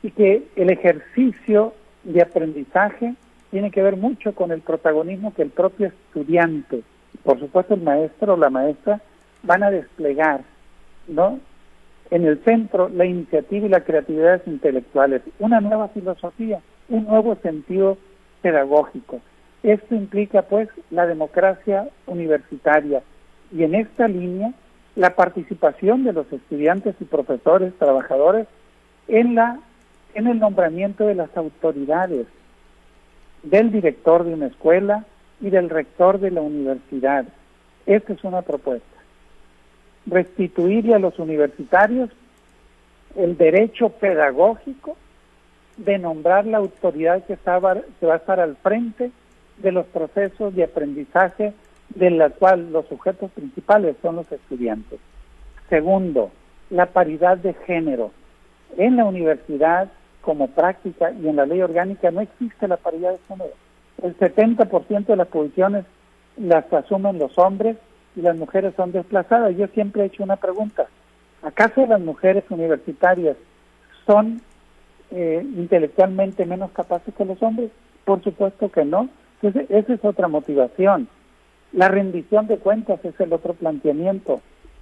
y 0.00 0.12
que 0.12 0.46
el 0.54 0.70
ejercicio 0.70 1.74
de 2.04 2.22
aprendizaje 2.22 3.14
tiene 3.50 3.72
que 3.72 3.82
ver 3.82 3.96
mucho 3.96 4.36
con 4.36 4.52
el 4.52 4.60
protagonismo 4.60 5.34
que 5.34 5.42
el 5.42 5.50
propio 5.50 5.88
estudiante, 5.88 6.84
por 7.24 7.40
supuesto 7.40 7.74
el 7.74 7.82
maestro 7.82 8.34
o 8.34 8.36
la 8.36 8.50
maestra, 8.50 9.00
van 9.42 9.64
a 9.64 9.72
desplegar, 9.72 10.42
¿no? 11.08 11.40
En 12.12 12.24
el 12.24 12.38
centro, 12.44 12.88
la 12.88 13.04
iniciativa 13.04 13.66
y 13.66 13.70
la 13.70 13.82
creatividad 13.82 14.42
intelectuales, 14.46 15.22
una 15.40 15.60
nueva 15.60 15.88
filosofía, 15.88 16.60
un 16.88 17.04
nuevo 17.04 17.34
sentido 17.42 17.98
pedagógico. 18.42 19.20
Esto 19.64 19.94
implica, 19.94 20.42
pues, 20.42 20.68
la 20.90 21.06
democracia 21.06 21.88
universitaria 22.06 23.02
y 23.50 23.64
en 23.64 23.74
esta 23.74 24.06
línea 24.06 24.52
la 24.94 25.16
participación 25.16 26.04
de 26.04 26.12
los 26.12 26.30
estudiantes 26.30 26.94
y 27.00 27.04
profesores, 27.04 27.72
trabajadores 27.78 28.46
en 29.08 29.34
la 29.34 29.58
en 30.14 30.28
el 30.28 30.38
nombramiento 30.38 31.06
de 31.06 31.16
las 31.16 31.36
autoridades, 31.36 32.26
del 33.42 33.72
director 33.72 34.22
de 34.22 34.34
una 34.34 34.46
escuela 34.46 35.04
y 35.40 35.50
del 35.50 35.68
rector 35.70 36.20
de 36.20 36.30
la 36.30 36.40
universidad. 36.40 37.24
Esta 37.84 38.12
es 38.12 38.22
una 38.22 38.42
propuesta. 38.42 38.86
restituirle 40.06 40.94
a 40.94 40.98
los 40.98 41.18
universitarios 41.18 42.10
el 43.16 43.38
derecho 43.38 43.88
pedagógico 43.88 44.96
de 45.78 45.98
nombrar 45.98 46.46
la 46.46 46.58
autoridad 46.58 47.24
que, 47.24 47.32
estaba, 47.32 47.76
que 47.98 48.06
va 48.06 48.14
a 48.14 48.18
estar 48.18 48.38
al 48.38 48.56
frente 48.56 49.10
de 49.58 49.72
los 49.72 49.86
procesos 49.86 50.54
de 50.54 50.64
aprendizaje 50.64 51.52
de 51.94 52.10
la 52.10 52.30
cual 52.30 52.72
los 52.72 52.86
sujetos 52.86 53.30
principales 53.32 53.96
son 54.02 54.16
los 54.16 54.30
estudiantes. 54.32 54.98
Segundo, 55.68 56.30
la 56.70 56.86
paridad 56.86 57.38
de 57.38 57.54
género. 57.54 58.10
En 58.76 58.96
la 58.96 59.04
universidad, 59.04 59.90
como 60.20 60.48
práctica 60.48 61.12
y 61.12 61.28
en 61.28 61.36
la 61.36 61.46
ley 61.46 61.62
orgánica, 61.62 62.10
no 62.10 62.20
existe 62.20 62.66
la 62.66 62.76
paridad 62.76 63.12
de 63.12 63.18
género. 63.28 63.54
El 64.02 64.16
70% 64.18 65.06
de 65.06 65.16
las 65.16 65.28
posiciones 65.28 65.84
las 66.36 66.70
asumen 66.72 67.18
los 67.18 67.38
hombres 67.38 67.76
y 68.16 68.22
las 68.22 68.36
mujeres 68.36 68.74
son 68.76 68.92
desplazadas. 68.92 69.56
Yo 69.56 69.66
siempre 69.68 70.02
he 70.02 70.06
hecho 70.06 70.22
una 70.22 70.36
pregunta. 70.36 70.86
¿Acaso 71.42 71.86
las 71.86 72.00
mujeres 72.00 72.44
universitarias 72.50 73.36
son 74.06 74.40
eh, 75.10 75.42
intelectualmente 75.56 76.46
menos 76.46 76.70
capaces 76.72 77.14
que 77.14 77.24
los 77.24 77.40
hombres? 77.42 77.70
Por 78.04 78.22
supuesto 78.22 78.70
que 78.70 78.84
no. 78.84 79.08
Entonces, 79.44 79.70
esa 79.70 79.92
es 79.92 80.04
otra 80.04 80.26
motivación. 80.26 81.06
La 81.72 81.88
rendición 81.88 82.46
de 82.46 82.56
cuentas 82.56 83.04
es 83.04 83.18
el 83.20 83.30
otro 83.32 83.52
planteamiento. 83.52 84.40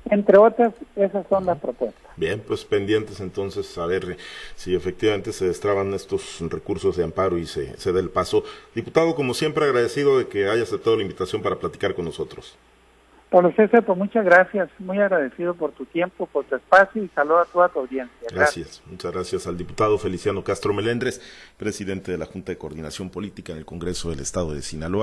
Entre 0.09 0.39
otras, 0.39 0.73
esas 0.95 1.27
son 1.29 1.47
las 1.47 1.59
propuestas. 1.59 2.01
Bien, 2.17 2.41
pues 2.47 2.65
pendientes 2.65 3.21
entonces 3.21 3.77
a 3.79 3.87
ver 3.87 4.17
si 4.55 4.77
efectivamente 4.77 5.33
se 5.33 5.47
destraban 5.47 5.95
estos 5.95 6.39
recursos 6.49 6.97
de 6.97 7.03
amparo 7.03 7.39
y 7.39 7.47
se, 7.47 7.77
se 7.77 7.93
da 7.93 7.99
el 7.99 8.11
paso. 8.11 8.45
Diputado, 8.75 9.17
como 9.17 9.35
siempre, 9.35 9.65
agradecido 9.65 10.19
de 10.19 10.29
que 10.29 10.49
haya 10.49 10.63
aceptado 10.63 10.97
la 10.97 11.03
invitación 11.03 11.43
para 11.43 11.57
platicar 11.57 11.95
con 11.95 12.05
nosotros. 12.05 12.57
Pablo 13.33 13.51
César, 13.57 13.83
pues 13.83 13.97
muchas 13.97 14.27
gracias, 14.27 14.69
muy 14.79 14.99
agradecido 14.99 15.55
por 15.55 15.73
tu 15.73 15.87
tiempo, 15.87 16.27
por 16.27 16.45
tu 16.45 16.55
espacio 16.55 17.03
y 17.03 17.09
saludo 17.15 17.39
a 17.39 17.47
toda 17.47 17.71
tu 17.71 17.79
audiencia. 17.79 18.29
Gracias. 18.31 18.83
muchas 18.85 19.11
gracias 19.11 19.47
al 19.47 19.57
diputado 19.57 19.97
Feliciano 19.97 20.45
Castro 20.45 20.75
Melendres, 20.75 21.23
presidente 21.57 22.13
de 22.13 22.19
la 22.19 22.27
Junta 22.27 22.53
de 22.53 22.59
Coordinación 22.59 23.09
Política 23.09 23.53
en 23.53 23.59
el 23.59 23.65
Congreso 23.65 24.11
del 24.11 24.21
Estado 24.21 24.53
de 24.53 24.61
Sinaloa. 24.61 25.01